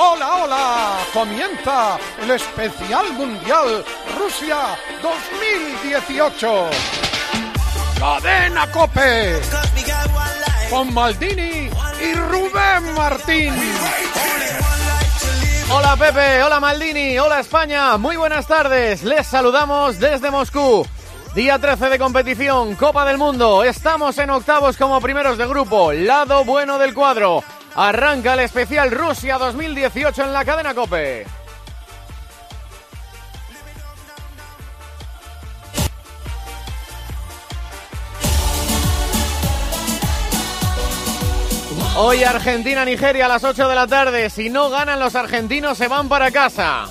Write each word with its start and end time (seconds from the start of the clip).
Hola, 0.00 0.44
hola. 0.44 0.98
Comienza 1.12 1.98
el 2.22 2.30
especial 2.30 3.12
mundial 3.14 3.84
Rusia 4.16 4.78
2018. 5.02 6.70
Cadena 7.98 8.70
Cope. 8.70 9.40
Con 10.70 10.94
Maldini 10.94 11.68
y 12.00 12.14
Rubén 12.14 12.94
Martín. 12.94 13.52
Hola 15.72 15.96
Pepe, 15.96 16.44
hola 16.44 16.60
Maldini, 16.60 17.18
hola 17.18 17.40
España, 17.40 17.96
muy 17.96 18.16
buenas 18.16 18.46
tardes. 18.46 19.02
Les 19.02 19.26
saludamos 19.26 19.98
desde 19.98 20.30
Moscú. 20.30 20.86
Día 21.34 21.58
13 21.58 21.88
de 21.88 21.98
competición, 21.98 22.76
Copa 22.76 23.04
del 23.04 23.18
Mundo. 23.18 23.64
Estamos 23.64 24.16
en 24.18 24.30
octavos 24.30 24.76
como 24.76 25.00
primeros 25.00 25.36
de 25.36 25.48
grupo, 25.48 25.92
lado 25.92 26.44
bueno 26.44 26.78
del 26.78 26.94
cuadro. 26.94 27.42
Arranca 27.80 28.34
el 28.34 28.40
especial 28.40 28.90
Rusia 28.90 29.38
2018 29.38 30.24
en 30.24 30.32
la 30.32 30.44
cadena 30.44 30.74
Cope. 30.74 31.24
Hoy 41.94 42.24
Argentina-Nigeria 42.24 43.26
a 43.26 43.28
las 43.28 43.44
8 43.44 43.68
de 43.68 43.74
la 43.76 43.86
tarde. 43.86 44.28
Si 44.28 44.50
no 44.50 44.70
ganan 44.70 44.98
los 44.98 45.14
argentinos 45.14 45.78
se 45.78 45.86
van 45.86 46.08
para 46.08 46.32
casa. 46.32 46.86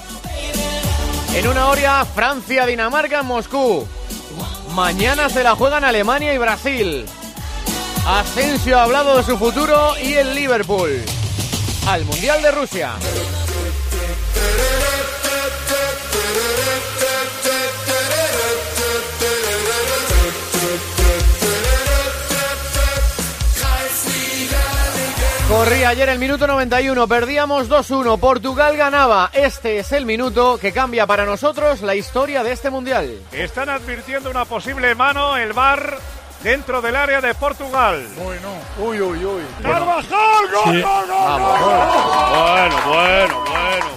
En 1.36 1.50
una 1.50 1.68
hora 1.68 2.06
Francia-Dinamarca 2.06 3.20
en 3.20 3.26
Moscú. 3.26 3.86
Mañana 4.74 5.28
se 5.28 5.44
la 5.44 5.54
juegan 5.54 5.84
Alemania 5.84 6.34
y 6.34 6.38
Brasil. 6.38 7.06
Asensio 8.08 8.80
ha 8.80 8.84
hablado 8.84 9.18
de 9.18 9.24
su 9.24 9.38
futuro 9.38 9.92
y 10.02 10.14
el 10.14 10.34
Liverpool. 10.34 11.04
Al 11.88 12.06
Mundial 12.06 12.42
de 12.42 12.52
Rusia. 12.52 12.94
Corría 25.50 25.90
ayer 25.90 26.08
el 26.08 26.20
minuto 26.20 26.48
91, 26.48 27.08
perdíamos 27.10 27.70
2-1, 27.70 28.20
Portugal 28.20 28.78
ganaba. 28.78 29.32
Este 29.34 29.80
es 29.80 29.92
el 29.92 30.06
minuto 30.06 30.58
que 30.58 30.72
cambia 30.72 31.06
para 31.06 31.26
nosotros 31.26 31.82
la 31.82 31.96
historia 31.96 32.42
de 32.44 32.54
este 32.54 32.70
mundial. 32.70 33.20
Están 33.34 33.68
advirtiendo 33.68 34.30
una 34.30 34.46
posible 34.46 34.96
mano, 34.96 35.36
el 35.36 35.52
VAR 35.52 35.98
dentro 36.44 36.82
del 36.82 36.96
área 36.96 37.22
de 37.22 37.34
Portugal. 37.36 38.08
Bueno, 38.18 38.50
uy, 38.80 39.02
uy, 39.02 39.26
uy. 39.26 39.42
¡Carvajal! 39.62 40.52
¡Gol, 40.54 40.74
Sí. 40.76 40.82
gol, 40.82 41.08
gol, 41.08 41.10
Vamos. 41.10 41.60
gol, 41.60 41.70
gol! 41.70 41.78
Bueno, 42.38 42.76
bueno, 42.88 43.44
bueno. 43.46 43.88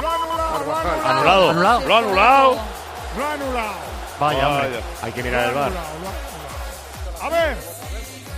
Lo 0.00 0.08
ha 0.08 0.14
anulado, 0.14 0.58
lo 0.58 0.72
ha 0.72 0.76
anulado. 0.78 1.08
Anulado. 1.08 1.50
Anulado. 1.50 1.80
Lo 1.86 1.94
ha 1.94 1.98
anulado. 1.98 2.56
Lo 3.16 3.24
ha 3.26 3.32
anulado. 3.32 3.74
Vaya, 4.20 4.48
hombre. 4.48 4.68
Vaya, 4.68 4.82
Hay 5.02 5.12
que 5.12 5.22
mirar 5.22 5.48
el 5.48 5.54
bar. 5.54 5.72
A 7.22 7.28
ver, 7.28 7.56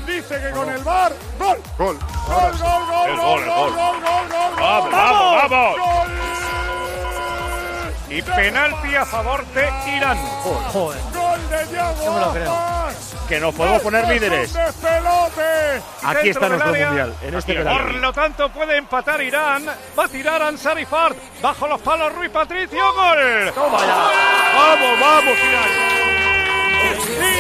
dice 0.07 0.41
que 0.41 0.51
con 0.51 0.69
el 0.71 0.83
VAR, 0.83 1.13
gol. 1.39 1.59
Gol. 1.79 1.99
Gol, 2.27 2.59
gol, 2.59 2.87
gol, 2.87 3.11
El 3.11 3.17
gol, 3.17 3.25
gol, 3.27 3.43
el 3.43 3.49
gol, 3.49 3.73
gol. 3.73 3.75
gol, 3.75 4.01
gol, 4.01 4.29
gol, 4.29 4.61
Vamos, 4.61 4.83
gol. 4.83 4.91
vamos, 4.93 5.51
vamos. 5.51 5.77
Gol. 5.79 6.11
Y 8.11 8.23
penalti 8.23 8.95
a 8.97 9.07
favor 9.07 9.45
de 9.47 9.71
Irán. 9.97 10.19
Joder. 10.73 11.01
Gol 11.15 11.49
de 11.51 11.65
Diego. 11.67 11.95
No 12.05 12.13
me 12.13 12.21
lo 12.21 12.33
creo. 12.33 12.82
Que 13.33 13.41
nos 13.41 13.55
podemos 13.55 13.81
poner 13.81 14.05
Este 14.05 14.15
es 14.17 14.21
líderes. 14.21 14.57
Aquí 16.03 16.29
está 16.29 16.41
del 16.41 16.51
nuestro 16.51 16.71
área. 16.71 16.87
mundial, 16.89 17.15
en 17.23 17.35
este 17.35 17.55
Por 17.65 17.95
lo 17.95 18.13
tanto, 18.13 18.51
puede 18.51 18.77
empatar 18.77 19.23
Irán. 19.23 19.65
Va 19.99 20.05
a 20.05 20.09
tirar 20.09 20.43
Ansari 20.43 20.85
Fard. 20.85 21.17
Bajo 21.41 21.67
los 21.67 21.81
palos, 21.81 22.15
Rui 22.15 22.29
Patricio. 22.29 22.93
Gol. 22.93 23.51
Toma 23.55 23.79
ya. 23.79 24.11
Vamos, 24.55 25.01
vamos, 25.01 25.39
Irán. 25.49 25.71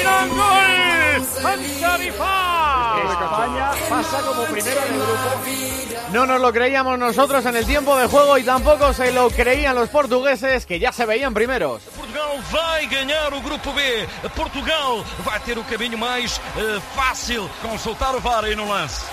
Irán, 0.00 0.28
gol. 0.30 1.44
Ansari 1.44 2.10
Fard. 2.12 2.72
España 3.10 3.70
pasa 3.90 4.20
como 4.22 4.44
primera 4.44 4.80
de 4.80 4.96
grupo. 4.96 6.12
No 6.12 6.26
nos 6.26 6.40
lo 6.40 6.52
creíamos 6.54 6.98
nosotros 6.98 7.44
en 7.44 7.56
el 7.56 7.66
tiempo 7.66 7.98
de 7.98 8.06
juego 8.06 8.38
y 8.38 8.44
tampoco 8.44 8.94
se 8.94 9.12
lo 9.12 9.28
creían 9.28 9.74
los 9.74 9.90
portugueses 9.90 10.64
que 10.64 10.78
ya 10.78 10.90
se 10.90 11.04
veían 11.04 11.34
primeros. 11.34 11.82
Portugal 12.12 12.38
vai 12.50 12.86
ganhar 12.86 13.32
o 13.32 13.40
grupo 13.40 13.72
B. 13.72 14.08
Portugal 14.36 15.02
vai 15.20 15.40
ter 15.40 15.56
o 15.56 15.64
caminho 15.64 15.96
mais 15.96 16.38
eh, 16.58 16.80
fácil 16.94 17.48
com 17.62 17.78
soltar 17.78 18.14
o 18.14 18.20
VAR 18.20 18.44
aí 18.44 18.54
no 18.54 18.68
lance. 18.68 19.06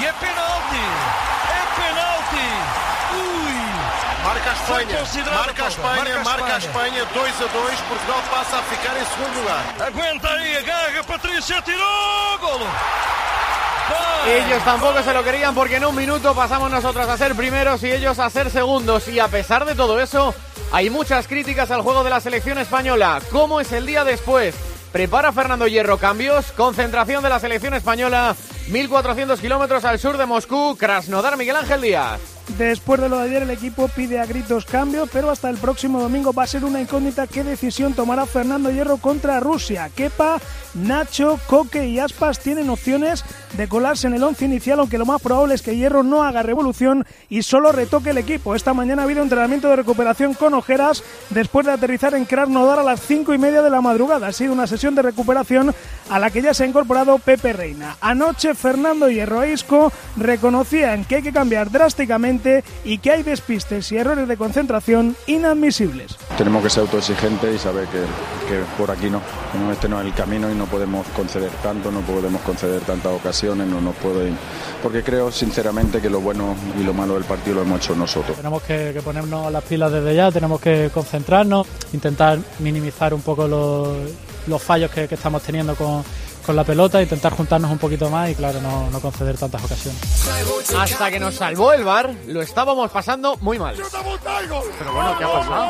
E 0.00 0.04
é 0.04 0.12
penalti! 0.12 0.82
É 1.46 1.80
penalti! 1.80 2.46
Ui! 3.14 4.24
Marca 4.24 4.50
a 4.50 4.54
Espanha, 4.54 5.32
marca 5.32 5.64
a. 5.64 5.68
Espanha, 5.68 6.24
marca 6.24 6.54
a 6.54 6.58
Espanha, 6.58 7.04
2 7.04 7.34
a 7.40 7.46
2, 7.46 7.80
Portugal 7.82 8.22
passa 8.30 8.58
a 8.58 8.62
ficar 8.62 9.00
em 9.00 9.04
segundo 9.04 9.38
lugar. 9.38 9.64
Aguenta 9.86 10.28
aí, 10.30 10.56
agarra, 10.56 11.04
Patrícia, 11.04 11.62
tirou! 11.62 12.38
Golo! 12.40 12.66
Ellos 14.26 14.62
tampoco 14.64 15.02
se 15.02 15.12
lo 15.14 15.24
querían 15.24 15.54
porque 15.54 15.76
en 15.76 15.84
un 15.84 15.94
minuto 15.94 16.34
pasamos 16.34 16.70
nosotros 16.70 17.08
a 17.08 17.16
ser 17.16 17.34
primeros 17.34 17.82
y 17.82 17.90
ellos 17.90 18.18
a 18.18 18.28
ser 18.28 18.50
segundos. 18.50 19.08
Y 19.08 19.18
a 19.18 19.28
pesar 19.28 19.64
de 19.64 19.74
todo 19.74 19.98
eso, 20.00 20.34
hay 20.72 20.90
muchas 20.90 21.26
críticas 21.26 21.70
al 21.70 21.82
juego 21.82 22.04
de 22.04 22.10
la 22.10 22.20
selección 22.20 22.58
española. 22.58 23.20
¿Cómo 23.30 23.60
es 23.60 23.72
el 23.72 23.86
día 23.86 24.04
después? 24.04 24.54
Prepara 24.92 25.32
Fernando 25.32 25.66
Hierro 25.66 25.98
cambios, 25.98 26.52
concentración 26.52 27.22
de 27.22 27.28
la 27.28 27.40
selección 27.40 27.74
española, 27.74 28.34
1.400 28.68 29.38
kilómetros 29.38 29.84
al 29.84 29.98
sur 29.98 30.16
de 30.16 30.26
Moscú, 30.26 30.76
Krasnodar 30.76 31.36
Miguel 31.36 31.56
Ángel 31.56 31.80
Díaz. 31.80 32.39
Después 32.58 33.00
de 33.00 33.08
lo 33.08 33.18
de 33.18 33.24
ayer, 33.24 33.42
el 33.42 33.50
equipo 33.50 33.88
pide 33.88 34.18
a 34.18 34.26
gritos 34.26 34.64
cambio, 34.64 35.06
pero 35.06 35.30
hasta 35.30 35.48
el 35.48 35.56
próximo 35.56 36.00
domingo 36.00 36.32
va 36.32 36.42
a 36.42 36.46
ser 36.46 36.64
una 36.64 36.80
incógnita 36.80 37.26
qué 37.26 37.44
decisión 37.44 37.94
tomará 37.94 38.26
Fernando 38.26 38.70
Hierro 38.70 38.98
contra 38.98 39.40
Rusia. 39.40 39.90
Kepa, 39.94 40.38
Nacho, 40.74 41.38
Coque 41.46 41.86
y 41.86 41.98
Aspas 41.98 42.40
tienen 42.40 42.70
opciones 42.70 43.24
de 43.56 43.68
colarse 43.68 44.06
en 44.06 44.14
el 44.14 44.22
once 44.22 44.44
inicial, 44.44 44.80
aunque 44.80 44.98
lo 44.98 45.06
más 45.06 45.22
probable 45.22 45.54
es 45.54 45.62
que 45.62 45.76
Hierro 45.76 46.02
no 46.02 46.22
haga 46.22 46.42
revolución 46.42 47.06
y 47.28 47.42
solo 47.42 47.72
retoque 47.72 48.10
el 48.10 48.18
equipo. 48.18 48.54
Esta 48.54 48.74
mañana 48.74 49.02
ha 49.02 49.04
habido 49.04 49.22
entrenamiento 49.22 49.68
de 49.68 49.76
recuperación 49.76 50.34
con 50.34 50.54
ojeras 50.54 51.02
después 51.30 51.66
de 51.66 51.72
aterrizar 51.72 52.14
en 52.14 52.24
Krasnodar 52.24 52.78
a 52.78 52.84
las 52.84 53.00
cinco 53.00 53.32
y 53.34 53.38
media 53.38 53.62
de 53.62 53.70
la 53.70 53.80
madrugada. 53.80 54.28
Ha 54.28 54.32
sido 54.32 54.52
una 54.52 54.66
sesión 54.66 54.94
de 54.94 55.02
recuperación 55.02 55.74
a 56.08 56.18
la 56.18 56.30
que 56.30 56.42
ya 56.42 56.54
se 56.54 56.64
ha 56.64 56.66
incorporado 56.66 57.18
Pepe 57.18 57.52
Reina. 57.52 57.96
Anoche 58.00 58.54
Fernando 58.54 59.08
Hierro 59.08 59.42
e 59.42 59.52
Isco 59.52 59.92
reconocían 60.16 61.04
que 61.04 61.16
hay 61.16 61.22
que 61.22 61.32
cambiar 61.32 61.70
drásticamente 61.70 62.39
y 62.84 62.98
que 62.98 63.10
hay 63.10 63.22
despistes 63.22 63.90
y 63.92 63.96
errores 63.96 64.28
de 64.28 64.36
concentración 64.36 65.16
inadmisibles. 65.26 66.16
Tenemos 66.36 66.62
que 66.62 66.70
ser 66.70 66.82
autoexigentes 66.82 67.54
y 67.54 67.58
saber 67.58 67.86
que, 67.88 68.00
que 68.48 68.62
por 68.78 68.90
aquí 68.90 69.10
no, 69.10 69.20
que 69.52 69.72
este 69.72 69.88
no 69.88 70.00
es 70.00 70.06
el 70.06 70.14
camino 70.14 70.50
y 70.50 70.54
no 70.54 70.66
podemos 70.66 71.06
conceder 71.08 71.50
tanto, 71.62 71.90
no 71.90 72.00
podemos 72.00 72.40
conceder 72.42 72.80
tantas 72.82 73.12
ocasiones, 73.12 73.66
no 73.66 73.80
nos 73.80 73.94
pueden, 73.96 74.36
porque 74.82 75.02
creo 75.02 75.30
sinceramente 75.30 76.00
que 76.00 76.10
lo 76.10 76.20
bueno 76.20 76.54
y 76.78 76.82
lo 76.82 76.94
malo 76.94 77.14
del 77.14 77.24
partido 77.24 77.56
lo 77.56 77.62
hemos 77.62 77.80
hecho 77.80 77.94
nosotros. 77.94 78.36
Tenemos 78.36 78.62
que, 78.62 78.92
que 78.92 79.02
ponernos 79.02 79.52
las 79.52 79.64
pilas 79.64 79.92
desde 79.92 80.14
ya, 80.14 80.30
tenemos 80.30 80.60
que 80.60 80.90
concentrarnos, 80.92 81.66
intentar 81.92 82.38
minimizar 82.58 83.14
un 83.14 83.22
poco 83.22 83.46
los, 83.46 83.96
los 84.46 84.62
fallos 84.62 84.90
que, 84.90 85.08
que 85.08 85.14
estamos 85.14 85.42
teniendo 85.42 85.74
con, 85.74 86.02
con 86.50 86.56
la 86.56 86.64
pelota, 86.64 87.00
intentar 87.00 87.32
juntarnos 87.32 87.70
un 87.70 87.78
poquito 87.78 88.10
más 88.10 88.28
y 88.28 88.34
claro, 88.34 88.60
no, 88.60 88.90
no 88.90 88.98
conceder 89.00 89.38
tantas 89.38 89.62
ocasiones. 89.62 90.00
Hasta 90.76 91.08
que 91.08 91.20
nos 91.20 91.36
salvó 91.36 91.72
el 91.72 91.84
bar, 91.84 92.12
lo 92.26 92.42
estábamos 92.42 92.90
pasando 92.90 93.36
muy 93.36 93.56
mal. 93.56 93.76
Pero 93.76 94.92
bueno, 94.92 95.16
¿qué 95.16 95.22
ha 95.24 95.32
pasado? 95.32 95.66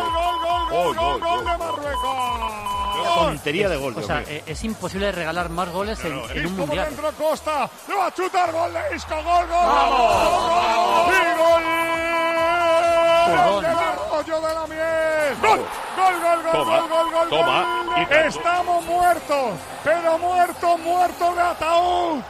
Gol, 0.71 0.97
gol, 0.97 0.97
gol, 0.97 0.97
Gol, 0.97 0.97
gol, 0.97 1.21
gol, 1.21 1.21
gol 1.21 1.45
de 1.45 1.51
gol. 1.51 1.59
Marruecos. 1.59 3.15
Tontería 3.15 3.69
de 3.69 3.77
gol, 3.77 3.95
O 3.99 4.03
sea, 4.03 4.17
mío. 4.21 4.27
eh, 4.31 4.43
es 4.47 4.65
imposible 4.65 5.13
regalar 5.13 5.51
más 5.51 5.69
goles 5.69 5.99
en, 6.03 6.19
en 6.35 6.47
un 6.47 6.57
mundial. 6.57 6.87
dentro, 6.89 7.13
Costa. 7.13 7.69
Le 7.87 7.95
va 7.95 8.07
a 8.07 8.15
chutar 8.15 8.51
gol 8.51 8.73
de 8.73 8.97
Isco. 8.97 9.15
Gol, 9.17 9.25
gol, 9.25 9.49
gol. 9.49 11.13
Y 11.13 11.39
gol. 11.43 11.63
Jugón. 13.27 13.65
Del 13.65 13.75
de 14.27 14.55
la 14.55 14.67
miel. 14.67 15.37
Gol, 15.41 15.61
gol, 15.97 16.15
gol, 16.21 16.43
gol, 16.43 16.53
Toma, 16.53 16.81
gol, 16.81 16.89
gol, 16.89 17.11
gol. 17.13 17.28
toma. 17.31 18.07
Estamos 18.27 18.84
muertos. 18.84 19.51
Pero 19.83 20.19
muertos, 20.19 20.81
muertos 20.81 21.37
de 21.37 21.43
ataúd. 21.43 22.21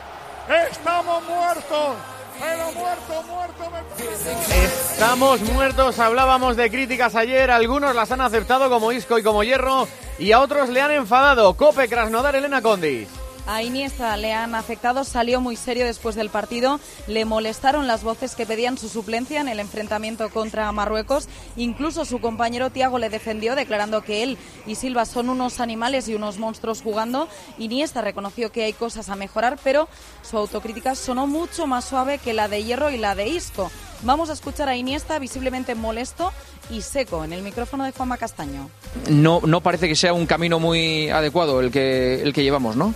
Estamos 0.71 1.23
muertos. 1.25 1.97
Pero 2.41 2.73
muertos, 2.73 3.27
muertos 3.27 3.67
de 3.73 4.63
Estamos 4.63 5.41
muertos, 5.43 5.99
hablábamos 5.99 6.57
de 6.57 6.71
críticas 6.71 7.15
ayer, 7.15 7.51
algunos 7.51 7.95
las 7.95 8.11
han 8.13 8.23
aceptado 8.23 8.71
como 8.71 8.93
Isco 8.93 9.19
y 9.19 9.23
como 9.23 9.43
Hierro 9.43 9.87
y 10.19 10.33
a 10.33 10.41
otros 10.41 10.71
le 10.71 10.81
han 10.81 10.91
enfadado. 10.91 11.55
Cope, 11.55 11.89
Krasnodar, 11.89 12.37
Elena 12.37 12.63
Condis. 12.63 13.09
A 13.51 13.65
Iniesta 13.65 14.17
le 14.17 14.33
han 14.33 14.55
afectado, 14.55 15.03
salió 15.03 15.41
muy 15.41 15.57
serio 15.57 15.85
después 15.85 16.15
del 16.15 16.31
partido, 16.31 16.79
le 17.09 17.25
molestaron 17.25 17.89
las 17.89 18.05
voces 18.05 18.37
que 18.37 18.47
pedían 18.47 18.79
su 18.79 18.89
suplencia 18.89 19.41
en 19.41 19.49
el 19.49 19.59
enfrentamiento 19.59 20.31
contra 20.31 20.71
Marruecos, 20.71 21.29
incluso 21.57 22.05
su 22.05 22.21
compañero 22.21 22.71
Tiago 22.71 23.01
le 23.01 23.11
defendió 23.11 23.57
declarando 23.57 24.03
que 24.03 24.23
él 24.23 24.39
y 24.69 24.77
Silva 24.77 25.05
son 25.05 25.29
unos 25.29 25.59
animales 25.59 26.07
y 26.07 26.15
unos 26.15 26.39
monstruos 26.39 26.81
jugando. 26.81 27.27
Iniesta 27.59 28.03
reconoció 28.03 28.53
que 28.53 28.63
hay 28.63 28.73
cosas 28.73 29.09
a 29.09 29.17
mejorar, 29.17 29.59
pero 29.65 29.89
su 30.23 30.39
autocrítica 30.39 30.95
sonó 30.95 31.27
mucho 31.27 31.67
más 31.67 31.87
suave 31.87 32.19
que 32.19 32.35
la 32.35 32.47
de 32.47 32.63
Hierro 32.63 32.93
y 32.93 32.99
la 32.99 33.17
de 33.17 33.31
Isco. 33.31 33.69
Vamos 34.03 34.31
a 34.31 34.35
escuchar 34.35 34.69
a 34.69 34.77
Iniesta 34.77 35.19
visiblemente 35.19 35.75
molesto 35.75 36.33
y 36.71 36.83
seco 36.83 37.25
en 37.25 37.33
el 37.33 37.43
micrófono 37.43 37.83
de 37.83 37.91
Juanma 37.91 38.17
Castaño. 38.17 38.71
No, 39.09 39.41
no 39.45 39.61
parece 39.61 39.89
que 39.89 39.97
sea 39.97 40.13
un 40.13 40.27
camino 40.27 40.61
muy 40.61 41.11
adecuado 41.11 41.61
el 41.61 41.73
que, 41.73 42.23
el 42.23 42.33
que 42.33 42.45
llevamos, 42.45 42.77
¿no? 42.77 42.95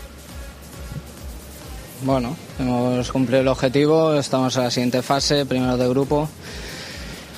Bueno, 2.02 2.37
hemos 2.58 3.11
cumplido 3.11 3.41
el 3.41 3.49
objetivo, 3.49 4.14
estamos 4.14 4.56
en 4.56 4.64
la 4.64 4.70
siguiente 4.70 5.00
fase, 5.02 5.46
primero 5.46 5.76
de 5.76 5.88
grupo, 5.88 6.29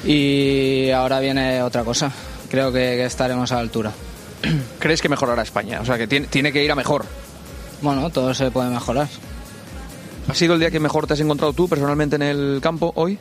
y 0.05 0.91
ahora 0.91 1.20
viene 1.20 1.62
otra 1.62 1.85
cosa. 1.85 2.11
Creo 2.50 2.73
que, 2.73 2.79
que 2.79 3.05
estaremos 3.05 3.53
a 3.53 3.56
la 3.56 3.61
altura. 3.61 3.93
¿Crees 4.79 5.03
que 5.03 5.08
mejorará 5.08 5.43
España? 5.43 5.81
O 5.81 5.85
sea, 5.85 5.99
que 5.99 6.06
tiene, 6.06 6.26
tiene 6.26 6.53
que 6.53 6.64
ir 6.64 6.73
a 6.73 6.75
mejor. 6.75 7.05
Bueno, 7.82 8.11
todo 8.11 8.35
se 8.35 8.50
puede 8.50 8.70
mejorar. 8.70 9.08
¿Ha 10.29 10.35
sido 10.35 10.55
el 10.55 10.61
día 10.61 10.70
que 10.70 10.81
mejor 10.81 11.06
te 11.06 11.12
has 11.12 11.20
encontrado 11.20 11.52
tú 11.52 11.69
personalmente 11.69 12.17
en 12.17 12.23
el 12.23 12.59
campo 12.61 12.93
hoy? 12.97 13.19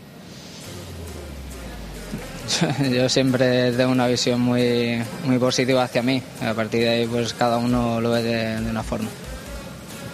Yo 2.92 3.10
siempre 3.10 3.72
tengo 3.74 3.92
una 3.92 4.08
visión 4.08 4.40
muy, 4.40 5.04
muy 5.26 5.38
positiva 5.38 5.84
hacia 5.84 6.02
mí. 6.02 6.22
A 6.42 6.54
partir 6.54 6.82
de 6.82 6.90
ahí, 6.90 7.08
pues 7.08 7.34
cada 7.34 7.58
uno 7.58 8.02
lo 8.02 8.12
ve 8.12 8.24
de, 8.24 8.62
de 8.62 8.70
una 8.70 8.84
forma. 8.84 9.10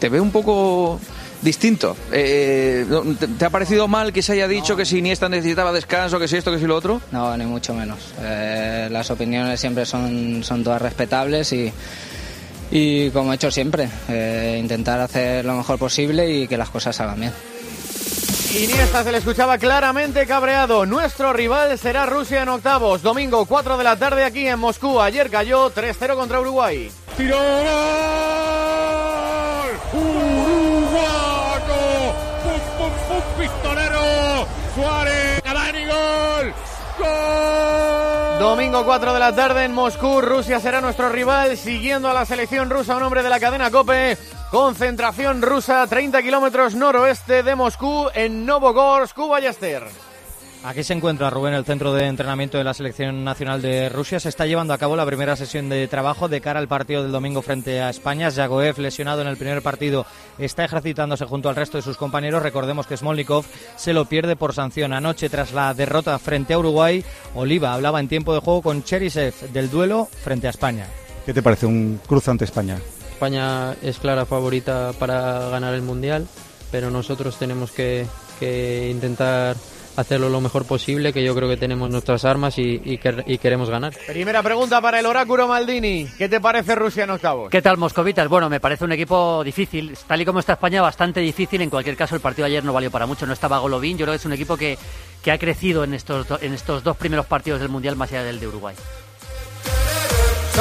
Te 0.02 0.10
veo 0.10 0.24
un 0.24 0.32
poco 0.32 1.00
distinto. 1.44 1.96
Eh, 2.12 2.88
¿te, 3.20 3.28
te 3.28 3.46
ha 3.46 3.52
parecido 3.52 3.88
mal 3.88 4.12
que 4.12 4.24
se 4.24 4.32
haya 4.34 4.48
dicho 4.48 4.76
que 4.76 4.84
si 4.84 4.98
Iniesta 4.98 5.30
necesitaba 5.30 5.72
descanso, 5.72 6.18
que 6.18 6.28
si 6.28 6.38
esto, 6.38 6.52
que 6.52 6.58
si 6.58 6.66
lo 6.66 6.76
otro? 6.76 7.00
No, 7.12 7.38
ni 7.38 7.46
mucho 7.46 7.76
menos. 7.76 8.00
Eh, 8.20 8.88
las 8.92 9.12
opiniones 9.12 9.60
siempre 9.60 9.86
son, 9.86 10.44
son 10.44 10.64
todas 10.64 10.82
respetables 10.82 11.54
y, 11.54 11.72
y 12.72 13.12
como 13.12 13.32
he 13.32 13.36
hecho 13.36 13.52
siempre, 13.52 13.88
eh, 14.10 14.58
intentar 14.60 15.00
hacer 15.02 15.46
lo 15.46 15.54
mejor 15.56 15.78
posible 15.78 16.28
y 16.28 16.48
que 16.48 16.58
las 16.58 16.72
cosas 16.72 16.96
salgan 16.96 17.20
bien. 17.20 17.34
Iniesta 18.60 19.04
se 19.04 19.12
le 19.12 19.20
escuchaba 19.20 19.60
claramente 19.60 20.26
cabreado. 20.26 20.88
Nuestro 20.88 21.32
rival 21.32 21.78
será 21.78 22.08
Rusia 22.08 22.42
en 22.42 22.50
octavos. 22.50 23.04
Domingo 23.04 23.46
4 23.46 23.78
de 23.78 23.84
la 23.84 23.98
tarde 23.98 24.24
aquí 24.26 24.48
en 24.48 24.58
Moscú. 24.58 25.00
Ayer 25.00 25.30
cayó 25.30 25.72
3-0 25.72 26.16
contra 26.16 26.42
Uruguay. 26.42 26.92
¡Tiro! 27.16 27.38
¡Uruguayo! 29.94 31.74
¡Pum, 32.44 32.62
pum, 32.78 32.92
pum! 33.08 33.22
¡Pistolero! 33.40 34.48
¡Suárez! 34.76 35.42
¡Cavani! 35.42 35.86
¡Gol! 35.86 36.54
¡Gol! 37.00 38.40
Domingo 38.40 38.86
4 38.86 39.14
de 39.14 39.20
la 39.20 39.36
tarde 39.36 39.66
en 39.66 39.74
Moscú. 39.74 40.22
Rusia 40.22 40.60
será 40.60 40.82
nuestro 40.82 41.10
rival. 41.10 41.58
Siguiendo 41.58 42.10
a 42.10 42.14
la 42.14 42.26
selección 42.26 42.70
rusa, 42.70 42.98
un 42.98 43.04
hombre 43.04 43.22
de 43.24 43.30
la 43.30 43.40
cadena 43.40 43.70
Cope. 43.70 44.18
Concentración 44.50 45.42
rusa, 45.42 45.88
30 45.88 46.22
kilómetros 46.22 46.76
noroeste 46.76 47.44
de 47.44 47.56
Moscú, 47.56 48.10
en 48.14 48.46
Novogorsk, 48.46 49.18
Ballester. 49.18 50.11
Aquí 50.64 50.84
se 50.84 50.94
encuentra 50.94 51.32
Rubén, 51.32 51.56
el 51.56 51.66
centro 51.66 51.92
de 51.92 52.06
entrenamiento 52.06 52.60
de 52.60 52.64
la 52.64 52.76
Selección 52.76 53.24
Nacional 53.24 53.64
de 53.64 53.90
Rusia. 53.90 54.20
Se 54.20 54.30
está 54.30 54.46
llevando 54.46 54.74
a 54.74 54.78
cabo 54.78 54.96
la 54.96 55.08
primera 55.08 55.36
sesión 55.36 55.70
de 55.70 55.88
trabajo 55.88 56.30
de 56.30 56.40
cara 56.40 56.60
al 56.60 56.68
partido 56.68 57.02
del 57.02 57.12
domingo 57.12 57.42
frente 57.42 57.82
a 57.82 57.90
España. 57.90 58.30
Zagoev, 58.30 58.78
lesionado 58.78 59.22
en 59.22 59.28
el 59.28 59.38
primer 59.38 59.64
partido, 59.64 60.06
está 60.38 60.64
ejercitándose 60.64 61.26
junto 61.26 61.50
al 61.50 61.56
resto 61.56 61.80
de 61.80 61.82
sus 61.82 61.98
compañeros. 61.98 62.44
Recordemos 62.44 62.86
que 62.86 62.96
Smolnikov 62.96 63.44
se 63.76 63.94
lo 63.94 64.06
pierde 64.06 64.36
por 64.36 64.54
sanción. 64.54 64.94
Anoche, 64.94 65.30
tras 65.30 65.52
la 65.52 65.74
derrota 65.74 66.20
frente 66.20 66.54
a 66.54 66.60
Uruguay, 66.60 67.04
Oliva 67.34 67.74
hablaba 67.74 68.00
en 68.00 68.08
tiempo 68.08 68.32
de 68.32 68.42
juego 68.42 68.62
con 68.62 68.84
Cherisev 68.84 69.34
del 69.52 69.72
duelo 69.72 70.10
frente 70.24 70.46
a 70.46 70.52
España. 70.52 70.86
¿Qué 71.26 71.34
te 71.34 71.42
parece 71.42 71.66
un 71.66 72.00
cruce 72.06 72.30
ante 72.30 72.46
España? 72.46 72.78
España 73.12 73.74
es 73.82 73.98
clara 73.98 74.28
favorita 74.28 74.94
para 75.00 75.50
ganar 75.50 75.74
el 75.74 75.82
Mundial, 75.82 76.28
pero 76.70 76.92
nosotros 76.92 77.38
tenemos 77.40 77.72
que, 77.72 78.06
que 78.40 78.90
intentar 78.92 79.56
hacerlo 79.96 80.30
lo 80.30 80.42
mejor 80.42 80.66
posible, 80.66 81.14
que 81.14 81.24
yo 81.24 81.36
creo 81.36 81.50
que 81.50 81.58
tenemos 81.58 81.90
nuestras 81.90 82.26
armas 82.26 82.58
y, 82.58 82.82
y, 82.84 82.98
que, 82.98 83.24
y, 83.26 83.38
queremos 83.38 83.70
ganar. 83.70 83.94
Primera 84.08 84.42
pregunta 84.42 84.82
para 84.82 85.00
el 85.00 85.06
oráculo 85.06 85.48
Maldini. 85.48 86.08
¿Qué 86.18 86.30
te 86.30 86.40
parece 86.40 86.76
Rusia 86.76 87.04
en 87.04 87.12
octavos? 87.12 87.50
¿Qué 87.50 87.62
tal, 87.62 87.78
Moscovitas? 87.78 88.28
Bueno, 88.28 88.50
me 88.50 88.60
parece 88.60 88.86
un 88.86 88.92
equipo 88.92 89.44
difícil. 89.44 89.98
Tal 90.08 90.22
y 90.22 90.26
como 90.26 90.40
está 90.40 90.54
España, 90.54 90.82
bastante 90.82 91.20
difícil. 91.20 91.62
En 91.62 91.70
cualquier 91.70 91.96
caso, 91.96 92.16
el 92.16 92.22
partido 92.22 92.46
ayer 92.46 92.64
no 92.64 92.74
valió 92.74 92.92
para 92.92 93.06
mucho. 93.06 93.26
No 93.26 93.34
estaba 93.34 93.60
Golovin. 93.60 93.98
Yo 93.98 94.06
creo 94.06 94.14
que 94.14 94.18
es 94.18 94.26
un 94.26 94.34
equipo 94.34 94.58
que, 94.58 94.78
que 95.24 95.32
ha 95.32 95.38
crecido 95.38 95.84
en 95.84 95.94
estos, 95.94 96.28
en 96.42 96.54
estos 96.54 96.84
dos 96.84 96.98
primeros 96.98 97.26
partidos 97.26 97.60
del 97.60 97.70
Mundial 97.70 97.96
más 97.96 98.12
allá 98.12 98.24
del 98.24 98.40
de 98.40 98.48
Uruguay. 98.48 98.76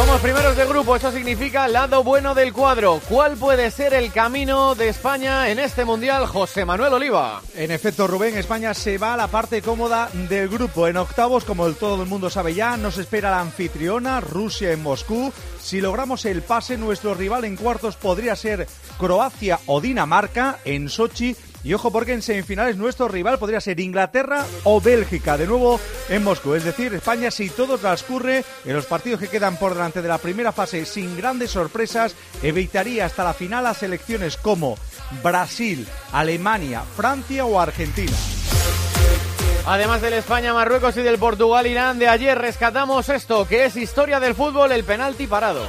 Somos 0.01 0.23
primeros 0.23 0.57
de 0.57 0.65
grupo, 0.65 0.97
eso 0.97 1.13
significa 1.13 1.69
lado 1.69 2.03
bueno 2.03 2.35
del 2.35 2.55
cuadro. 2.55 3.03
¿Cuál 3.07 3.37
puede 3.37 3.71
ser 3.71 3.93
el 3.93 4.11
camino 4.11 4.75
de 4.75 4.89
España 4.89 5.51
en 5.51 5.59
este 5.59 5.85
mundial, 5.85 6.25
José 6.25 6.65
Manuel 6.65 6.95
Oliva? 6.95 7.43
En 7.55 7.71
efecto, 7.71 8.07
Rubén, 8.07 8.39
España 8.39 8.73
se 8.73 8.97
va 8.97 9.13
a 9.13 9.19
la 9.19 9.29
parte 9.29 9.61
cómoda 9.61 10.09
del 10.27 10.49
grupo. 10.49 10.89
En 10.89 10.97
octavos, 10.97 11.45
como 11.45 11.71
todo 11.73 12.03
el 12.03 12.09
mundo 12.09 12.31
sabe 12.31 12.55
ya, 12.55 12.79
nos 12.79 12.97
espera 12.97 13.31
la 13.31 13.41
anfitriona, 13.41 14.21
Rusia 14.21 14.73
en 14.73 14.83
Moscú. 14.83 15.35
Si 15.61 15.83
logramos 15.83 16.25
el 16.25 16.41
pase, 16.41 16.79
nuestro 16.79 17.13
rival 17.13 17.45
en 17.45 17.57
cuartos 17.57 17.97
podría 17.97 18.35
ser 18.37 18.67
Croacia 18.99 19.61
o 19.67 19.83
Dinamarca. 19.83 20.61
En 20.65 20.89
Sochi 20.89 21.37
y 21.63 21.75
ojo 21.75 21.91
porque 21.91 22.13
en 22.13 22.23
semifinales 22.23 22.77
nuestro 22.77 23.09
rival 23.09 23.39
podría 23.39 23.61
ser 23.61 23.81
Inglaterra 23.81 24.47
o 24.65 24.81
Bélgica, 24.81 25.37
de 25.37 25.47
nuevo 25.47 25.81
en 26.09 26.25
Moscú. 26.25 26.55
Es 26.55 26.65
decir, 26.65 26.95
España 26.95 27.31
si 27.31 27.51
todo 27.51 27.79
transcurre 27.79 28.45
en 28.65 28.75
los 28.75 28.87
partidos 28.87 29.21
que 29.21 29.29
quedan 29.29 29.57
por 29.57 29.75
delante 29.75 30.03
de 30.03 30.09
la 30.09 30.19
primera 30.19 30.53
fase 30.53 30.85
sin 30.85 31.17
grandes 31.17 31.51
sorpresas, 31.51 32.15
evitaría 32.43 33.07
hasta 33.07 33.25
la 33.25 33.35
final 33.35 33.67
a 33.67 33.75
selecciones 33.75 34.37
como 34.37 34.77
Brasil, 35.23 35.87
Alemania, 36.13 36.83
Francia 36.97 37.45
o 37.45 37.61
Argentina. 37.61 38.13
Además 39.67 40.01
del 40.01 40.15
España, 40.15 40.55
Marruecos 40.55 40.97
y 40.97 41.03
del 41.03 41.19
Portugal, 41.19 41.67
Irán 41.67 41.99
de 41.99 42.09
ayer, 42.09 42.37
rescatamos 42.37 43.09
esto, 43.09 43.47
que 43.47 43.67
es 43.67 43.77
historia 43.77 44.19
del 44.19 44.35
fútbol, 44.35 44.73
el 44.73 44.85
penalti 44.85 45.27
parado. 45.27 45.67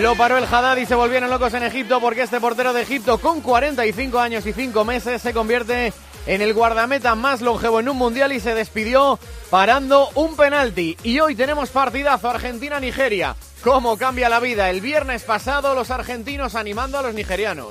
Lo 0.00 0.16
paró 0.16 0.38
el 0.38 0.44
Haddad 0.44 0.78
y 0.78 0.86
se 0.86 0.94
volvieron 0.94 1.28
locos 1.28 1.52
en 1.54 1.62
Egipto 1.62 2.00
porque 2.00 2.22
este 2.22 2.40
portero 2.40 2.72
de 2.72 2.82
Egipto 2.82 3.18
con 3.18 3.40
45 3.40 4.18
años 4.18 4.46
y 4.46 4.52
5 4.52 4.84
meses 4.84 5.20
se 5.20 5.34
convierte 5.34 5.92
en 6.26 6.40
el 6.40 6.54
guardameta 6.54 7.14
más 7.14 7.42
longevo 7.42 7.78
en 7.78 7.88
un 7.88 7.98
mundial 7.98 8.32
y 8.32 8.40
se 8.40 8.54
despidió 8.54 9.18
parando 9.50 10.08
un 10.14 10.34
penalti. 10.34 10.96
Y 11.02 11.20
hoy 11.20 11.34
tenemos 11.34 11.68
partidazo 11.70 12.30
Argentina-Nigeria. 12.30 13.36
¿Cómo 13.62 13.96
cambia 13.98 14.28
la 14.28 14.40
vida? 14.40 14.70
El 14.70 14.80
viernes 14.80 15.24
pasado 15.24 15.74
los 15.74 15.90
argentinos 15.90 16.54
animando 16.54 16.98
a 16.98 17.02
los 17.02 17.14
nigerianos. 17.14 17.68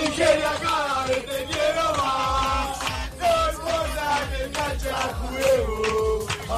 Nigeria 0.00 0.52
cada 0.60 1.06
vez 1.06 1.26
te 1.26 1.44
quiero 1.44 1.92
más. 1.96 2.78
Que. 5.36 6.07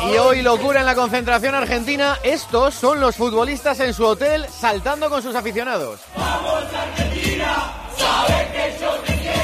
Y 0.08 0.16
hoy 0.18 0.42
locura 0.42 0.80
en 0.80 0.86
la 0.86 0.94
concentración 0.94 1.54
argentina. 1.54 2.18
Estos 2.22 2.74
son 2.74 3.00
los 3.00 3.16
futbolistas 3.16 3.80
en 3.80 3.92
su 3.92 4.04
hotel 4.04 4.46
saltando 4.48 5.10
con 5.10 5.22
sus 5.22 5.34
aficionados. 5.34 6.00
Vamos 6.16 6.64
Argentina, 6.72 7.72
sabes 7.96 8.46
que 8.48 8.76
yo 8.80 8.90
te 9.04 9.14
quiero. 9.16 9.40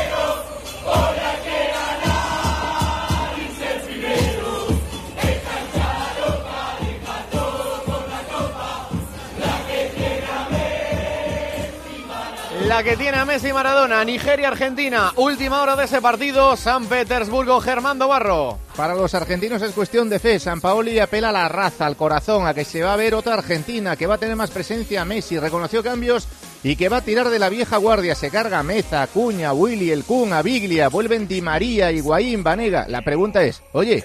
La 12.67 12.83
que 12.83 12.97
tiene 12.97 13.17
a 13.17 13.25
Messi 13.25 13.53
Maradona, 13.53 14.05
Nigeria, 14.05 14.49
Argentina. 14.49 15.13
Última 15.15 15.63
hora 15.63 15.77
de 15.77 15.85
ese 15.85 16.03
partido, 16.03 16.57
San 16.57 16.87
Petersburgo, 16.87 17.61
Germando 17.61 18.09
Barro. 18.09 18.59
Para 18.75 18.97
los 18.97 19.15
argentinos 19.15 19.63
es 19.63 19.71
cuestión 19.71 20.09
de 20.09 20.19
fe. 20.19 20.41
San 20.41 20.61
Paoli 20.61 20.99
apela 20.99 21.29
a 21.29 21.33
la 21.33 21.49
raza, 21.49 21.87
al 21.87 21.97
corazón, 21.97 22.45
a 22.45 22.55
que 22.55 22.65
se 22.65 22.83
va 22.83 22.95
a 22.95 22.97
ver 22.97 23.15
otra 23.15 23.35
Argentina, 23.35 23.95
que 23.95 24.09
va 24.09 24.17
a 24.17 24.19
tener 24.19 24.35
más 24.35 24.51
presencia 24.51 25.05
Messi. 25.05 25.39
Reconoció 25.39 25.81
cambios 25.81 26.27
y 26.65 26.75
que 26.75 26.89
va 26.89 26.97
a 26.97 27.05
tirar 27.05 27.31
de 27.31 27.39
la 27.39 27.51
vieja 27.51 27.77
guardia. 27.77 28.17
Se 28.17 28.31
carga 28.31 28.65
Meza, 28.65 29.07
Cuña, 29.07 29.53
Willy, 29.53 29.93
El 29.93 30.03
Kun, 30.03 30.31
Biglia, 30.43 30.89
vuelven 30.89 31.29
Di 31.29 31.41
María, 31.41 31.93
Higuaín, 31.93 32.43
Vanega. 32.43 32.87
La 32.89 33.03
pregunta 33.03 33.45
es, 33.45 33.63
oye, 33.75 34.03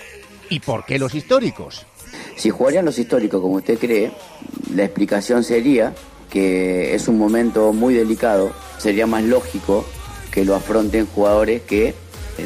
¿y 0.52 0.60
por 0.60 0.86
qué 0.86 1.00
los 1.00 1.16
históricos? 1.16 1.88
Si 2.36 2.52
jugarían 2.52 2.86
los 2.86 3.00
históricos 3.00 3.42
como 3.42 3.56
usted 3.56 3.80
cree, 3.80 4.12
la 4.76 4.84
explicación 4.84 5.44
sería 5.44 5.96
que 6.32 6.96
es 6.96 7.08
un 7.08 7.20
momento 7.20 7.74
muy 7.74 7.94
delicado. 7.94 8.52
Sería 8.80 9.06
más 9.06 9.24
lógico 9.24 9.86
que 10.32 10.46
lo 10.46 10.56
afronten 10.56 11.06
jugadores 11.06 11.62
que 11.62 11.94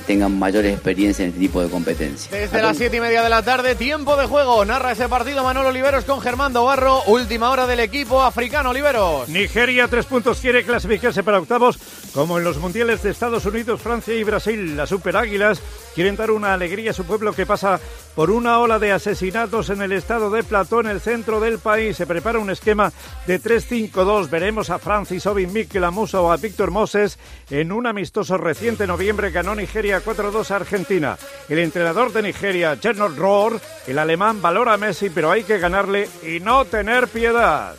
tengan 0.02 0.38
mayor 0.38 0.66
experiencia 0.66 1.24
en 1.24 1.30
este 1.30 1.40
tipo 1.40 1.62
de 1.62 1.70
competencias. 1.70 2.32
Desde 2.32 2.62
las 2.62 2.78
siete 2.78 2.98
y 2.98 3.00
media 3.00 3.24
de 3.24 3.30
la 3.30 3.44
tarde, 3.44 3.76
tiempo 3.76 4.16
de 4.18 4.26
juego. 4.26 4.64
Narra 4.66 4.92
ese 4.92 5.08
partido 5.10 5.44
Manolo 5.44 5.70
Oliveros 5.70 6.06
con 6.06 6.22
Germando 6.22 6.64
Barro. 6.66 7.04
Última 7.08 7.50
hora 7.50 7.68
del 7.68 7.80
equipo 7.80 8.22
africano 8.22 8.72
Oliveros. 8.72 9.30
Nigeria, 9.30 9.88
tres 9.88 10.06
puntos, 10.06 10.40
quiere 10.40 10.64
clasificarse 10.64 11.24
para 11.24 11.40
octavos, 11.40 11.78
como 12.14 12.38
en 12.38 12.44
los 12.44 12.58
mundiales 12.58 13.04
de 13.04 13.12
Estados 13.12 13.46
Unidos, 13.46 13.82
Francia 13.82 14.16
y 14.16 14.24
Brasil. 14.24 14.76
Las 14.76 14.90
Super 14.90 15.18
Águilas 15.18 15.62
quieren 15.94 16.16
dar 16.16 16.32
una 16.32 16.54
alegría 16.54 16.92
a 16.92 16.94
su 16.94 17.06
pueblo 17.06 17.34
que 17.34 17.46
pasa 17.46 17.80
por 18.16 18.32
una 18.32 18.60
ola 18.60 18.80
de 18.80 18.92
asesinatos 18.92 19.70
en 19.70 19.82
el 19.82 19.92
estado 19.92 20.30
de 20.30 20.44
Plató, 20.44 20.80
en 20.80 20.88
el 20.88 21.02
centro 21.02 21.40
del 21.40 21.60
país. 21.60 21.98
Se 21.98 22.08
prepara 22.08 22.40
un 22.40 22.50
esquema 22.50 22.92
de 23.28 23.42
3-5-2. 23.42 24.30
Veremos 24.30 24.70
a 24.70 24.80
Francis 24.80 25.26
Obin 25.26 25.52
Mikel 25.52 25.84
Amusa 25.84 26.22
o 26.22 26.32
a 26.32 26.38
Víctor 26.38 26.72
Moses 26.72 27.18
en 27.50 27.72
un 27.72 27.88
amistoso 27.88 28.38
reciente 28.38 28.88
noviembre 28.88 29.32
ganó 29.32 29.56
Nigeria 29.56 29.85
4-2 29.90 30.52
a 30.52 30.56
Argentina. 30.58 31.18
El 31.50 31.60
entrenador 31.60 32.12
de 32.12 32.22
Nigeria, 32.22 32.78
Gernot 32.82 33.16
Rohr, 33.18 33.60
el 33.88 34.00
alemán 34.00 34.42
valora 34.42 34.74
a 34.74 34.78
Messi, 34.78 35.10
pero 35.10 35.32
hay 35.32 35.44
que 35.44 35.60
ganarle 35.60 36.10
y 36.24 36.40
no 36.40 36.66
tener 36.66 37.08
piedad. 37.08 37.74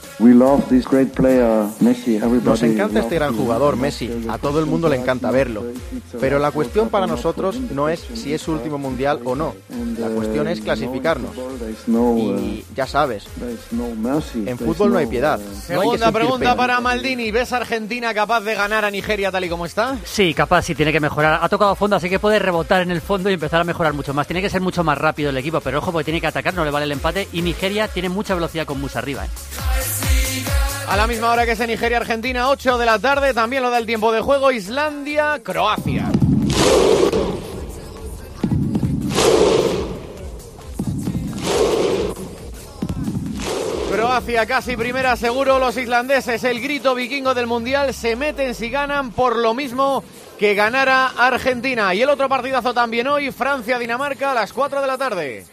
Nos 2.44 2.62
encanta 2.62 3.00
este 3.00 3.14
gran 3.16 3.36
jugador, 3.36 3.76
Messi. 3.76 4.26
A 4.28 4.38
todo 4.38 4.60
el 4.60 4.66
mundo 4.66 4.88
le 4.88 4.96
encanta 4.96 5.30
verlo. 5.30 5.64
Pero 6.20 6.38
la 6.38 6.50
cuestión 6.50 6.88
para 6.88 7.06
nosotros 7.06 7.58
no 7.60 7.88
es 7.88 8.00
si 8.14 8.32
es 8.32 8.42
su 8.42 8.52
último 8.52 8.78
mundial 8.78 9.20
o 9.25 9.34
no. 9.34 9.54
La 9.98 10.08
cuestión 10.08 10.48
es 10.48 10.60
clasificarnos. 10.60 11.32
Y 12.16 12.64
ya 12.75 12.86
sabes, 12.86 13.25
en 14.46 14.58
fútbol 14.58 14.92
no 14.92 14.98
hay 14.98 15.06
piedad. 15.06 15.38
No 15.38 15.50
hay 15.50 15.56
Segunda 15.86 16.12
pregunta 16.12 16.38
pena. 16.38 16.56
para 16.56 16.80
Maldini. 16.80 17.30
¿Ves 17.30 17.52
a 17.52 17.58
Argentina 17.58 18.14
capaz 18.14 18.40
de 18.40 18.54
ganar 18.54 18.84
a 18.84 18.90
Nigeria 18.90 19.30
tal 19.30 19.44
y 19.44 19.48
como 19.48 19.66
está? 19.66 19.96
Sí, 20.04 20.32
capaz, 20.34 20.62
sí, 20.62 20.75
tiene 20.75 20.92
que 20.92 21.00
mejorar. 21.00 21.40
Ha 21.42 21.48
tocado 21.48 21.75
así 21.95 22.11
que 22.11 22.19
puede 22.19 22.40
rebotar 22.40 22.83
en 22.83 22.90
el 22.90 23.00
fondo 23.00 23.31
y 23.31 23.35
empezar 23.35 23.61
a 23.61 23.64
mejorar 23.64 23.93
mucho 23.93 24.12
más. 24.12 24.26
Tiene 24.26 24.43
que 24.43 24.50
ser 24.50 24.61
mucho 24.61 24.83
más 24.83 24.99
rápido 24.99 25.31
el 25.31 25.37
equipo, 25.37 25.61
pero 25.61 25.78
ojo, 25.78 25.93
porque 25.93 26.07
tiene 26.07 26.21
que 26.21 26.26
atacar, 26.26 26.55
no 26.55 26.64
le 26.64 26.73
vale 26.73 26.87
el 26.87 26.93
empate. 26.93 27.28
Y 27.33 27.43
Nigeria 27.43 27.87
tiene 27.87 28.09
mucha 28.09 28.35
velocidad 28.35 28.66
con 28.66 28.81
Musa 28.81 28.99
arriba. 28.99 29.26
¿eh? 29.26 29.28
A 30.88 30.97
la 30.97 31.07
misma 31.07 31.31
hora 31.31 31.45
que 31.45 31.52
es 31.52 31.61
en 31.61 31.69
Nigeria-Argentina, 31.69 32.49
8 32.49 32.78
de 32.78 32.87
la 32.87 32.99
tarde. 32.99 33.35
También 33.35 33.62
lo 33.62 33.71
da 33.71 33.78
el 33.78 33.87
tiempo 33.87 34.11
de 34.11 34.21
juego. 34.21 34.50
Islandia-Croacia. 34.50 36.11
Croacia 43.90 44.45
casi 44.47 44.76
primera 44.76 45.16
seguro 45.16 45.59
los 45.59 45.76
islandeses. 45.76 46.45
El 46.45 46.61
grito 46.61 46.95
vikingo 46.95 47.35
del 47.35 47.47
Mundial 47.47 47.95
se 47.95 48.14
meten 48.14 48.55
si 48.55 48.69
ganan 48.69 49.11
por 49.11 49.37
lo 49.37 49.55
mismo 49.55 50.05
que 50.38 50.55
ganara 50.55 51.12
Argentina. 51.16 51.95
Y 51.95 52.02
el 52.02 52.09
otro 52.11 52.28
partidazo 52.28 52.73
también 52.75 53.07
hoy, 53.09 53.31
Francia-Dinamarca 53.33 54.33
a 54.33 54.35
las 54.35 54.52
4 54.52 54.81
de 54.81 54.87
la 54.87 54.99
tarde. 54.99 55.47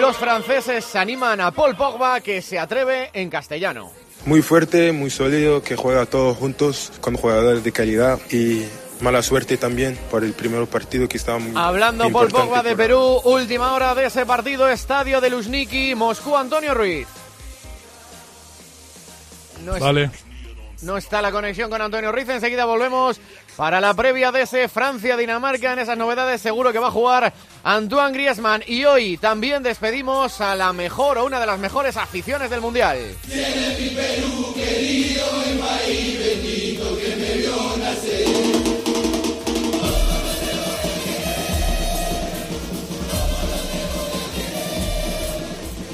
Los 0.00 0.16
franceses 0.16 0.94
animan 0.96 1.40
a 1.40 1.50
Paul 1.52 1.76
Pogba 1.76 2.20
que 2.20 2.42
se 2.42 2.58
atreve 2.58 3.10
en 3.12 3.30
castellano. 3.30 3.92
Muy 4.26 4.42
fuerte, 4.42 4.92
muy 4.92 5.10
sólido, 5.10 5.62
que 5.62 5.76
juega 5.76 6.04
todos 6.06 6.36
juntos 6.36 6.92
con 7.00 7.16
jugadores 7.16 7.62
de 7.62 7.72
calidad 7.72 8.18
y 8.30 8.64
mala 9.00 9.22
suerte 9.22 9.56
también 9.56 9.96
por 10.10 10.24
el 10.24 10.32
primer 10.32 10.66
partido 10.66 11.08
que 11.08 11.16
estaba 11.16 11.38
muy 11.38 11.52
Hablando 11.54 12.10
Paul 12.10 12.28
Pogba 12.28 12.62
de 12.62 12.70
por- 12.70 12.76
Perú, 12.78 13.20
última 13.24 13.72
hora 13.72 13.94
de 13.94 14.06
ese 14.06 14.26
partido, 14.26 14.68
estadio 14.68 15.20
de 15.20 15.30
Luzhniki, 15.30 15.94
Moscú, 15.94 16.36
Antonio 16.36 16.74
Ruiz. 16.74 17.06
No, 19.66 19.74
es- 19.76 19.82
Vale. 19.82 20.10
no 20.82 20.96
está 20.96 21.20
la 21.20 21.32
conexión 21.32 21.68
con 21.70 21.82
Antonio 21.82 22.12
Ruiz, 22.12 22.28
enseguida 22.28 22.64
volvemos 22.64 23.18
para 23.56 23.80
la 23.80 23.94
previa 23.94 24.30
de 24.30 24.42
ese 24.42 24.68
Francia-Dinamarca. 24.68 25.72
En 25.72 25.78
esas 25.80 25.98
novedades 25.98 26.40
seguro 26.40 26.72
que 26.72 26.78
va 26.78 26.88
a 26.88 26.90
jugar 26.92 27.32
Antoine 27.64 28.12
Griezmann 28.12 28.62
y 28.66 28.84
hoy 28.84 29.16
también 29.18 29.62
despedimos 29.62 30.40
a 30.40 30.54
la 30.54 30.72
mejor 30.72 31.18
o 31.18 31.24
una 31.24 31.40
de 31.40 31.46
las 31.46 31.58
mejores 31.58 31.96
aficiones 31.96 32.48
del 32.50 32.60
Mundial. 32.60 32.98
Tiene 33.26 33.76
mi 33.78 33.88
Perú 33.90 34.54
querido, 34.54 35.26
el 35.46 35.58
país 35.58 36.18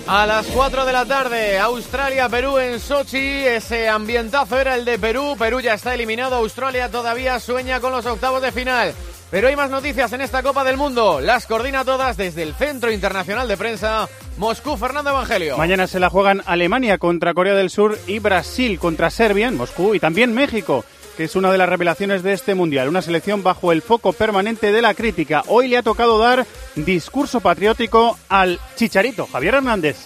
A 0.07 0.27
las 0.27 0.47
4 0.47 0.85
de 0.85 0.93
la 0.93 1.05
tarde, 1.05 1.59
Australia-Perú 1.59 2.59
en 2.59 2.81
Sochi. 2.81 3.19
Ese 3.19 3.89
ambientazo 3.89 4.59
era 4.61 4.75
el 4.75 4.85
de 4.85 4.99
Perú. 4.99 5.37
Perú 5.39 5.61
ya 5.61 5.75
está 5.75 5.95
eliminado. 5.95 6.37
Australia 6.37 6.91
todavía 6.91 7.39
sueña 7.39 7.81
con 7.81 7.93
los 7.93 8.05
octavos 8.05 8.43
de 8.43 8.53
final. 8.53 8.93
Pero 9.31 9.49
hay 9.49 9.57
más 9.57 9.71
noticias 9.71 10.13
en 10.13 10.21
esta 10.21 10.43
Copa 10.43 10.65
del 10.65 10.77
Mundo. 10.77 11.21
Las 11.21 11.47
coordina 11.47 11.85
todas 11.85 12.17
desde 12.17 12.43
el 12.43 12.55
Centro 12.55 12.91
Internacional 12.91 13.49
de 13.49 13.57
Prensa. 13.57 14.09
Moscú, 14.37 14.77
Fernando 14.77 15.11
Evangelio. 15.11 15.57
Mañana 15.57 15.87
se 15.87 16.01
la 16.01 16.11
juegan 16.11 16.43
Alemania 16.47 16.99
contra 16.99 17.33
Corea 17.33 17.55
del 17.55 17.71
Sur 17.71 17.99
y 18.07 18.19
Brasil 18.19 18.79
contra 18.79 19.09
Serbia 19.09 19.49
en 19.49 19.57
Moscú 19.57 19.95
y 19.95 20.01
también 20.01 20.35
México, 20.35 20.85
que 21.17 21.25
es 21.25 21.37
una 21.37 21.51
de 21.53 21.59
las 21.59 21.69
revelaciones 21.69 22.23
de 22.23 22.33
este 22.33 22.55
mundial. 22.55 22.89
Una 22.89 23.03
selección 23.03 23.43
bajo 23.43 23.73
el 23.73 23.83
foco 23.83 24.13
permanente 24.13 24.73
de 24.73 24.83
la 24.83 24.95
crítica. 24.95 25.43
Hoy 25.49 25.69
le 25.69 25.77
ha 25.77 25.83
tocado 25.83 26.19
dar 26.19 26.47
discurso 26.75 27.41
patriótico 27.41 28.19
al 28.29 28.59
Chicharito, 28.77 29.27
Javier 29.27 29.57
Hernández. 29.57 29.97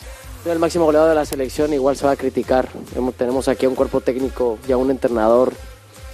El 0.45 0.59
máximo 0.59 0.85
goleador 0.85 1.09
de 1.09 1.17
la 1.17 1.25
selección 1.25 1.73
igual 1.73 1.97
se 1.97 2.07
va 2.07 2.13
a 2.13 2.17
criticar. 2.17 2.69
Tenemos 3.17 3.49
aquí 3.49 3.67
a 3.67 3.69
un 3.69 3.75
cuerpo 3.75 4.01
técnico 4.01 4.59
y 4.69 4.73
a 4.73 4.77
un 4.77 4.91
entrenador 4.91 5.53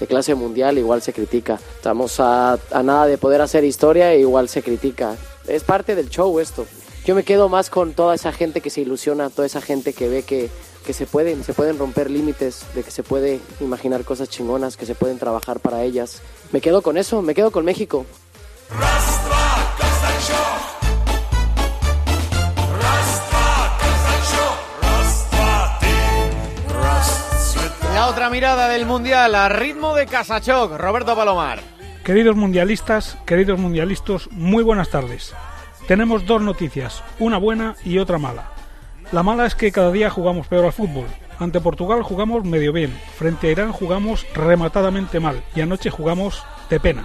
de 0.01 0.07
clase 0.07 0.35
mundial, 0.35 0.79
igual 0.79 1.03
se 1.03 1.13
critica. 1.13 1.61
Estamos 1.77 2.19
a, 2.19 2.59
nada 2.83 3.07
de 3.07 3.19
poder 3.19 3.41
hacer 3.41 3.63
historia 3.65 4.15
igual 4.15 4.49
se 4.49 4.63
critica. 4.63 5.17
Es 5.47 5.65
parte 5.65 5.95
del 5.95 6.09
show 6.09 6.41
esto. 6.41 6.67
Yo 7.05 7.15
me 7.15 7.25
quedo 7.25 7.49
más 7.49 7.69
con 7.69 7.93
toda 7.93 8.15
esa 8.15 8.33
gente 8.33 8.61
que 8.61 8.71
se 8.71 8.81
ilusiona, 8.81 9.29
toda 9.29 9.47
esa 9.47 9.61
gente 9.61 9.93
que 9.93 10.09
ve 10.09 10.23
que, 10.23 10.51
que 10.83 10.93
se 10.93 11.07
pueden, 11.07 11.45
se 11.45 11.55
pueden 11.55 11.79
romper 11.79 12.11
límites, 12.11 12.65
de 12.75 12.83
que 12.83 12.91
se 12.91 13.03
puede 13.03 13.41
imaginar 13.61 14.05
cosas 14.05 14.29
chingonas, 14.29 14.77
que 14.77 14.87
se 14.87 14.95
pueden 14.95 15.19
trabajar 15.19 15.61
para 15.61 15.83
ellas. 15.83 16.21
Me 16.53 16.61
quedo 16.61 16.83
con 16.83 16.97
eso, 16.97 17.23
me 17.23 17.35
quedo 17.35 17.51
con 17.51 17.65
México. 17.65 18.05
La 27.95 28.09
otra 28.09 28.31
mirada 28.31 28.69
del 28.69 28.87
Mundial 28.87 29.35
a 29.35 29.49
ritmo 29.49 29.95
de 29.95 30.07
Casachoc. 30.07 30.77
Roberto 30.77 31.15
Palomar. 31.15 31.61
Queridos 32.05 32.35
mundialistas, 32.35 33.17
queridos 33.27 33.61
mundialistas, 33.61 34.29
muy 34.33 34.65
buenas 34.65 34.91
tardes. 34.91 35.33
Tenemos 35.87 36.27
dos 36.27 36.43
noticias, 36.43 37.03
una 37.19 37.39
buena 37.39 37.77
y 37.85 37.99
otra 37.99 38.19
mala. 38.19 38.51
La 39.13 39.23
mala 39.23 39.45
es 39.45 39.55
que 39.55 39.73
cada 39.73 39.93
día 39.93 40.09
jugamos 40.09 40.47
peor 40.47 40.65
al 40.65 40.73
fútbol. 40.73 41.05
Ante 41.39 41.61
Portugal 41.61 42.03
jugamos 42.03 42.45
medio 42.45 42.73
bien, 42.73 42.99
frente 43.15 43.49
a 43.49 43.51
Irán 43.51 43.71
jugamos 43.71 44.27
rematadamente 44.33 45.21
mal 45.21 45.43
y 45.55 45.61
anoche 45.61 45.91
jugamos 45.91 46.43
de 46.71 46.81
pena. 46.81 47.05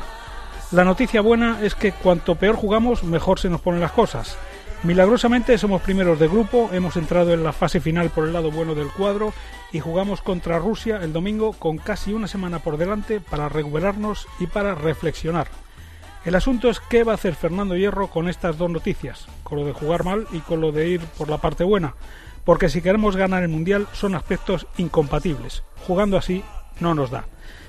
La 0.71 0.85
noticia 0.85 1.19
buena 1.19 1.59
es 1.61 1.75
que 1.75 1.91
cuanto 1.91 2.35
peor 2.35 2.55
jugamos, 2.55 3.03
mejor 3.03 3.39
se 3.39 3.49
nos 3.49 3.59
ponen 3.59 3.81
las 3.81 3.91
cosas. 3.91 4.37
Milagrosamente 4.83 5.57
somos 5.57 5.81
primeros 5.81 6.17
de 6.17 6.29
grupo, 6.29 6.69
hemos 6.71 6.95
entrado 6.95 7.33
en 7.33 7.43
la 7.43 7.51
fase 7.51 7.81
final 7.81 8.09
por 8.09 8.25
el 8.25 8.31
lado 8.31 8.51
bueno 8.51 8.73
del 8.73 8.91
cuadro 8.91 9.33
y 9.73 9.81
jugamos 9.81 10.21
contra 10.21 10.59
Rusia 10.59 10.99
el 11.03 11.11
domingo 11.11 11.51
con 11.51 11.77
casi 11.77 12.13
una 12.13 12.29
semana 12.29 12.59
por 12.59 12.77
delante 12.77 13.19
para 13.19 13.49
recuperarnos 13.49 14.27
y 14.39 14.47
para 14.47 14.75
reflexionar. 14.75 15.49
El 16.27 16.35
asunto 16.35 16.69
es 16.69 16.81
qué 16.81 17.05
va 17.05 17.13
a 17.13 17.15
hacer 17.15 17.35
Fernando 17.35 17.77
Hierro 17.77 18.09
con 18.09 18.27
estas 18.27 18.57
dos 18.57 18.69
noticias, 18.69 19.27
con 19.43 19.59
lo 19.59 19.65
de 19.65 19.71
jugar 19.71 20.03
mal 20.03 20.27
y 20.33 20.39
con 20.39 20.59
lo 20.59 20.73
de 20.73 20.89
ir 20.89 20.99
por 21.17 21.29
la 21.29 21.37
parte 21.37 21.63
buena, 21.63 21.95
porque 22.43 22.67
si 22.67 22.81
queremos 22.81 23.15
ganar 23.15 23.43
el 23.43 23.47
Mundial 23.47 23.87
son 23.93 24.13
aspectos 24.13 24.67
incompatibles. 24.75 25.63
Jugando 25.87 26.17
así 26.17 26.43
no 26.81 26.93
nos 26.95 27.11
da. 27.11 27.23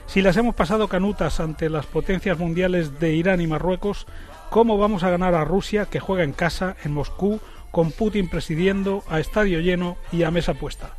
Si 0.09 0.23
las 0.23 0.37
hemos 0.39 0.57
pasado 0.57 0.89
canutas 0.89 1.39
ante 1.39 1.71
las 1.71 1.87
potencias 1.87 2.37
mundiales 2.37 2.99
de 2.99 3.15
Irán 3.15 3.41
y 3.41 3.47
Marruecos, 3.47 4.09
¿cómo 4.51 4.77
vamos 4.77 5.05
a 5.05 5.11
ganar 5.11 5.37
a 5.37 5.45
Rusia 5.45 5.87
que 5.87 6.01
juega 6.01 6.25
en 6.25 6.33
casa, 6.33 6.75
en 6.83 6.93
Moscú, 6.93 7.39
con 7.71 7.93
Putin 7.93 8.29
presidiendo, 8.29 9.05
a 9.09 9.21
estadio 9.21 9.61
lleno 9.61 9.99
y 10.11 10.25
a 10.25 10.33
mesa 10.33 10.55
puesta? 10.55 10.97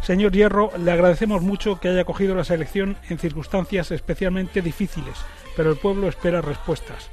Señor 0.00 0.32
Hierro, 0.32 0.70
le 0.78 0.92
agradecemos 0.92 1.42
mucho 1.42 1.78
que 1.78 1.88
haya 1.88 2.06
cogido 2.06 2.34
la 2.34 2.44
selección 2.44 2.96
en 3.10 3.18
circunstancias 3.18 3.90
especialmente 3.90 4.62
difíciles, 4.62 5.18
pero 5.56 5.70
el 5.70 5.78
pueblo 5.78 6.08
espera 6.08 6.42
respuestas. 6.42 7.10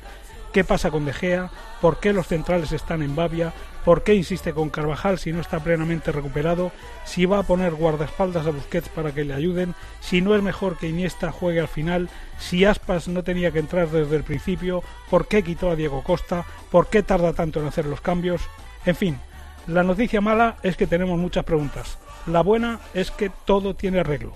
¿Qué 0.52 0.64
pasa 0.64 0.92
con 0.92 1.06
De 1.06 1.14
Gea? 1.14 1.50
¿Por 1.82 2.00
qué 2.00 2.14
los 2.14 2.28
centrales 2.28 2.72
están 2.72 3.02
en 3.02 3.16
Bavia? 3.16 3.54
¿Por 3.84 4.04
qué 4.04 4.14
insiste 4.14 4.54
con 4.54 4.70
Carvajal 4.70 5.18
si 5.18 5.34
no 5.34 5.42
está 5.42 5.60
plenamente 5.60 6.12
recuperado? 6.12 6.72
¿Si 7.06 7.26
va 7.26 7.40
a 7.40 7.44
poner 7.44 7.74
guardaespaldas 7.74 8.46
a 8.46 8.52
Busquets 8.52 8.88
para 8.90 9.12
que 9.14 9.26
le 9.26 9.34
ayuden? 9.34 9.74
¿Si 10.00 10.22
no 10.22 10.36
es 10.36 10.44
mejor 10.44 10.78
que 10.78 10.88
Iniesta 10.88 11.32
juegue 11.32 11.60
al 11.60 11.68
final? 11.68 12.08
¿Si 12.38 12.66
Aspas 12.66 13.08
no 13.08 13.24
tenía 13.24 13.52
que 13.52 13.60
entrar 13.60 13.90
desde 13.90 14.16
el 14.16 14.24
principio? 14.24 14.84
¿Por 15.10 15.28
qué 15.28 15.44
quitó 15.44 15.72
a 15.72 15.76
Diego 15.76 16.04
Costa? 16.04 16.46
¿Por 16.70 16.88
qué 16.88 17.02
tarda 17.02 17.34
tanto 17.34 17.60
en 17.60 17.68
hacer 17.68 17.88
los 17.88 18.00
cambios? 18.00 18.42
En 18.86 18.96
fin, 18.96 19.20
la 19.66 19.82
noticia 19.82 20.22
mala 20.22 20.58
es 20.62 20.78
que 20.78 20.88
tenemos 20.88 21.18
muchas 21.18 21.46
preguntas. 21.46 21.98
La 22.28 22.42
buena 22.42 22.80
es 22.94 23.10
que 23.12 23.32
todo 23.46 23.76
tiene 23.76 24.00
arreglo. 24.00 24.34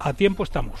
a 0.00 0.14
tiempo 0.14 0.42
estamos. 0.42 0.80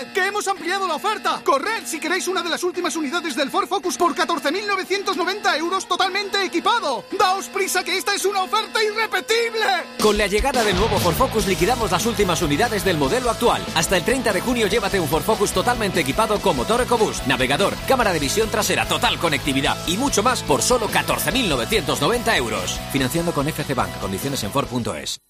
¡Corred! 0.00 0.12
¡Que 0.12 0.26
hemos 0.26 0.48
ampliado 0.48 0.86
la 0.86 0.94
oferta! 0.94 1.40
¡Corred 1.44 1.84
si 1.84 2.00
queréis 2.00 2.26
una 2.28 2.42
de 2.42 2.48
las 2.48 2.62
últimas 2.62 2.96
unidades 2.96 3.36
del 3.36 3.50
Ford 3.50 3.68
Focus 3.68 3.96
por 3.96 4.14
14.990 4.14 5.58
euros 5.58 5.86
totalmente 5.86 6.42
equipado! 6.44 7.04
¡Daos 7.18 7.46
prisa 7.48 7.84
que 7.84 7.96
esta 7.96 8.14
es 8.14 8.24
una 8.24 8.42
oferta 8.42 8.82
irrepetible! 8.82 9.66
Con 10.00 10.16
la 10.16 10.26
llegada 10.26 10.64
del 10.64 10.76
nuevo 10.76 10.98
Ford 10.98 11.14
Focus 11.14 11.46
liquidamos 11.46 11.90
las 11.90 12.06
últimas 12.06 12.40
unidades 12.42 12.84
del 12.84 12.96
modelo 12.96 13.30
actual. 13.30 13.64
Hasta 13.74 13.96
el 13.96 14.04
30 14.04 14.32
de 14.32 14.40
junio 14.40 14.66
llévate 14.66 15.00
un 15.00 15.08
Ford 15.08 15.22
Focus 15.22 15.52
totalmente 15.52 16.00
equipado 16.00 16.40
con 16.40 16.56
motor 16.56 16.80
EcoBoost, 16.82 17.26
navegador, 17.26 17.74
cámara 17.86 18.12
de 18.12 18.20
visión 18.20 18.48
trasera, 18.50 18.86
total 18.86 19.18
conectividad 19.18 19.76
y 19.86 19.96
mucho 19.96 20.22
más 20.22 20.42
por 20.42 20.62
solo 20.62 20.88
14.990 20.88 22.36
euros. 22.36 22.80
Financiando 22.92 23.32
con 23.32 23.48
FC 23.48 23.74
Bank. 23.74 23.98
Condiciones 24.00 24.42
en 24.44 24.50
Ford.es. 24.50 25.29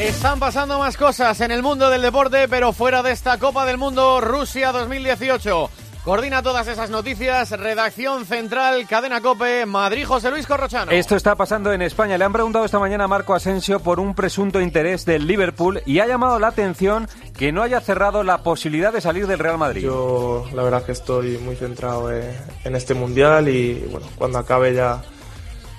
Están 0.00 0.38
pasando 0.38 0.78
más 0.78 0.96
cosas 0.96 1.40
en 1.40 1.50
el 1.50 1.60
mundo 1.60 1.90
del 1.90 2.02
deporte, 2.02 2.46
pero 2.46 2.72
fuera 2.72 3.02
de 3.02 3.10
esta 3.10 3.36
Copa 3.36 3.66
del 3.66 3.78
Mundo 3.78 4.20
Rusia 4.20 4.70
2018. 4.70 5.70
Coordina 6.04 6.40
todas 6.40 6.68
esas 6.68 6.88
noticias, 6.88 7.50
redacción 7.50 8.24
central, 8.24 8.86
cadena 8.86 9.20
Cope, 9.20 9.66
Madrid, 9.66 10.06
José 10.06 10.30
Luis 10.30 10.46
Corrochano. 10.46 10.92
Esto 10.92 11.16
está 11.16 11.34
pasando 11.34 11.72
en 11.72 11.82
España. 11.82 12.16
Le 12.16 12.24
han 12.24 12.32
preguntado 12.32 12.64
esta 12.64 12.78
mañana 12.78 13.04
a 13.04 13.08
Marco 13.08 13.34
Asensio 13.34 13.80
por 13.80 13.98
un 13.98 14.14
presunto 14.14 14.60
interés 14.60 15.04
del 15.04 15.26
Liverpool 15.26 15.82
y 15.84 15.98
ha 15.98 16.06
llamado 16.06 16.38
la 16.38 16.46
atención 16.46 17.08
que 17.36 17.50
no 17.50 17.62
haya 17.62 17.80
cerrado 17.80 18.22
la 18.22 18.44
posibilidad 18.44 18.92
de 18.92 19.00
salir 19.00 19.26
del 19.26 19.40
Real 19.40 19.58
Madrid. 19.58 19.82
Yo 19.82 20.46
la 20.54 20.62
verdad 20.62 20.84
que 20.84 20.92
estoy 20.92 21.38
muy 21.38 21.56
centrado 21.56 22.12
en, 22.12 22.24
en 22.62 22.76
este 22.76 22.94
mundial 22.94 23.48
y 23.48 23.74
bueno, 23.90 24.06
cuando 24.16 24.38
acabe 24.38 24.74
ya 24.74 25.02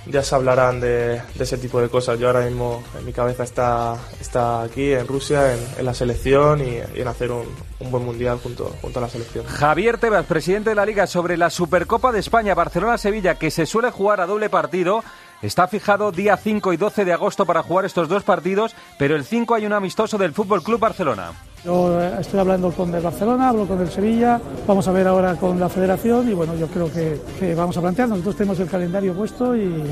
ya 0.05 0.23
se 0.23 0.35
hablarán 0.35 0.79
de, 0.79 1.21
ese 1.39 1.57
tipo 1.57 1.81
de 1.81 1.89
cosas. 1.89 2.19
Yo 2.19 2.27
ahora 2.27 2.41
mismo 2.41 2.83
en 2.97 3.05
mi 3.05 3.13
cabeza 3.13 3.43
está, 3.43 3.97
está 4.19 4.63
aquí 4.63 4.93
en 4.93 5.07
Rusia, 5.07 5.53
en, 5.53 5.85
la 5.85 5.93
selección 5.93 6.61
y, 6.61 6.79
en 6.95 7.07
hacer 7.07 7.31
un, 7.31 7.45
un 7.79 7.91
buen 7.91 8.05
mundial 8.05 8.39
junto, 8.41 8.75
junto 8.81 8.99
a 8.99 9.01
la 9.03 9.09
selección. 9.09 9.45
Javier 9.45 9.97
Tebas, 9.97 10.25
presidente 10.25 10.71
de 10.71 10.75
la 10.75 10.85
Liga, 10.85 11.07
sobre 11.07 11.37
la 11.37 11.49
Supercopa 11.49 12.11
de 12.11 12.19
España 12.19 12.55
Barcelona-Sevilla, 12.55 13.35
que 13.35 13.51
se 13.51 13.65
suele 13.65 13.91
jugar 13.91 14.21
a 14.21 14.25
doble 14.25 14.49
partido. 14.49 15.03
Está 15.41 15.67
fijado 15.69 16.11
día 16.11 16.35
5 16.35 16.73
y 16.73 16.77
12 16.77 17.05
de 17.05 17.13
agosto 17.13 17.45
para 17.45 17.63
jugar 17.63 17.85
estos 17.85 18.09
dos 18.09 18.23
partidos, 18.23 18.75
pero 18.97 19.15
el 19.15 19.23
5 19.23 19.55
hay 19.55 19.65
un 19.65 19.73
amistoso 19.73 20.17
del 20.17 20.33
Fútbol 20.33 20.63
Club 20.63 20.79
Barcelona. 20.79 21.31
Yo 21.63 22.01
estoy 22.01 22.39
hablando 22.39 22.71
con 22.71 22.93
el 22.95 23.01
Barcelona, 23.01 23.49
hablo 23.49 23.67
con 23.67 23.81
el 23.81 23.89
Sevilla, 23.89 24.39
vamos 24.65 24.87
a 24.87 24.91
ver 24.93 25.07
ahora 25.07 25.35
con 25.35 25.59
la 25.59 25.67
Federación 25.67 26.29
y 26.29 26.33
bueno, 26.33 26.55
yo 26.55 26.67
creo 26.67 26.91
que, 26.91 27.19
que, 27.37 27.53
vamos 27.53 27.75
a 27.75 27.81
plantear. 27.81 28.07
Nosotros 28.07 28.37
tenemos 28.37 28.59
el 28.61 28.67
calendario 28.69 29.13
puesto 29.13 29.55
y 29.57 29.83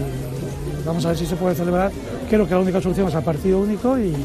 vamos 0.86 1.06
a 1.06 1.10
ver 1.10 1.18
si 1.18 1.26
se 1.26 1.36
puede 1.36 1.56
celebrar. 1.56 1.92
Creo 2.30 2.46
que 2.48 2.54
la 2.54 2.62
única 2.62 2.82
solución 2.82 3.10
es 3.10 3.16
al 3.16 3.24
partido 3.24 3.60
único 3.60 4.00
y, 4.00 4.16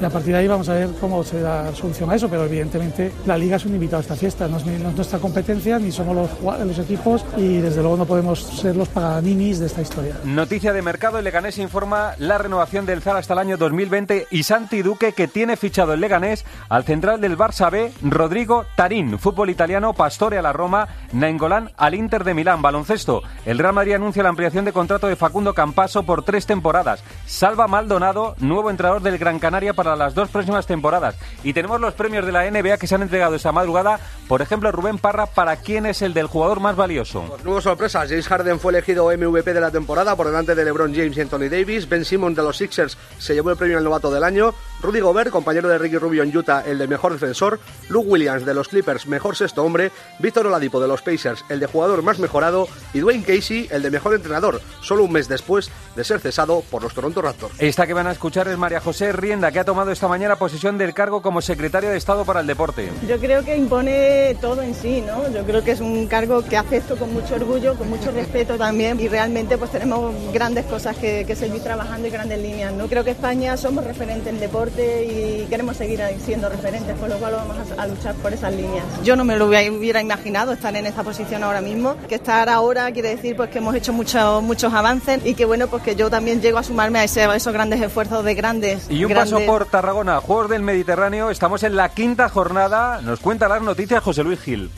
y 0.00 0.04
a 0.04 0.10
partir 0.10 0.32
de 0.32 0.40
ahí 0.40 0.48
vamos 0.48 0.68
a 0.68 0.74
ver 0.74 0.90
cómo 1.00 1.22
se 1.24 1.40
da 1.40 1.74
solución 1.74 2.10
a 2.10 2.16
eso, 2.16 2.28
pero 2.28 2.44
evidentemente 2.44 3.12
la 3.26 3.36
Liga 3.36 3.56
es 3.56 3.64
un 3.64 3.74
invitado 3.74 3.98
a 3.98 4.00
esta 4.00 4.16
fiesta, 4.16 4.48
no 4.48 4.56
es, 4.56 4.66
no 4.66 4.88
es 4.88 4.96
nuestra 4.96 5.18
competencia, 5.18 5.78
ni 5.78 5.92
somos 5.92 6.14
los, 6.16 6.66
los, 6.66 6.78
equipos 6.78 7.24
y 7.36 7.58
desde 7.58 7.80
luego 7.80 7.96
no 7.96 8.04
podemos 8.04 8.40
ser 8.40 8.76
los 8.76 8.88
paganinis 8.88 9.60
de 9.60 9.66
esta 9.66 9.82
historia. 9.82 10.16
Noticia 10.24 10.72
de 10.72 10.82
mercado, 10.82 11.18
el 11.18 11.24
Leganés 11.24 11.58
informa 11.58 12.14
la 12.18 12.38
renovación 12.38 12.86
del 12.86 13.02
ZAR 13.02 13.16
hasta 13.16 13.32
el 13.34 13.38
año 13.38 13.56
2020 13.56 14.26
y 14.30 14.42
Santi 14.42 14.82
Duque 14.82 15.12
que 15.12 15.28
tiene 15.28 15.56
fichado 15.56 15.92
el 15.92 16.00
Leganés 16.00 16.44
al 16.68 16.84
central 16.84 17.20
del 17.20 17.38
Barça 17.38 17.70
B, 17.70 17.92
Rodrigo 18.02 18.64
Tarín, 18.76 19.18
fútbol 19.18 19.50
italiano, 19.50 19.92
Pastore 19.92 20.38
a 20.38 20.42
la 20.42 20.52
Roma, 20.52 20.88
Nainggolan 21.12 21.70
al 21.76 21.94
Inter 21.94 22.24
de 22.24 22.34
Milán, 22.34 22.62
baloncesto. 22.62 23.22
El 23.44 23.58
Real 23.58 23.74
Madrid 23.74 23.94
anuncia 23.94 24.22
la 24.22 24.28
ampliación 24.30 24.64
de 24.64 24.72
contrato 24.72 25.06
de 25.06 25.16
Facundo 25.16 25.54
Campaso 25.54 26.02
por 26.02 26.24
tres 26.24 26.46
temporadas. 26.46 27.02
Salva 27.26 27.66
Maldonado, 27.68 28.34
nuevo 28.38 28.70
entrenador 28.70 29.02
del 29.02 29.18
Gran 29.18 29.38
Canaria 29.38 29.74
para 29.74 29.83
para 29.84 29.96
las 29.96 30.14
dos 30.14 30.28
próximas 30.30 30.66
temporadas. 30.66 31.14
Y 31.44 31.52
tenemos 31.52 31.80
los 31.80 31.94
premios 31.94 32.26
de 32.26 32.32
la 32.32 32.50
NBA 32.50 32.78
que 32.78 32.86
se 32.86 32.94
han 32.94 33.02
entregado 33.02 33.36
esta 33.36 33.52
madrugada. 33.52 34.00
Por 34.26 34.42
ejemplo, 34.42 34.72
Rubén 34.72 34.98
Parra, 34.98 35.26
¿para 35.26 35.56
quién 35.56 35.86
es 35.86 36.02
el 36.02 36.14
del 36.14 36.26
jugador 36.26 36.58
más 36.60 36.74
valioso? 36.74 37.22
Pues 37.28 37.44
nueva 37.44 37.60
sorpresa. 37.60 38.00
James 38.08 38.26
Harden 38.26 38.58
fue 38.58 38.72
elegido 38.72 39.06
MVP 39.16 39.52
de 39.52 39.60
la 39.60 39.70
temporada 39.70 40.16
por 40.16 40.26
delante 40.26 40.54
de 40.54 40.64
LeBron 40.64 40.94
James 40.94 41.16
y 41.16 41.20
Anthony 41.20 41.48
Davis. 41.50 41.88
Ben 41.88 42.04
Simmons 42.04 42.36
de 42.36 42.42
los 42.42 42.56
Sixers 42.56 42.96
se 43.18 43.34
llevó 43.34 43.50
el 43.50 43.56
premio 43.56 43.78
al 43.78 43.84
novato 43.84 44.10
del 44.10 44.24
año. 44.24 44.54
Rudy 44.84 45.00
Gobert, 45.00 45.30
compañero 45.30 45.66
de 45.70 45.78
Ricky 45.78 45.96
Rubio 45.96 46.22
en 46.22 46.36
Utah, 46.36 46.62
el 46.66 46.76
de 46.76 46.86
mejor 46.86 47.14
defensor. 47.14 47.58
Luke 47.88 48.06
Williams 48.06 48.44
de 48.44 48.52
los 48.52 48.68
Clippers, 48.68 49.06
mejor 49.06 49.34
sexto 49.34 49.64
hombre. 49.64 49.90
Víctor 50.18 50.46
Oladipo 50.46 50.78
de 50.78 50.86
los 50.86 51.00
Pacers, 51.00 51.42
el 51.48 51.58
de 51.58 51.66
jugador 51.66 52.02
más 52.02 52.18
mejorado. 52.18 52.68
Y 52.92 53.00
Dwayne 53.00 53.24
Casey, 53.24 53.66
el 53.70 53.80
de 53.80 53.90
mejor 53.90 54.14
entrenador, 54.14 54.60
solo 54.82 55.04
un 55.04 55.12
mes 55.12 55.26
después 55.26 55.70
de 55.96 56.04
ser 56.04 56.20
cesado 56.20 56.62
por 56.70 56.82
los 56.82 56.92
Toronto 56.92 57.22
Raptors. 57.22 57.54
Esta 57.58 57.86
que 57.86 57.94
van 57.94 58.08
a 58.08 58.12
escuchar 58.12 58.46
es 58.48 58.58
María 58.58 58.78
José 58.78 59.12
Rienda, 59.12 59.50
que 59.50 59.58
ha 59.58 59.64
tomado 59.64 59.90
esta 59.90 60.06
mañana 60.06 60.36
posesión 60.36 60.76
del 60.76 60.92
cargo 60.92 61.22
como 61.22 61.40
secretario 61.40 61.88
de 61.88 61.96
Estado 61.96 62.26
para 62.26 62.40
el 62.40 62.46
Deporte. 62.46 62.90
Yo 63.08 63.18
creo 63.18 63.42
que 63.42 63.56
impone 63.56 64.36
todo 64.38 64.60
en 64.60 64.74
sí, 64.74 65.00
¿no? 65.00 65.32
Yo 65.32 65.44
creo 65.44 65.64
que 65.64 65.70
es 65.70 65.80
un 65.80 66.06
cargo 66.08 66.44
que 66.44 66.58
acepto 66.58 66.96
con 66.96 67.10
mucho 67.10 67.36
orgullo, 67.36 67.74
con 67.76 67.88
mucho 67.88 68.10
respeto 68.10 68.58
también 68.58 69.00
y 69.00 69.08
realmente 69.08 69.56
pues 69.56 69.70
tenemos 69.70 70.14
grandes 70.34 70.66
cosas 70.66 70.94
que, 70.98 71.24
que 71.26 71.34
seguir 71.34 71.62
trabajando 71.62 72.06
y 72.06 72.10
grandes 72.10 72.38
líneas, 72.38 72.74
¿no? 72.74 72.86
Creo 72.86 73.02
que 73.02 73.12
España 73.12 73.56
somos 73.56 73.82
referentes 73.82 74.26
en 74.26 74.40
deporte 74.40 74.73
y 74.82 75.46
queremos 75.48 75.76
seguir 75.76 76.00
siendo 76.24 76.48
referentes, 76.48 76.96
por 76.96 77.08
lo 77.08 77.16
cual 77.16 77.34
vamos 77.34 77.56
a, 77.76 77.82
a 77.82 77.86
luchar 77.86 78.14
por 78.16 78.32
esas 78.32 78.52
líneas. 78.52 78.84
Yo 79.04 79.16
no 79.16 79.24
me 79.24 79.36
lo 79.36 79.46
hubiera 79.46 80.00
imaginado 80.00 80.52
estar 80.52 80.74
en 80.74 80.86
esta 80.86 81.02
posición 81.02 81.44
ahora 81.44 81.60
mismo, 81.60 81.96
que 82.08 82.16
estar 82.16 82.48
ahora 82.48 82.90
quiere 82.92 83.10
decir 83.10 83.36
pues 83.36 83.50
que 83.50 83.58
hemos 83.58 83.74
hecho 83.74 83.92
muchos 83.92 84.42
muchos 84.42 84.72
avances 84.72 85.20
y 85.24 85.34
que 85.34 85.44
bueno, 85.44 85.68
pues 85.68 85.82
que 85.82 85.96
yo 85.96 86.10
también 86.10 86.40
llego 86.40 86.58
a 86.58 86.62
sumarme 86.62 86.98
a, 86.98 87.04
ese, 87.04 87.22
a 87.22 87.34
esos 87.34 87.52
grandes 87.52 87.80
esfuerzos 87.80 88.24
de 88.24 88.34
grandes 88.34 88.86
y 88.90 89.04
un 89.04 89.10
grandes... 89.10 89.34
paso 89.34 89.46
por 89.46 89.66
Tarragona, 89.66 90.20
Juegos 90.20 90.50
del 90.50 90.62
Mediterráneo, 90.62 91.30
estamos 91.30 91.62
en 91.62 91.76
la 91.76 91.88
quinta 91.90 92.28
jornada, 92.28 93.00
nos 93.02 93.20
cuenta 93.20 93.48
las 93.48 93.62
noticias 93.62 94.02
José 94.02 94.24
Luis 94.24 94.40
Gil. 94.40 94.70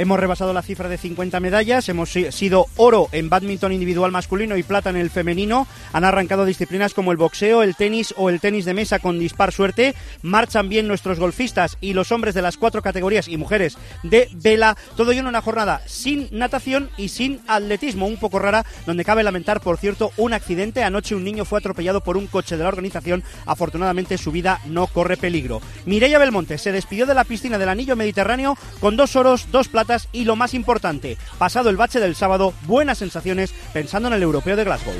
Hemos 0.00 0.18
rebasado 0.18 0.54
la 0.54 0.62
cifra 0.62 0.88
de 0.88 0.96
50 0.96 1.40
medallas, 1.40 1.90
hemos 1.90 2.08
sido 2.08 2.68
oro 2.78 3.10
en 3.12 3.28
badminton 3.28 3.70
individual 3.70 4.10
masculino 4.10 4.56
y 4.56 4.62
plata 4.62 4.88
en 4.88 4.96
el 4.96 5.10
femenino. 5.10 5.66
Han 5.92 6.04
arrancado 6.04 6.46
disciplinas 6.46 6.94
como 6.94 7.12
el 7.12 7.18
boxeo, 7.18 7.62
el 7.62 7.76
tenis 7.76 8.14
o 8.16 8.30
el 8.30 8.40
tenis 8.40 8.64
de 8.64 8.72
mesa 8.72 8.98
con 8.98 9.18
dispar 9.18 9.52
suerte. 9.52 9.94
Marchan 10.22 10.70
bien 10.70 10.88
nuestros 10.88 11.20
golfistas 11.20 11.76
y 11.82 11.92
los 11.92 12.12
hombres 12.12 12.34
de 12.34 12.40
las 12.40 12.56
cuatro 12.56 12.80
categorías 12.80 13.28
y 13.28 13.36
mujeres 13.36 13.76
de 14.02 14.30
vela. 14.32 14.74
Todo 14.96 15.12
ello 15.12 15.20
en 15.20 15.26
una 15.26 15.42
jornada 15.42 15.82
sin 15.84 16.28
natación 16.30 16.88
y 16.96 17.10
sin 17.10 17.42
atletismo, 17.46 18.06
un 18.06 18.16
poco 18.16 18.38
rara, 18.38 18.64
donde 18.86 19.04
cabe 19.04 19.22
lamentar, 19.22 19.60
por 19.60 19.76
cierto, 19.76 20.12
un 20.16 20.32
accidente. 20.32 20.82
Anoche 20.82 21.14
un 21.14 21.24
niño 21.24 21.44
fue 21.44 21.58
atropellado 21.58 22.00
por 22.00 22.16
un 22.16 22.26
coche 22.26 22.56
de 22.56 22.62
la 22.62 22.70
organización. 22.70 23.22
Afortunadamente 23.44 24.16
su 24.16 24.32
vida 24.32 24.62
no 24.64 24.86
corre 24.86 25.18
peligro. 25.18 25.60
Mireia 25.84 26.18
Belmonte 26.18 26.56
se 26.56 26.72
despidió 26.72 27.04
de 27.04 27.12
la 27.12 27.24
piscina 27.24 27.58
del 27.58 27.68
Anillo 27.68 27.96
Mediterráneo 27.96 28.56
con 28.80 28.96
dos 28.96 29.14
oros, 29.14 29.48
dos 29.52 29.68
platas 29.68 29.89
y 30.12 30.24
lo 30.24 30.36
más 30.36 30.54
importante, 30.54 31.16
pasado 31.38 31.70
el 31.70 31.76
bache 31.76 32.00
del 32.00 32.14
sábado, 32.14 32.54
buenas 32.62 32.98
sensaciones 32.98 33.52
pensando 33.72 34.08
en 34.08 34.14
el 34.14 34.22
europeo 34.22 34.56
de 34.56 34.64
Glasgow. 34.64 34.94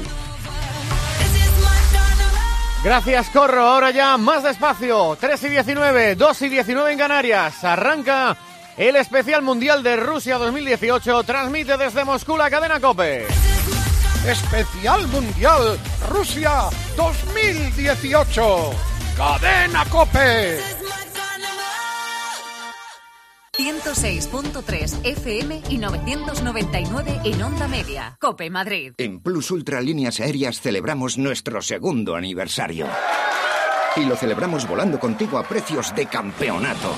Gracias, 2.82 3.28
Corro. 3.28 3.62
Ahora 3.62 3.90
ya 3.90 4.16
más 4.16 4.42
despacio. 4.42 5.16
3 5.20 5.44
y 5.44 5.48
19, 5.50 6.16
2 6.16 6.42
y 6.42 6.48
19 6.48 6.92
en 6.92 6.98
Canarias. 6.98 7.62
Arranca 7.62 8.36
el 8.78 8.96
especial 8.96 9.42
mundial 9.42 9.82
de 9.82 9.96
Rusia 9.96 10.38
2018. 10.38 11.22
Transmite 11.24 11.76
desde 11.76 12.04
Moscú 12.04 12.38
la 12.38 12.48
cadena 12.48 12.80
Cope. 12.80 13.26
Especial 14.26 15.06
Mundial 15.08 15.78
Rusia 16.08 16.70
2018. 16.96 18.70
Cadena 19.16 19.84
Cope. 19.86 20.58
106.3 23.56 25.04
FM 25.04 25.62
y 25.68 25.78
999 25.78 27.20
en 27.24 27.42
onda 27.42 27.68
media. 27.68 28.16
Cope 28.20 28.48
Madrid. 28.48 28.92
En 28.96 29.20
Plus 29.20 29.50
Ultra 29.50 29.80
Líneas 29.80 30.20
Aéreas 30.20 30.60
celebramos 30.60 31.18
nuestro 31.18 31.60
segundo 31.60 32.14
aniversario. 32.14 32.86
Y 33.96 34.04
lo 34.04 34.14
celebramos 34.16 34.68
volando 34.68 35.00
contigo 35.00 35.36
a 35.36 35.42
precios 35.42 35.94
de 35.96 36.06
campeonato. 36.06 36.94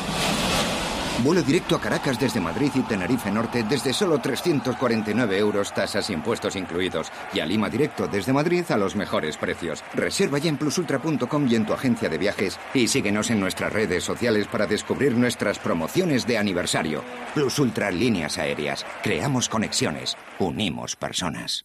Vuelo 1.20 1.42
directo 1.42 1.76
a 1.76 1.80
Caracas 1.80 2.18
desde 2.18 2.40
Madrid 2.40 2.72
y 2.74 2.80
Tenerife 2.80 3.30
Norte 3.30 3.62
desde 3.62 3.92
solo 3.92 4.18
349 4.18 5.38
euros, 5.38 5.72
tasas 5.72 6.10
y 6.10 6.14
impuestos 6.14 6.56
incluidos. 6.56 7.12
Y 7.32 7.38
a 7.38 7.46
Lima 7.46 7.70
directo 7.70 8.08
desde 8.08 8.32
Madrid 8.32 8.64
a 8.70 8.76
los 8.76 8.96
mejores 8.96 9.36
precios. 9.36 9.84
Reserva 9.94 10.38
ya 10.38 10.48
en 10.48 10.56
plusultra.com 10.56 11.46
y 11.48 11.54
en 11.54 11.64
tu 11.64 11.74
agencia 11.74 12.08
de 12.08 12.18
viajes. 12.18 12.58
Y 12.74 12.88
síguenos 12.88 13.30
en 13.30 13.38
nuestras 13.38 13.72
redes 13.72 14.02
sociales 14.02 14.48
para 14.48 14.66
descubrir 14.66 15.14
nuestras 15.14 15.60
promociones 15.60 16.26
de 16.26 16.38
aniversario. 16.38 17.04
Plus 17.34 17.56
Ultra 17.60 17.92
Líneas 17.92 18.38
Aéreas. 18.38 18.84
Creamos 19.04 19.48
conexiones. 19.48 20.16
Unimos 20.40 20.96
personas. 20.96 21.62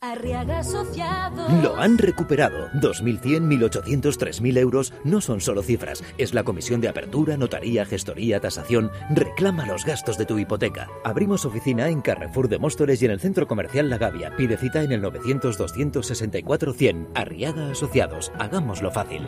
Lo 1.63 1.77
han 1.77 1.97
recuperado. 1.97 2.69
2.100, 2.73 3.47
1.800, 3.47 4.17
3.000 4.17 4.57
euros 4.59 4.93
no 5.03 5.19
son 5.19 5.41
solo 5.41 5.63
cifras. 5.63 6.03
Es 6.19 6.35
la 6.35 6.43
comisión 6.43 6.79
de 6.79 6.89
apertura, 6.89 7.37
notaría, 7.37 7.85
gestoría, 7.85 8.39
tasación. 8.39 8.91
Reclama 9.37 9.67
los 9.67 9.85
gastos 9.85 10.17
de 10.17 10.25
tu 10.25 10.39
hipoteca. 10.39 10.87
Abrimos 11.03 11.45
oficina 11.45 11.89
en 11.89 12.01
Carrefour 12.01 12.49
de 12.49 12.57
Móstoles 12.57 13.03
y 13.03 13.05
en 13.05 13.11
el 13.11 13.19
Centro 13.19 13.47
Comercial 13.47 13.87
La 13.87 13.99
Gavia. 13.99 14.35
Pide 14.35 14.57
cita 14.57 14.81
en 14.81 14.91
el 14.91 15.03
900-264-100. 15.03 17.09
Arriaga 17.13 17.69
Asociados. 17.69 18.31
Hagámoslo 18.39 18.89
fácil. 18.89 19.27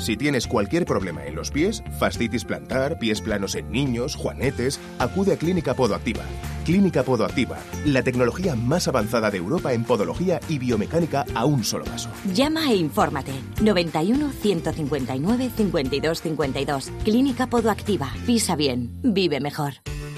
Si 0.00 0.16
tienes 0.16 0.46
cualquier 0.46 0.86
problema 0.86 1.26
en 1.26 1.34
los 1.34 1.50
pies, 1.50 1.84
fascitis 1.98 2.46
plantar, 2.46 2.98
pies 2.98 3.20
planos 3.20 3.54
en 3.54 3.70
niños, 3.70 4.16
juanetes, 4.16 4.80
acude 4.98 5.34
a 5.34 5.36
Clínica 5.36 5.74
Podoactiva. 5.74 6.22
Clínica 6.64 7.02
Podoactiva, 7.02 7.58
la 7.84 8.02
tecnología 8.02 8.56
más 8.56 8.88
avanzada 8.88 9.30
de 9.30 9.36
Europa 9.36 9.74
en 9.74 9.84
podología 9.84 10.40
y 10.48 10.58
biomecánica 10.58 11.26
a 11.34 11.44
un 11.44 11.64
solo 11.64 11.84
paso. 11.84 12.08
Llama 12.32 12.72
e 12.72 12.76
infórmate. 12.76 13.32
91 13.60 14.30
159 14.30 15.50
52 15.54 16.22
52. 16.22 16.92
Clínica 17.04 17.46
Podoactiva. 17.48 18.10
Pisa 18.24 18.56
bien. 18.56 18.90
Vive 19.02 19.38
mejor. 19.38 19.74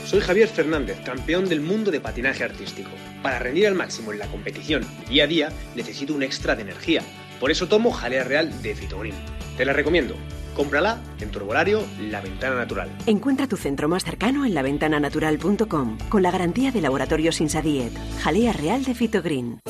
Soy 0.07 0.21
Javier 0.21 0.49
Fernández, 0.49 0.99
campeón 1.05 1.49
del 1.49 1.61
mundo 1.61 1.91
de 1.91 2.01
patinaje 2.01 2.45
artístico. 2.45 2.91
Para 3.21 3.41
rendir 3.41 3.67
al 3.67 3.75
máximo 3.75 4.13
en 4.13 4.21
la 4.21 4.29
competición 4.29 4.87
y 5.07 5.15
día 5.15 5.25
a 5.25 5.27
día 5.27 5.53
necesito 5.75 6.15
un 6.15 6.23
extra 6.23 6.55
de 6.55 6.63
energía. 6.63 7.03
Por 7.41 7.51
eso 7.51 7.67
tomo 7.67 7.91
jalea 7.91 8.23
real 8.23 8.63
de 8.63 8.77
Fitogreen. 8.77 9.32
Te 9.57 9.65
la 9.65 9.73
recomiendo. 9.73 10.15
Cómprala 10.57 11.01
en 11.21 11.31
tu 11.31 11.39
herbolario 11.39 11.83
La 11.99 12.21
Ventana 12.21 12.57
Natural. 12.57 12.91
Encuentra 13.07 13.47
tu 13.47 13.57
centro 13.57 13.89
más 13.89 14.05
cercano 14.05 14.45
en 14.45 14.55
laventananatural.com 14.55 15.99
con 16.09 16.23
la 16.23 16.31
garantía 16.31 16.71
de 16.71 16.83
Laboratorios 16.83 17.41
Insadiet. 17.41 17.93
Jalea 18.23 18.53
real 18.53 18.85
de 18.85 18.95
Fitogreen. 18.95 19.61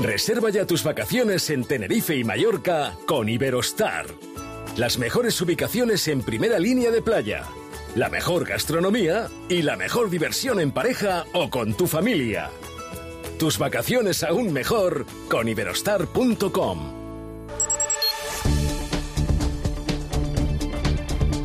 Reserva 0.00 0.48
ya 0.50 0.66
tus 0.66 0.84
vacaciones 0.84 1.50
en 1.50 1.64
Tenerife 1.64 2.16
y 2.16 2.24
Mallorca 2.24 2.94
con 3.06 3.28
Iberostar. 3.28 4.06
Las 4.76 4.98
mejores 4.98 5.38
ubicaciones 5.42 6.08
en 6.08 6.22
primera 6.22 6.58
línea 6.58 6.90
de 6.90 7.02
playa, 7.02 7.44
la 7.94 8.08
mejor 8.08 8.46
gastronomía 8.46 9.28
y 9.50 9.60
la 9.60 9.76
mejor 9.76 10.08
diversión 10.08 10.60
en 10.60 10.72
pareja 10.72 11.26
o 11.34 11.50
con 11.50 11.74
tu 11.74 11.86
familia. 11.86 12.48
Tus 13.38 13.58
vacaciones 13.58 14.22
aún 14.22 14.52
mejor 14.52 15.04
con 15.28 15.46
iberostar.com. 15.46 17.01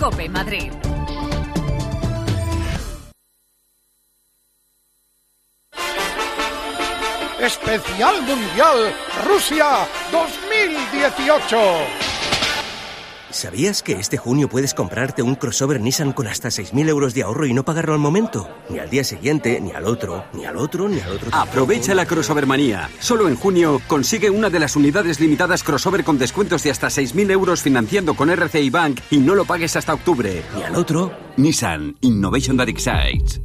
Cope 0.10 0.30
Madrid. 0.30 0.72
Especial 7.42 8.22
Mundial 8.22 8.94
Rusia 9.26 9.86
2018. 10.12 12.07
¿Sabías 13.30 13.84
que 13.84 13.94
este 13.94 14.18
junio 14.18 14.48
puedes 14.48 14.74
comprarte 14.74 15.22
un 15.22 15.36
crossover 15.36 15.82
Nissan 15.82 16.14
con 16.14 16.28
hasta 16.28 16.48
6.000 16.48 16.90
euros 16.90 17.14
de 17.14 17.24
ahorro 17.24 17.46
y 17.46 17.54
no 17.54 17.66
pagarlo 17.66 17.94
al 17.94 18.00
momento? 18.00 18.50
Ni 18.70 18.80
al 18.80 18.90
día 18.90 19.04
siguiente, 19.04 19.60
ni 19.60 19.72
al 19.72 19.86
otro, 19.86 20.26
ni 20.34 20.46
al 20.46 20.56
otro, 20.56 20.88
ni 20.88 21.00
al 21.00 21.12
otro. 21.12 21.30
Aprovecha 21.34 21.94
la 21.94 22.06
crossover 22.06 22.46
manía. 22.46 22.90
Solo 23.00 23.28
en 23.28 23.36
junio 23.36 23.82
consigue 23.88 24.30
una 24.30 24.50
de 24.50 24.60
las 24.60 24.76
unidades 24.76 25.20
limitadas 25.20 25.64
crossover 25.64 26.04
con 26.04 26.18
descuentos 26.18 26.64
de 26.64 26.72
hasta 26.72 26.88
6.000 26.88 27.32
euros 27.32 27.62
financiando 27.62 28.14
con 28.14 28.30
RCI 28.30 28.70
Bank 28.70 29.02
y 29.12 29.18
no 29.18 29.36
lo 29.36 29.46
pagues 29.46 29.76
hasta 29.76 29.94
octubre. 29.94 30.44
Ni 30.56 30.64
al 30.64 30.76
otro. 30.76 31.12
Nissan 31.36 31.98
Innovation 32.02 32.58
That 32.58 32.70
Excites. 32.70 33.42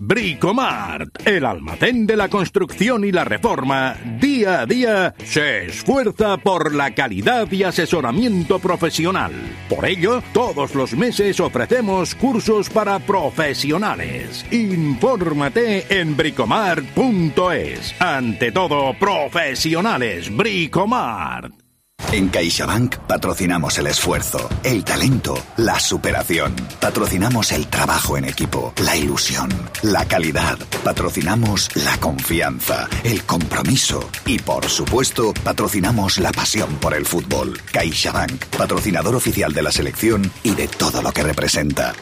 Bricomart, 0.00 1.26
el 1.26 1.44
almacén 1.44 2.06
de 2.06 2.16
la 2.16 2.28
construcción 2.28 3.04
y 3.04 3.10
la 3.10 3.24
reforma, 3.24 3.96
día 4.20 4.60
a 4.60 4.66
día 4.66 5.14
se 5.24 5.66
esfuerza 5.66 6.36
por 6.36 6.74
la 6.74 6.94
calidad 6.94 7.50
y 7.50 7.64
asesoramiento 7.64 8.60
profesional. 8.60 9.32
Por 9.68 9.84
ello, 9.86 10.22
todos 10.32 10.76
los 10.76 10.94
meses 10.94 11.40
ofrecemos 11.40 12.14
cursos 12.14 12.70
para 12.70 13.00
profesionales. 13.00 14.46
Infórmate 14.52 16.00
en 16.00 16.16
bricomart.es. 16.16 18.00
Ante 18.00 18.52
todo, 18.52 18.94
profesionales, 18.98 20.34
Bricomart. 20.34 21.67
En 22.12 22.30
CaixaBank 22.30 22.96
patrocinamos 23.06 23.76
el 23.78 23.86
esfuerzo, 23.86 24.48
el 24.62 24.82
talento, 24.82 25.34
la 25.58 25.78
superación. 25.78 26.54
Patrocinamos 26.80 27.52
el 27.52 27.66
trabajo 27.66 28.16
en 28.16 28.24
equipo, 28.24 28.72
la 28.82 28.96
ilusión, 28.96 29.50
la 29.82 30.06
calidad. 30.06 30.58
Patrocinamos 30.82 31.68
la 31.76 31.98
confianza, 31.98 32.88
el 33.04 33.24
compromiso 33.24 34.08
y, 34.24 34.38
por 34.38 34.68
supuesto, 34.70 35.34
patrocinamos 35.44 36.18
la 36.18 36.32
pasión 36.32 36.76
por 36.76 36.94
el 36.94 37.04
fútbol. 37.04 37.60
CaixaBank, 37.72 38.46
patrocinador 38.56 39.14
oficial 39.14 39.52
de 39.52 39.62
la 39.62 39.70
selección 39.70 40.32
y 40.42 40.54
de 40.54 40.66
todo 40.66 41.02
lo 41.02 41.12
que 41.12 41.22
representa. 41.22 41.94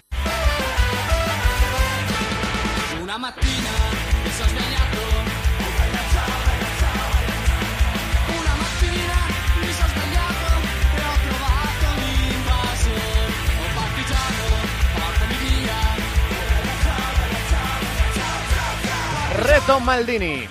Reto 19.66 19.81
Maldini. 19.81 20.48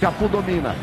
Cafu 0.00 0.26
domina. 0.26 0.74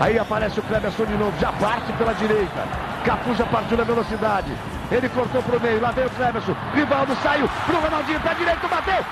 Aí 0.00 0.16
aparece 0.16 0.60
o 0.60 0.62
Cleberson 0.62 1.04
de 1.04 1.16
novo, 1.16 1.36
já 1.40 1.50
parte 1.54 1.92
pela 1.94 2.12
direita. 2.12 2.62
Cafu 3.04 3.34
já 3.34 3.44
partiu 3.44 3.76
na 3.76 3.82
velocidade. 3.82 4.52
Ele 4.92 5.08
cortou 5.08 5.42
pro 5.42 5.60
meio, 5.60 5.80
lá 5.80 5.90
vem 5.90 6.06
o 6.06 6.10
Cleberson. 6.10 6.54
Rivaldo 6.72 7.16
saiu 7.24 7.50
pro 7.66 7.80
Ronaldinho, 7.80 8.20
pé 8.20 8.34
direito, 8.34 8.68
bateu. 8.68 9.04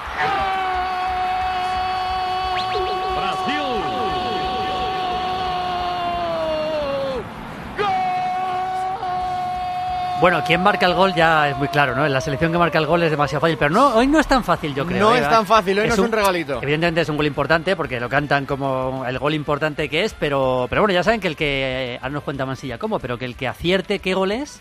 Bueno, 10.20 10.42
quien 10.46 10.62
marca 10.62 10.86
el 10.86 10.94
gol 10.94 11.12
ya 11.14 11.50
es 11.50 11.56
muy 11.58 11.68
claro, 11.68 11.94
¿no? 11.94 12.06
En 12.06 12.12
la 12.12 12.20
selección 12.20 12.52
que 12.52 12.56
marca 12.56 12.78
el 12.78 12.86
gol 12.86 13.02
es 13.02 13.10
demasiado 13.10 13.40
fácil, 13.40 13.58
pero 13.58 13.70
no, 13.70 13.94
hoy 13.94 14.06
no 14.06 14.20
es 14.20 14.26
tan 14.26 14.44
fácil, 14.44 14.74
yo 14.74 14.86
creo. 14.86 15.00
No 15.00 15.14
¿eh? 15.14 15.18
es 15.18 15.28
tan 15.28 15.44
fácil, 15.44 15.78
hoy 15.78 15.88
no 15.88 15.94
es 15.94 15.98
un 15.98 16.12
regalito. 16.12 16.62
Evidentemente 16.62 17.00
es 17.00 17.08
un 17.08 17.16
gol 17.16 17.26
importante 17.26 17.76
porque 17.76 17.98
lo 17.98 18.08
cantan 18.08 18.46
como 18.46 19.04
el 19.06 19.18
gol 19.18 19.34
importante 19.34 19.88
que 19.88 20.04
es, 20.04 20.14
pero, 20.14 20.66
pero 20.70 20.82
bueno, 20.82 20.94
ya 20.94 21.02
saben 21.02 21.20
que 21.20 21.28
el 21.28 21.36
que, 21.36 21.98
ahora 22.00 22.14
nos 22.14 22.22
cuenta 22.22 22.46
Mansilla 22.46 22.78
cómo, 22.78 23.00
pero 23.00 23.18
que 23.18 23.24
el 23.24 23.36
que 23.36 23.48
acierte 23.48 23.98
qué 23.98 24.14
gol 24.14 24.32
es, 24.32 24.60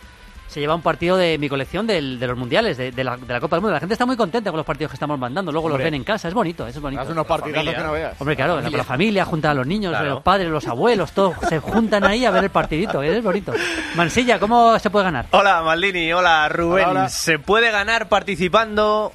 se 0.54 0.60
lleva 0.60 0.76
un 0.76 0.82
partido 0.82 1.18
de 1.18 1.38
mi 1.40 1.50
colección 1.50 1.88
del- 1.88 2.20
de 2.20 2.28
los 2.28 2.38
mundiales, 2.38 2.78
de, 2.78 2.92
de 2.92 3.04
la, 3.04 3.18
de 3.18 3.34
la 3.34 3.40
Copa 3.40 3.56
del 3.56 3.62
Mundo. 3.62 3.74
La 3.74 3.80
gente 3.80 3.94
está 3.94 4.06
muy 4.06 4.16
contenta 4.16 4.52
con 4.52 4.58
los 4.58 4.66
partidos 4.66 4.92
que 4.92 4.96
estamos 4.96 5.18
mandando, 5.18 5.52
luego 5.52 5.68
Hombre. 5.68 5.84
los 5.84 5.86
ven 5.86 5.94
en 5.96 6.04
casa, 6.04 6.28
es 6.28 6.34
bonito, 6.34 6.68
es 6.68 6.80
bonito. 6.80 7.02
Haz 7.02 7.10
unos 7.10 7.26
Familia. 7.26 7.74
que 7.76 7.82
no 7.84 7.92
veas. 7.92 8.16
Hombre, 8.20 8.36
claro, 8.36 8.54
Familia. 8.54 8.70
con 8.72 8.78
la 8.78 8.84
familia, 8.84 9.26
juntan 9.26 9.52
a 9.52 9.54
los 9.56 9.68
niños, 9.68 9.92
Claro. 9.92 10.10
los 10.12 10.22
padres, 10.22 10.50
los 10.50 10.68
abuelos, 10.68 11.12
todos 11.12 11.36
se 11.50 11.60
juntan 11.60 12.04
ahí 12.06 12.26
a 12.26 12.32
ver 12.32 12.44
el 12.44 12.50
partidito, 12.52 13.02
¿eh? 13.02 13.18
es 13.18 13.24
bonito. 13.24 13.52
Mansilla, 13.96 14.40
¿cómo 14.40 14.78
se 14.80 14.90
puede 14.90 15.06
ganar? 15.06 15.26
Hola 15.32 15.62
Maldini, 15.64 16.12
hola 16.14 16.48
Rubén. 16.50 16.86
Hola, 16.86 17.00
hola. 17.02 17.10
Se 17.10 17.40
puede 17.40 17.72
ganar 17.72 18.08
participando. 18.08 19.12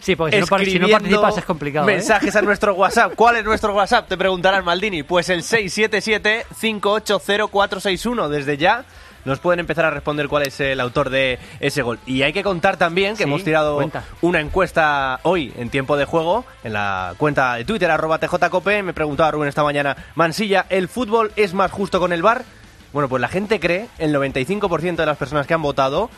Sí, 0.00 0.16
porque 0.16 0.42
si 0.64 0.78
no 0.78 0.88
participas 0.88 1.36
es 1.38 1.44
complicado, 1.44 1.88
¿eh? 1.88 1.92
Mensajes 1.92 2.34
a 2.34 2.42
nuestro 2.42 2.74
WhatsApp. 2.74 3.12
¿Cuál 3.14 3.36
es 3.36 3.44
nuestro 3.44 3.74
WhatsApp? 3.74 4.08
Te 4.08 4.16
preguntarás, 4.16 4.64
Maldini. 4.64 5.02
Pues 5.02 5.28
el 5.28 5.42
677-580461. 5.42 8.28
Desde 8.28 8.56
ya 8.56 8.84
nos 9.24 9.38
pueden 9.38 9.60
empezar 9.60 9.84
a 9.84 9.90
responder 9.90 10.28
cuál 10.28 10.44
es 10.46 10.58
el 10.60 10.80
autor 10.80 11.10
de 11.10 11.38
ese 11.60 11.82
gol. 11.82 11.98
Y 12.06 12.22
hay 12.22 12.32
que 12.32 12.42
contar 12.42 12.76
también 12.76 13.12
que 13.14 13.18
Sí, 13.18 13.22
hemos 13.24 13.44
tirado 13.44 13.76
cuenta. 13.76 14.04
una 14.22 14.40
encuesta 14.40 15.20
hoy 15.24 15.52
en 15.56 15.70
tiempo 15.70 15.96
de 15.96 16.04
juego 16.04 16.44
en 16.64 16.72
la 16.72 17.14
cuenta 17.18 17.54
de 17.54 17.64
Twitter, 17.64 17.90
arroba 17.90 18.18
TJCope. 18.18 18.82
Me 18.82 18.92
preguntaba 18.94 19.30
Rubén 19.30 19.48
esta 19.48 19.62
mañana, 19.62 19.96
Mansilla, 20.14 20.66
¿el 20.68 20.88
fútbol 20.88 21.32
es 21.36 21.54
más 21.54 21.70
justo 21.70 22.00
con 22.00 22.12
el 22.12 22.22
bar? 22.22 22.44
Bueno, 22.92 23.08
pues 23.08 23.20
la 23.20 23.28
gente 23.28 23.60
cree, 23.60 23.86
el 23.98 24.12
95% 24.14 24.96
de 24.96 25.06
las 25.06 25.16
personas 25.16 25.46
que 25.46 25.54
han 25.54 25.62
votado, 25.62 26.10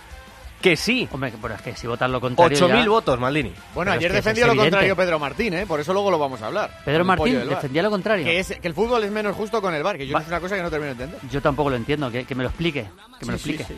que 0.63 0.77
sí. 0.77 1.07
Hombre, 1.13 1.33
pero 1.43 1.55
es 1.55 1.61
que 1.63 1.77
si 1.77 1.87
votan 1.87 2.11
lo 2.13 2.21
contrario 2.21 2.57
8.000 2.57 2.85
ya- 2.85 2.89
votos, 2.89 3.19
Maldini. 3.21 3.53
Bueno, 3.75 3.91
Pero 3.91 3.93
es 3.93 3.97
ayer 3.99 4.13
que 4.13 4.19
es 4.19 4.25
defendió 4.25 4.47
lo 4.47 4.53
evidente. 4.53 4.71
contrario 4.71 4.97
Pedro 4.97 5.19
Martín, 5.19 5.55
¿eh? 5.55 5.67
por 5.67 5.81
eso 5.81 5.93
luego 5.93 6.11
lo 6.11 6.19
vamos 6.19 6.41
a 6.41 6.47
hablar. 6.47 6.81
Pedro 6.85 7.05
Martín 7.05 7.47
defendía 7.49 7.83
lo 7.83 7.91
contrario. 7.91 8.25
Que, 8.25 8.39
es, 8.41 8.55
que 8.61 8.69
el 8.69 8.73
fútbol 8.75 9.05
es 9.05 9.11
menos 9.11 9.37
justo 9.37 9.61
con 9.61 9.75
el 9.75 9.83
bar, 9.83 9.99
que 9.99 10.07
yo 10.07 10.17
es 10.17 10.27
una 10.29 10.41
cosa 10.41 10.57
que 10.57 10.63
no 10.63 10.71
termino 10.71 10.95
de 10.95 11.05
entender. 11.05 11.31
Yo 11.31 11.43
tampoco 11.43 11.69
lo 11.69 11.77
entiendo, 11.77 12.11
que, 12.11 12.25
que 12.25 12.35
me 12.35 12.43
lo 12.45 12.49
explique. 12.49 12.87
Que 13.21 13.27
me 13.27 13.33
lo 13.33 13.39
Sí, 13.39 13.51
explique. 13.51 13.65
sí. 13.65 13.75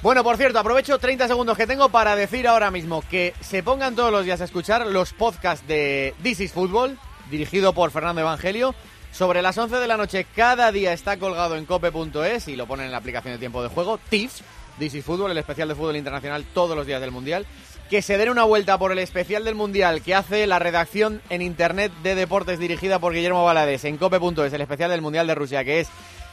Bueno, 0.00 0.22
por 0.22 0.36
cierto, 0.36 0.60
aprovecho 0.60 0.96
30 0.98 1.26
segundos 1.26 1.56
que 1.56 1.66
tengo 1.66 1.88
para 1.88 2.14
decir 2.14 2.46
ahora 2.46 2.70
mismo 2.70 3.02
que 3.10 3.34
se 3.40 3.64
pongan 3.64 3.96
todos 3.96 4.12
los 4.12 4.24
días 4.24 4.40
a 4.40 4.44
escuchar 4.44 4.86
los 4.86 5.12
podcasts 5.12 5.66
de 5.66 6.14
This 6.22 6.38
is 6.40 6.52
Football, 6.52 6.96
dirigido 7.30 7.72
por 7.72 7.90
Fernando 7.90 8.20
Evangelio. 8.20 8.74
Sobre 9.10 9.42
las 9.42 9.58
11 9.58 9.76
de 9.76 9.86
la 9.88 9.96
noche 9.96 10.24
cada 10.36 10.70
día 10.70 10.92
está 10.92 11.16
colgado 11.16 11.56
en 11.56 11.64
cope.es 11.64 12.46
y 12.46 12.54
lo 12.54 12.66
ponen 12.66 12.86
en 12.86 12.92
la 12.92 12.98
aplicación 12.98 13.32
de 13.34 13.38
tiempo 13.38 13.60
de 13.62 13.68
juego. 13.70 13.98
TIFF, 14.08 14.42
Is 14.80 15.04
Football, 15.04 15.30
el 15.30 15.38
especial 15.38 15.68
de 15.68 15.74
fútbol 15.74 15.96
internacional 15.96 16.44
todos 16.54 16.76
los 16.76 16.86
días 16.86 17.00
del 17.00 17.10
Mundial. 17.10 17.46
Que 17.90 18.02
se 18.02 18.18
den 18.18 18.28
una 18.28 18.44
vuelta 18.44 18.78
por 18.78 18.92
el 18.92 18.98
especial 18.98 19.44
del 19.44 19.54
Mundial 19.54 20.02
que 20.02 20.14
hace 20.14 20.46
la 20.46 20.58
redacción 20.58 21.22
en 21.30 21.40
Internet 21.40 21.90
de 22.02 22.14
deportes 22.14 22.58
dirigida 22.58 22.98
por 22.98 23.14
Guillermo 23.14 23.44
Valadez 23.44 23.84
en 23.84 23.96
cope.es, 23.96 24.52
el 24.52 24.60
especial 24.60 24.90
del 24.90 25.00
Mundial 25.00 25.26
de 25.26 25.34
Rusia, 25.34 25.64
que 25.64 25.80
es 25.80 25.88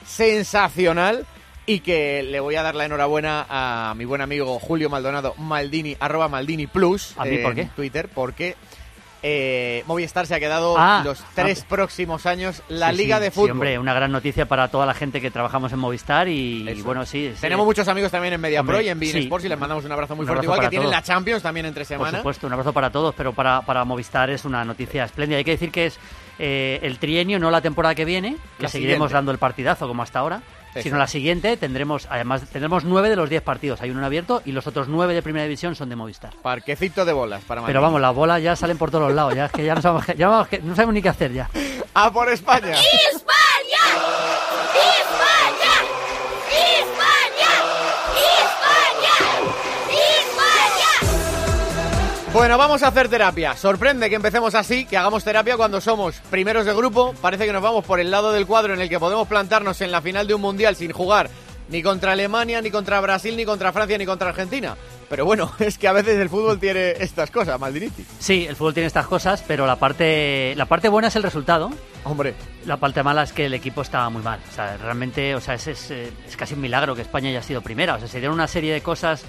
sensacional 0.06 1.26
y 1.66 1.80
que 1.80 2.24
le 2.24 2.40
voy 2.40 2.56
a 2.56 2.64
dar 2.64 2.76
la 2.76 2.86
enhorabuena 2.86 3.46
a 3.50 3.94
mi 3.96 4.06
buen 4.06 4.22
amigo 4.22 4.60
Julio 4.60 4.90
Maldonado 4.90 5.34
Maldini, 5.38 5.98
arroba 6.00 6.28
Maldini 6.28 6.68
Plus 6.68 7.14
¿A 7.18 7.26
mí 7.26 7.38
por 7.40 7.56
qué? 7.56 7.70
Twitter, 7.76 8.10
porque 8.14 8.56
eh, 9.28 9.84
Movistar 9.88 10.28
se 10.28 10.36
ha 10.36 10.40
quedado 10.40 10.76
Ah, 10.78 11.02
los 11.04 11.24
tres 11.34 11.62
ah. 11.64 11.66
próximos 11.68 12.28
años 12.28 12.62
la 12.70 12.92
Sí, 12.92 12.98
Liga 12.98 13.18
sí, 13.18 13.24
de 13.24 13.30
sí, 13.32 13.36
Fútbol. 13.36 13.52
hombre, 13.52 13.80
una 13.80 13.94
gran 13.96 14.12
noticia 14.12 14.46
para 14.48 14.68
toda 14.68 14.86
la 14.86 14.94
gente 14.94 15.20
que 15.20 15.32
trabajamos 15.32 15.74
en 15.74 15.80
Movistar 15.80 16.28
y, 16.28 16.70
y 16.70 16.82
bueno, 16.84 17.06
sí. 17.08 17.32
sí. 17.34 17.42
Tenemos 17.42 17.66
muchos 17.66 17.88
amigos 17.88 18.12
también 18.12 18.36
en 18.36 18.42
Media 18.42 18.60
Hombre, 18.62 18.76
Pro 18.78 18.86
y 18.86 18.90
en 18.90 19.00
Bein 19.00 19.12
sí. 19.14 19.20
Sports 19.22 19.46
y 19.46 19.50
les 19.50 19.58
mandamos 19.60 19.84
un 19.84 19.92
abrazo 19.92 20.16
muy 20.16 20.24
Un 20.24 20.28
fuerte. 20.28 20.40
abrazo 20.42 20.46
Igual 20.46 20.60
que 20.60 20.62
para 20.66 20.70
tienen 20.70 20.86
todos. 20.90 20.96
la 20.96 21.02
Champions 21.02 21.42
también 21.42 21.66
entre 21.66 21.82
Por 21.84 21.88
semana. 21.88 22.18
supuesto, 22.20 22.46
un 22.46 22.54
abrazo 22.54 22.72
para 22.72 22.92
todos, 22.92 23.16
pero 23.16 23.34
para, 23.34 23.62
para 23.64 23.84
Movistar 23.84 24.30
es 24.30 24.46
una 24.46 24.64
noticia 24.64 25.06
espléndida. 25.06 25.40
Hay 25.40 25.44
que 25.44 25.52
decir 25.52 25.72
que 25.72 25.88
es 25.88 25.98
eh, 26.38 26.80
el 26.84 27.00
trienio, 27.00 27.40
no 27.40 27.50
la 27.50 27.62
temporada 27.62 27.96
que 27.96 28.06
viene, 28.06 28.38
que 28.58 28.64
La 28.64 28.70
seguiremos 28.70 29.08
siguiente. 29.08 29.14
dando 29.16 29.32
el 29.32 29.40
partidazo 29.40 29.88
como 29.88 30.04
hasta 30.04 30.20
ahora. 30.20 30.42
Sino 30.84 30.98
la 30.98 31.08
siguiente 31.08 31.58
tendremos, 31.58 32.08
además, 32.10 32.42
tendremos 32.52 32.84
nueve 32.84 33.10
de 33.10 33.16
los 33.16 33.30
diez 33.30 33.42
partidos. 33.42 33.82
Hay 33.82 33.90
uno 33.92 34.00
en 34.00 34.06
abierto 34.06 34.42
y 34.46 34.52
los 34.52 34.68
otros 34.68 34.88
nueve 34.88 35.14
de 35.14 35.22
primera 35.22 35.44
división 35.44 35.76
son 35.76 35.90
de 35.90 35.96
Movistar. 35.96 36.34
Parquecito 36.42 37.06
de 37.06 37.14
bolas 37.14 37.44
para 37.44 37.66
Pero 37.66 37.82
vamos, 37.82 38.02
las 38.02 38.14
bolas 38.16 38.42
ya 38.42 38.56
salen 38.56 38.78
por 38.78 38.92
todos 38.92 39.06
los 39.08 39.14
lados, 39.16 39.36
ya 39.36 39.46
es 39.46 39.52
que 39.52 39.64
ya 39.64 39.76
no 39.76 39.82
sabemos, 39.82 40.06
qué- 40.06 40.16
ya 40.16 40.28
no 40.28 40.76
sabemos 40.76 40.94
ni 40.94 41.02
qué 41.02 41.10
hacer 41.10 41.34
ya. 41.34 41.50
¡A 41.94 42.12
por 42.12 42.30
España! 42.30 42.72
¡España! 42.74 42.80
¡España! 43.12 43.36
Bueno, 52.36 52.58
vamos 52.58 52.84
a 52.84 52.90
hacer 52.90 53.08
terapia. 53.08 53.56
Sorprende 53.56 54.10
que 54.10 54.18
empecemos 54.18 54.56
así, 54.56 54.84
que 54.84 54.98
hagamos 54.98 55.24
terapia 55.24 55.56
cuando 55.56 55.80
somos 55.80 56.18
primeros 56.30 56.66
de 56.66 56.74
grupo. 56.74 57.14
Parece 57.22 57.46
que 57.46 57.54
nos 57.54 57.62
vamos 57.62 57.86
por 57.86 58.02
el 58.02 58.12
lado 58.12 58.34
del 58.34 58.46
cuadro 58.46 58.74
en 58.74 58.82
el 58.82 58.90
que 58.90 59.00
podemos 59.00 59.26
plantarnos 59.26 59.80
en 59.80 59.90
la 59.90 60.02
final 60.02 60.28
de 60.28 60.34
un 60.34 60.42
mundial 60.42 60.76
sin 60.76 60.92
jugar 60.92 61.30
ni 61.70 61.82
contra 61.82 62.12
Alemania, 62.12 62.62
ni 62.62 62.72
contra 62.72 63.00
Brasil, 63.00 63.38
ni 63.38 63.46
contra 63.46 63.72
Francia, 63.72 63.98
ni 63.98 64.06
contra 64.06 64.30
Argentina. 64.32 64.76
Pero 65.10 65.24
bueno, 65.24 65.50
es 65.60 65.78
que 65.78 65.88
a 65.88 65.94
veces 65.94 66.20
el 66.20 66.28
fútbol 66.28 66.60
tiene 66.60 66.92
estas 67.00 67.32
cosas, 67.32 67.58
Maldiniti. 67.58 68.06
Sí, 68.20 68.46
el 68.46 68.58
fútbol 68.58 68.74
tiene 68.74 68.88
estas 68.88 69.08
cosas, 69.08 69.42
pero 69.48 69.66
la 69.66 69.78
parte, 69.78 70.54
la 70.58 70.66
parte 70.66 70.90
buena 70.90 71.08
es 71.08 71.16
el 71.16 71.24
resultado. 71.24 71.72
Hombre. 72.04 72.36
La 72.66 72.76
parte 72.76 73.02
mala 73.02 73.24
es 73.24 73.32
que 73.32 73.46
el 73.46 73.54
equipo 73.54 73.82
está 73.82 74.10
muy 74.10 74.22
mal. 74.22 74.42
O 74.52 74.54
sea, 74.54 74.76
realmente, 74.76 75.36
o 75.36 75.40
sea, 75.40 75.54
es, 75.54 75.68
es, 75.68 75.90
eh, 75.90 76.12
es 76.28 76.36
casi 76.36 76.54
un 76.54 76.60
milagro 76.60 76.96
que 76.96 77.02
España 77.02 77.30
haya 77.30 77.42
sido 77.42 77.62
primera. 77.62 77.96
O 77.96 78.00
sea, 78.00 78.10
se 78.10 78.20
dieron 78.20 78.36
una 78.36 78.48
serie 78.48 78.74
de 78.74 78.82
cosas. 78.82 79.24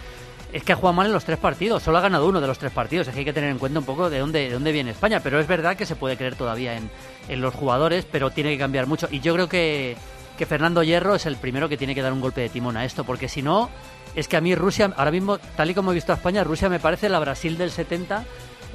Es 0.53 0.63
que 0.63 0.73
ha 0.73 0.77
jugado 0.77 0.95
mal 0.95 1.07
en 1.07 1.13
los 1.13 1.25
tres 1.25 1.39
partidos, 1.39 1.83
solo 1.83 1.99
ha 1.99 2.01
ganado 2.01 2.27
uno 2.27 2.41
de 2.41 2.47
los 2.47 2.59
tres 2.59 2.73
partidos. 2.73 3.09
Es 3.09 3.13
que 3.15 3.21
hay 3.21 3.25
que 3.25 3.33
tener 3.33 3.51
en 3.51 3.59
cuenta 3.59 3.79
un 3.79 3.85
poco 3.85 4.09
de 4.09 4.21
dónde, 4.21 4.41
de 4.41 4.51
dónde 4.51 4.73
viene 4.73 4.93
España. 4.93 5.21
Pero 5.21 5.41
es 5.41 5.47
verdad 5.47 5.77
que 5.77 5.87
se 5.87 5.97
puede 5.97 6.17
creer 6.17 6.37
todavía 6.37 6.77
en, 6.77 6.89
en 7.29 7.41
los 7.41 7.55
jugadores, 7.55 8.07
pero 8.11 8.31
tiene 8.31 8.53
que 8.53 8.59
cambiar 8.59 8.87
mucho. 8.87 9.09
Y 9.11 9.21
yo 9.21 9.35
creo 9.35 9.49
que, 9.49 9.97
que 10.39 10.47
Fernando 10.47 10.83
Hierro 10.83 11.15
es 11.15 11.27
el 11.27 11.37
primero 11.37 11.69
que 11.69 11.77
tiene 11.77 11.95
que 11.95 12.03
dar 12.03 12.13
un 12.13 12.21
golpe 12.21 12.41
de 12.41 12.49
timón 12.49 12.77
a 12.77 12.85
esto, 12.85 13.05
porque 13.05 13.29
si 13.29 13.43
no, 13.43 13.69
es 14.15 14.29
que 14.29 14.37
a 14.37 14.41
mí 14.41 14.55
Rusia, 14.55 14.93
ahora 14.97 15.11
mismo, 15.11 15.39
tal 15.39 15.71
y 15.71 15.75
como 15.75 15.91
he 15.91 15.95
visto 15.95 16.13
a 16.13 16.17
España, 16.17 16.45
Rusia 16.45 16.69
me 16.69 16.81
parece 16.81 17.09
la 17.09 17.19
Brasil 17.19 17.59
del 17.59 17.71
70, 17.71 18.25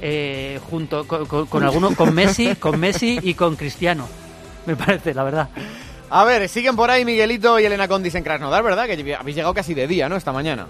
eh, 0.00 0.60
junto 0.68 1.06
con, 1.06 1.26
con, 1.26 1.46
con 1.46 1.64
alguno, 1.64 1.94
con 1.96 2.14
Messi, 2.14 2.54
con 2.60 2.78
Messi 2.78 3.18
y 3.22 3.34
con 3.34 3.56
Cristiano. 3.56 4.08
Me 4.66 4.76
parece, 4.76 5.14
la 5.14 5.24
verdad. 5.24 5.48
A 6.10 6.24
ver, 6.24 6.48
siguen 6.48 6.76
por 6.76 6.90
ahí 6.90 7.04
Miguelito 7.04 7.58
y 7.58 7.64
Elena 7.64 7.88
Condis 7.88 8.14
en 8.14 8.22
Krasnodar, 8.22 8.62
¿verdad? 8.62 8.86
Que 8.86 9.14
habéis 9.14 9.34
llegado 9.34 9.54
casi 9.54 9.72
de 9.74 9.86
día, 9.86 10.08
¿no? 10.08 10.16
Esta 10.16 10.30
mañana. 10.32 10.66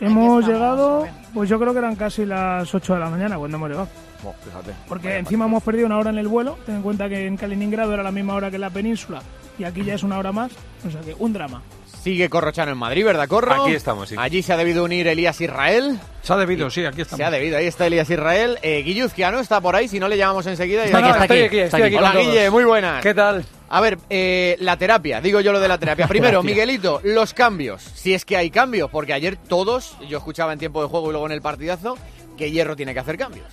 Hemos 0.00 0.46
llegado, 0.46 1.06
pues 1.32 1.48
yo 1.48 1.58
creo 1.58 1.72
que 1.72 1.78
eran 1.78 1.96
casi 1.96 2.24
las 2.24 2.74
8 2.74 2.94
de 2.94 3.00
la 3.00 3.10
mañana 3.10 3.36
cuando 3.38 3.56
hemos 3.56 3.68
llegado. 3.68 3.88
Oh, 4.24 4.34
fíjate. 4.44 4.72
Porque 4.88 5.18
encima 5.18 5.44
hemos 5.44 5.62
perdido 5.62 5.86
una 5.86 5.98
hora 5.98 6.10
en 6.10 6.18
el 6.18 6.28
vuelo. 6.28 6.56
Ten 6.64 6.76
en 6.76 6.82
cuenta 6.82 7.08
que 7.08 7.26
en 7.26 7.36
Kaliningrado 7.36 7.92
era 7.92 8.02
la 8.02 8.12
misma 8.12 8.34
hora 8.34 8.50
que 8.50 8.56
en 8.56 8.62
la 8.62 8.70
península 8.70 9.22
y 9.58 9.64
aquí 9.64 9.84
ya 9.84 9.94
es 9.94 10.02
una 10.02 10.18
hora 10.18 10.32
más. 10.32 10.52
O 10.86 10.90
sea 10.90 11.00
que 11.00 11.14
un 11.18 11.32
drama. 11.32 11.62
Sigue 12.02 12.28
Corrochano 12.28 12.70
en 12.72 12.76
Madrid, 12.76 13.02
¿verdad, 13.02 13.26
Corro? 13.28 13.62
Aquí 13.64 13.72
estamos, 13.74 14.10
sí. 14.10 14.14
Allí 14.18 14.42
se 14.42 14.52
ha 14.52 14.58
debido 14.58 14.84
unir 14.84 15.06
Elías 15.08 15.40
Israel. 15.40 15.98
Se 16.22 16.34
ha 16.34 16.36
debido, 16.36 16.68
sí, 16.68 16.84
aquí 16.84 17.00
estamos. 17.00 17.16
Se 17.16 17.24
ha 17.24 17.30
debido, 17.30 17.56
ahí 17.56 17.66
está 17.66 17.86
Elías 17.86 18.10
Israel. 18.10 18.58
Eh, 18.60 18.82
Guilluzquiano 18.84 19.40
está 19.40 19.58
por 19.62 19.74
ahí, 19.74 19.88
si 19.88 19.98
no 19.98 20.06
le 20.08 20.18
llamamos 20.18 20.46
enseguida. 20.46 20.82
y- 20.82 20.86
Está 20.86 20.98
aquí, 20.98 21.08
está 21.08 21.22
Estoy 21.24 21.38
aquí, 21.38 21.46
aquí, 21.46 21.58
estoy 21.60 21.82
aquí 21.82 21.96
Hola, 21.96 22.12
con 22.12 22.20
todos. 22.20 22.34
Guille, 22.34 22.50
muy 22.50 22.64
buenas. 22.64 23.02
¿Qué 23.02 23.14
tal? 23.14 23.46
A 23.70 23.80
ver, 23.80 23.98
eh, 24.10 24.56
la 24.60 24.76
terapia, 24.76 25.22
digo 25.22 25.40
yo 25.40 25.50
lo 25.50 25.60
de 25.60 25.68
la 25.68 25.78
terapia. 25.78 26.06
Primero. 26.06 26.42
Miguelito, 26.42 27.00
los 27.04 27.32
cambios, 27.32 27.80
si 27.82 28.12
es 28.12 28.26
que 28.26 28.36
hay 28.36 28.50
cambios, 28.50 28.90
porque 28.90 29.14
ayer 29.14 29.36
todos, 29.38 29.96
yo 30.06 30.18
escuchaba 30.18 30.52
en 30.52 30.58
tiempo 30.58 30.82
de 30.82 30.88
juego 30.88 31.08
y 31.08 31.12
luego 31.12 31.24
en 31.26 31.32
el 31.32 31.40
partidazo, 31.40 31.96
que 32.36 32.50
Hierro 32.50 32.76
tiene 32.76 32.92
que 32.92 33.00
hacer 33.00 33.16
cambios. 33.16 33.46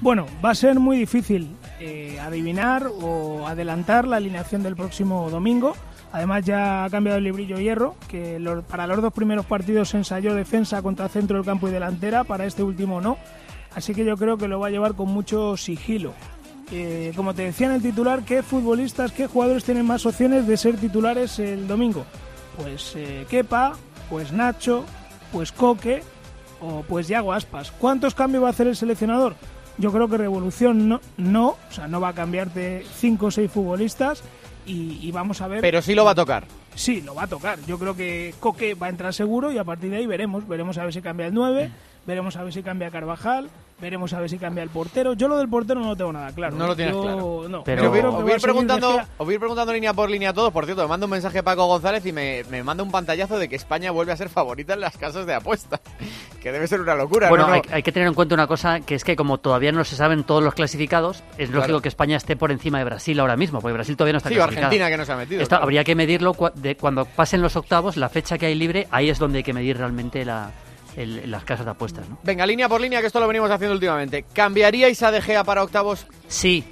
Bueno, 0.00 0.26
va 0.44 0.50
a 0.50 0.54
ser 0.56 0.74
muy 0.80 0.96
difícil 0.98 1.54
eh, 1.84 2.20
adivinar 2.20 2.86
o 2.86 3.44
adelantar 3.48 4.06
la 4.06 4.18
alineación 4.18 4.62
del 4.62 4.76
próximo 4.76 5.28
domingo. 5.30 5.74
Además 6.12 6.44
ya 6.44 6.84
ha 6.84 6.90
cambiado 6.90 7.18
el 7.18 7.24
librillo 7.24 7.58
hierro, 7.58 7.96
que 8.06 8.40
para 8.68 8.86
los 8.86 9.02
dos 9.02 9.12
primeros 9.12 9.46
partidos 9.46 9.92
ensayó 9.94 10.32
defensa 10.36 10.80
contra 10.80 11.08
centro 11.08 11.38
del 11.38 11.44
campo 11.44 11.66
y 11.66 11.72
delantera, 11.72 12.22
para 12.22 12.46
este 12.46 12.62
último 12.62 13.00
no. 13.00 13.18
Así 13.74 13.94
que 13.94 14.04
yo 14.04 14.16
creo 14.16 14.36
que 14.36 14.46
lo 14.46 14.60
va 14.60 14.68
a 14.68 14.70
llevar 14.70 14.94
con 14.94 15.08
mucho 15.08 15.56
sigilo. 15.56 16.12
Eh, 16.70 17.12
como 17.16 17.34
te 17.34 17.42
decía 17.42 17.66
en 17.66 17.72
el 17.72 17.82
titular, 17.82 18.22
¿qué 18.22 18.44
futbolistas, 18.44 19.10
qué 19.10 19.26
jugadores 19.26 19.64
tienen 19.64 19.84
más 19.84 20.06
opciones 20.06 20.46
de 20.46 20.56
ser 20.56 20.76
titulares 20.76 21.40
el 21.40 21.66
domingo? 21.66 22.04
Pues 22.58 22.92
eh, 22.94 23.26
Kepa, 23.28 23.72
pues 24.08 24.30
Nacho, 24.30 24.84
pues 25.32 25.50
Coque 25.50 26.04
o 26.60 26.84
pues 26.88 27.08
Yago 27.08 27.32
Aspas. 27.32 27.72
¿Cuántos 27.72 28.14
cambios 28.14 28.44
va 28.44 28.48
a 28.48 28.50
hacer 28.50 28.68
el 28.68 28.76
seleccionador? 28.76 29.34
Yo 29.78 29.92
creo 29.92 30.08
que 30.08 30.18
revolución 30.18 30.88
no, 30.88 31.00
no 31.16 31.48
o 31.48 31.72
sea, 31.72 31.88
no 31.88 32.00
va 32.00 32.08
a 32.08 32.14
cambiarte 32.14 32.84
cinco 32.96 33.26
o 33.26 33.30
seis 33.30 33.50
futbolistas 33.50 34.22
y, 34.66 34.98
y 35.00 35.10
vamos 35.12 35.40
a 35.40 35.48
ver. 35.48 35.60
Pero 35.60 35.82
sí 35.82 35.94
lo 35.94 36.04
va 36.04 36.12
a 36.12 36.14
tocar. 36.14 36.44
Sí, 36.74 37.02
lo 37.02 37.14
va 37.14 37.24
a 37.24 37.26
tocar. 37.26 37.58
Yo 37.66 37.78
creo 37.78 37.94
que 37.94 38.34
Coque 38.40 38.74
va 38.74 38.86
a 38.86 38.90
entrar 38.90 39.12
seguro 39.12 39.52
y 39.52 39.58
a 39.58 39.64
partir 39.64 39.90
de 39.90 39.96
ahí 39.96 40.06
veremos. 40.06 40.46
Veremos 40.48 40.78
a 40.78 40.84
ver 40.84 40.92
si 40.92 41.02
cambia 41.02 41.26
el 41.26 41.34
9, 41.34 41.70
veremos 42.06 42.36
a 42.36 42.42
ver 42.44 42.52
si 42.52 42.62
cambia 42.62 42.90
Carvajal, 42.90 43.48
veremos 43.82 44.12
a 44.14 44.20
ver 44.20 44.30
si 44.30 44.38
cambia 44.38 44.62
el 44.62 44.70
portero. 44.70 45.12
Yo 45.12 45.28
lo 45.28 45.36
del 45.36 45.48
portero 45.48 45.80
no 45.80 45.88
lo 45.88 45.96
tengo 45.96 46.12
nada 46.12 46.30
claro. 46.32 46.56
No 46.56 46.68
lo 46.68 46.76
tienes 46.76 46.94
Yo- 46.94 47.02
claro. 47.02 47.44
No, 47.48 47.64
Pero 47.64 47.84
os 47.84 48.22
voy, 48.22 48.32
a 48.32 48.36
a 48.36 48.38
preguntando, 48.38 48.96
os 49.18 49.26
voy 49.26 49.32
a 49.32 49.34
ir 49.34 49.40
preguntando 49.40 49.72
línea 49.72 49.92
por 49.92 50.08
línea 50.08 50.30
a 50.30 50.32
todos. 50.32 50.52
Por 50.52 50.64
cierto, 50.64 50.82
me 50.82 50.88
manda 50.88 51.04
un 51.06 51.10
mensaje 51.10 51.42
Paco 51.42 51.66
González 51.66 52.06
y 52.06 52.12
me, 52.12 52.44
me 52.48 52.62
manda 52.62 52.82
un 52.82 52.90
pantallazo 52.90 53.38
de 53.38 53.48
que 53.48 53.56
España 53.56 53.90
vuelve 53.90 54.12
a 54.12 54.16
ser 54.16 54.28
favorita 54.28 54.74
en 54.74 54.80
las 54.80 54.96
casas 54.96 55.26
de 55.26 55.34
apuesta. 55.34 55.80
que 56.42 56.52
debe 56.52 56.66
ser 56.66 56.80
una 56.80 56.94
locura, 56.94 57.28
Bueno, 57.28 57.46
¿no? 57.48 57.52
Hay, 57.54 57.62
hay 57.70 57.82
que 57.82 57.92
tener 57.92 58.08
en 58.08 58.14
cuenta 58.14 58.34
una 58.34 58.46
cosa, 58.46 58.80
que 58.80 58.94
es 58.94 59.04
que 59.04 59.16
como 59.16 59.38
todavía 59.38 59.72
no 59.72 59.84
se 59.84 59.96
saben 59.96 60.24
todos 60.24 60.42
los 60.42 60.54
clasificados, 60.54 61.22
es 61.38 61.48
Claro. 61.50 61.60
lógico 61.62 61.80
que 61.82 61.88
España 61.88 62.16
esté 62.16 62.36
por 62.36 62.50
encima 62.52 62.78
de 62.78 62.84
Brasil 62.84 63.18
ahora 63.20 63.36
mismo, 63.36 63.60
porque 63.60 63.74
Brasil 63.74 63.96
todavía 63.96 64.12
no 64.14 64.18
está 64.18 64.28
Sí, 64.28 64.34
o 64.36 64.38
clasificado. 64.38 64.66
Argentina 64.66 64.88
que 64.90 64.96
no 64.96 65.04
se 65.04 65.12
ha 65.12 65.16
metido, 65.16 65.40
Esto 65.42 65.50
claro. 65.50 65.64
Habría 65.64 65.84
que 65.84 65.94
medirlo 65.94 66.34
cua- 66.34 66.52
de 66.54 66.76
cuando 66.76 67.04
pasen 67.04 67.42
los 67.42 67.56
octavos, 67.56 67.96
la 67.96 68.08
fecha 68.08 68.38
que 68.38 68.46
hay 68.46 68.54
libre, 68.54 68.86
ahí 68.90 69.10
es 69.10 69.18
donde 69.18 69.38
hay 69.38 69.44
que 69.44 69.52
medir 69.52 69.76
realmente 69.78 70.24
la, 70.24 70.50
el- 70.96 71.30
las 71.30 71.44
casas 71.44 71.64
de 71.64 71.70
apuestas. 71.72 72.08
¿no? 72.08 72.18
Venga, 72.22 72.46
línea 72.46 72.68
por 72.68 72.80
línea, 72.80 73.00
que 73.00 73.06
esto 73.06 73.20
lo 73.20 73.26
venimos 73.28 73.50
haciendo 73.50 73.74
últimamente. 73.74 74.24
¿Cambiaríais 74.32 75.02
a 75.02 75.10
De 75.10 75.20
Gea 75.22 75.44
para 75.44 75.62
octavos? 75.62 76.06
Sí. 76.28 76.64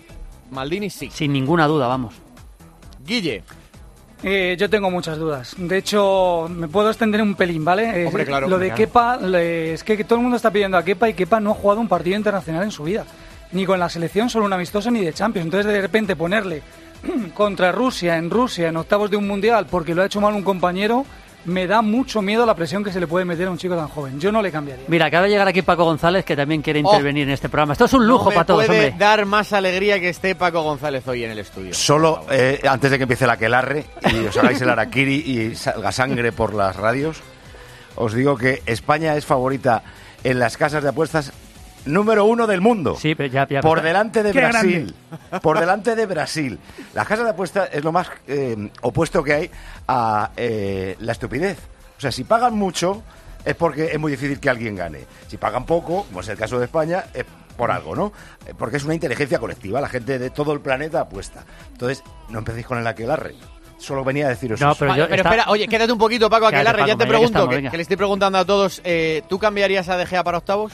Maldini, 0.50 0.90
sí. 0.90 1.10
Sin 1.12 1.32
ninguna 1.32 1.66
duda, 1.66 1.86
vamos. 1.86 2.14
Guille. 3.04 3.42
Eh, 4.22 4.54
yo 4.58 4.68
tengo 4.68 4.90
muchas 4.90 5.16
dudas. 5.16 5.54
De 5.56 5.78
hecho, 5.78 6.46
me 6.50 6.68
puedo 6.68 6.90
extender 6.90 7.22
un 7.22 7.34
pelín, 7.34 7.64
¿vale? 7.64 8.02
Eh, 8.02 8.06
Hombre, 8.06 8.26
claro. 8.26 8.48
Lo 8.48 8.58
de 8.58 8.66
Claro. 8.66 8.76
Kepa, 8.76 9.18
es 9.38 9.82
que 9.82 10.04
todo 10.04 10.16
el 10.16 10.22
mundo 10.22 10.36
está 10.36 10.50
pidiendo 10.50 10.76
a 10.76 10.84
Kepa 10.84 11.08
y 11.08 11.14
Kepa 11.14 11.40
no 11.40 11.52
ha 11.52 11.54
jugado 11.54 11.80
un 11.80 11.88
partido 11.88 12.16
internacional 12.16 12.64
en 12.64 12.70
su 12.70 12.82
vida. 12.84 13.06
Ni 13.52 13.64
con 13.64 13.80
la 13.80 13.88
selección, 13.88 14.28
solo 14.28 14.44
un 14.44 14.52
amistoso, 14.52 14.90
ni 14.90 15.00
de 15.04 15.12
Champions. 15.14 15.46
Entonces, 15.46 15.72
de 15.72 15.80
repente, 15.80 16.16
ponerle 16.16 16.62
contra 17.34 17.72
Rusia, 17.72 18.18
en 18.18 18.28
Rusia, 18.28 18.68
en 18.68 18.76
octavos 18.76 19.10
de 19.10 19.16
un 19.16 19.26
mundial, 19.26 19.66
porque 19.70 19.94
lo 19.94 20.02
ha 20.02 20.06
hecho 20.06 20.20
mal 20.20 20.34
un 20.34 20.42
compañero, 20.42 21.06
me 21.46 21.66
da 21.66 21.80
mucho 21.82 22.20
miedo 22.22 22.44
la 22.44 22.54
presión 22.54 22.84
que 22.84 22.92
se 22.92 23.00
le 23.00 23.06
puede 23.06 23.24
meter 23.24 23.48
a 23.48 23.50
un 23.50 23.58
chico 23.58 23.74
tan 23.76 23.88
joven. 23.88 24.20
Yo 24.20 24.30
no 24.30 24.42
le 24.42 24.52
cambiaría. 24.52 24.84
Mira, 24.88 25.06
acaba 25.06 25.24
de 25.24 25.30
llegar 25.30 25.48
aquí 25.48 25.62
Paco 25.62 25.84
González, 25.84 26.24
que 26.24 26.36
también 26.36 26.60
quiere 26.62 26.80
Oh. 26.84 26.90
intervenir 26.92 27.24
en 27.24 27.30
este 27.34 27.48
programa. 27.48 27.72
Esto 27.72 27.86
es 27.86 27.92
un 27.94 28.06
lujo 28.06 28.24
no 28.24 28.30
me 28.30 28.34
para 28.36 28.46
todos, 28.46 28.66
puede 28.66 28.86
hombre. 28.88 28.98
dar 28.98 29.24
más 29.26 29.52
alegría 29.52 29.98
que 30.00 30.08
esté 30.10 30.34
Paco 30.34 30.62
González 30.62 31.06
hoy 31.08 31.24
en 31.24 31.30
el 31.30 31.38
estudio. 31.38 31.72
Solo 31.74 32.24
eh, 32.30 32.60
antes 32.68 32.90
de 32.90 32.98
que 32.98 33.04
empiece 33.04 33.26
la 33.26 33.36
quelarre 33.36 33.86
y 34.12 34.26
os 34.26 34.36
hagáis 34.36 34.60
el 34.60 34.68
araquiri 34.70 35.14
y 35.14 35.54
salga 35.54 35.92
sangre 35.92 36.32
por 36.32 36.52
las 36.54 36.76
radios, 36.76 37.18
os 37.96 38.12
digo 38.14 38.36
que 38.36 38.62
España 38.66 39.16
es 39.16 39.24
favorita 39.24 39.82
en 40.24 40.38
las 40.38 40.56
casas 40.56 40.82
de 40.82 40.90
apuestas 40.90 41.32
número 41.84 42.24
uno 42.24 42.46
del 42.46 42.60
mundo. 42.60 42.96
Sí, 42.98 43.14
pero 43.14 43.32
ya, 43.32 43.46
ya- 43.48 43.60
por 43.60 43.82
delante 43.82 44.22
de 44.22 44.32
Qué 44.32 44.40
Brasil. 44.40 44.94
Por 45.42 45.58
delante 45.60 45.94
de 45.96 46.06
Brasil. 46.06 46.58
Las 46.94 47.06
casas 47.06 47.24
de 47.24 47.30
apuestas 47.30 47.68
es 47.72 47.82
lo 47.84 47.92
más 47.92 48.08
eh, 48.26 48.70
opuesto 48.82 49.22
que 49.22 49.32
hay 49.34 49.50
a 49.88 50.30
eh, 50.36 50.96
la 51.00 51.12
estupidez. 51.12 51.58
O 51.96 52.00
sea, 52.00 52.10
si 52.12 52.24
pagan 52.24 52.54
mucho 52.54 53.02
es 53.44 53.54
porque 53.54 53.86
es 53.86 53.98
muy 53.98 54.10
difícil 54.12 54.38
que 54.40 54.50
alguien 54.50 54.76
gane. 54.76 55.00
Si 55.28 55.36
pagan 55.36 55.64
poco, 55.66 56.04
como 56.04 56.20
es 56.20 56.28
el 56.28 56.36
caso 56.36 56.58
de 56.58 56.64
España, 56.66 57.04
es 57.14 57.24
por 57.56 57.70
algo, 57.70 57.94
¿no? 57.94 58.12
Eh, 58.46 58.54
Porque 58.56 58.78
es 58.78 58.84
una 58.84 58.94
inteligencia 58.94 59.38
colectiva. 59.38 59.80
La 59.80 59.88
gente 59.88 60.18
de 60.18 60.30
todo 60.30 60.52
el 60.52 60.60
planeta 60.60 61.00
apuesta. 61.00 61.44
Entonces, 61.72 62.02
no 62.30 62.38
empecéis 62.38 62.66
con 62.66 62.78
el 62.78 62.86
aquelarre. 62.86 63.34
Solo 63.78 64.04
venía 64.04 64.26
a 64.26 64.28
deciros 64.30 64.60
No, 64.60 64.72
eso. 64.72 64.78
pero 64.80 64.94
yo- 64.96 65.04
pero 65.08 65.16
está- 65.16 65.28
espera, 65.30 65.50
oye, 65.50 65.66
quédate 65.68 65.92
un 65.92 65.98
poquito, 65.98 66.28
Paco 66.28 66.48
Quédate, 66.48 66.56
Aquelarre. 66.68 66.78
Ya 66.80 66.84
Paco, 66.86 66.98
te 66.98 67.04
ya 67.04 67.04
que 67.04 67.08
pregunto, 67.08 67.38
estamos, 67.50 67.70
que, 67.70 67.76
le 67.78 67.82
estoy 67.82 67.96
preguntando 67.96 68.38
a 68.38 68.44
todos, 68.44 68.80
eh, 68.84 69.22
¿tú 69.28 69.38
cambiarías 69.38 69.88
a 69.88 69.96
De 69.96 70.04
Gea 70.06 70.22
para 70.22 70.36
octavos? 70.38 70.72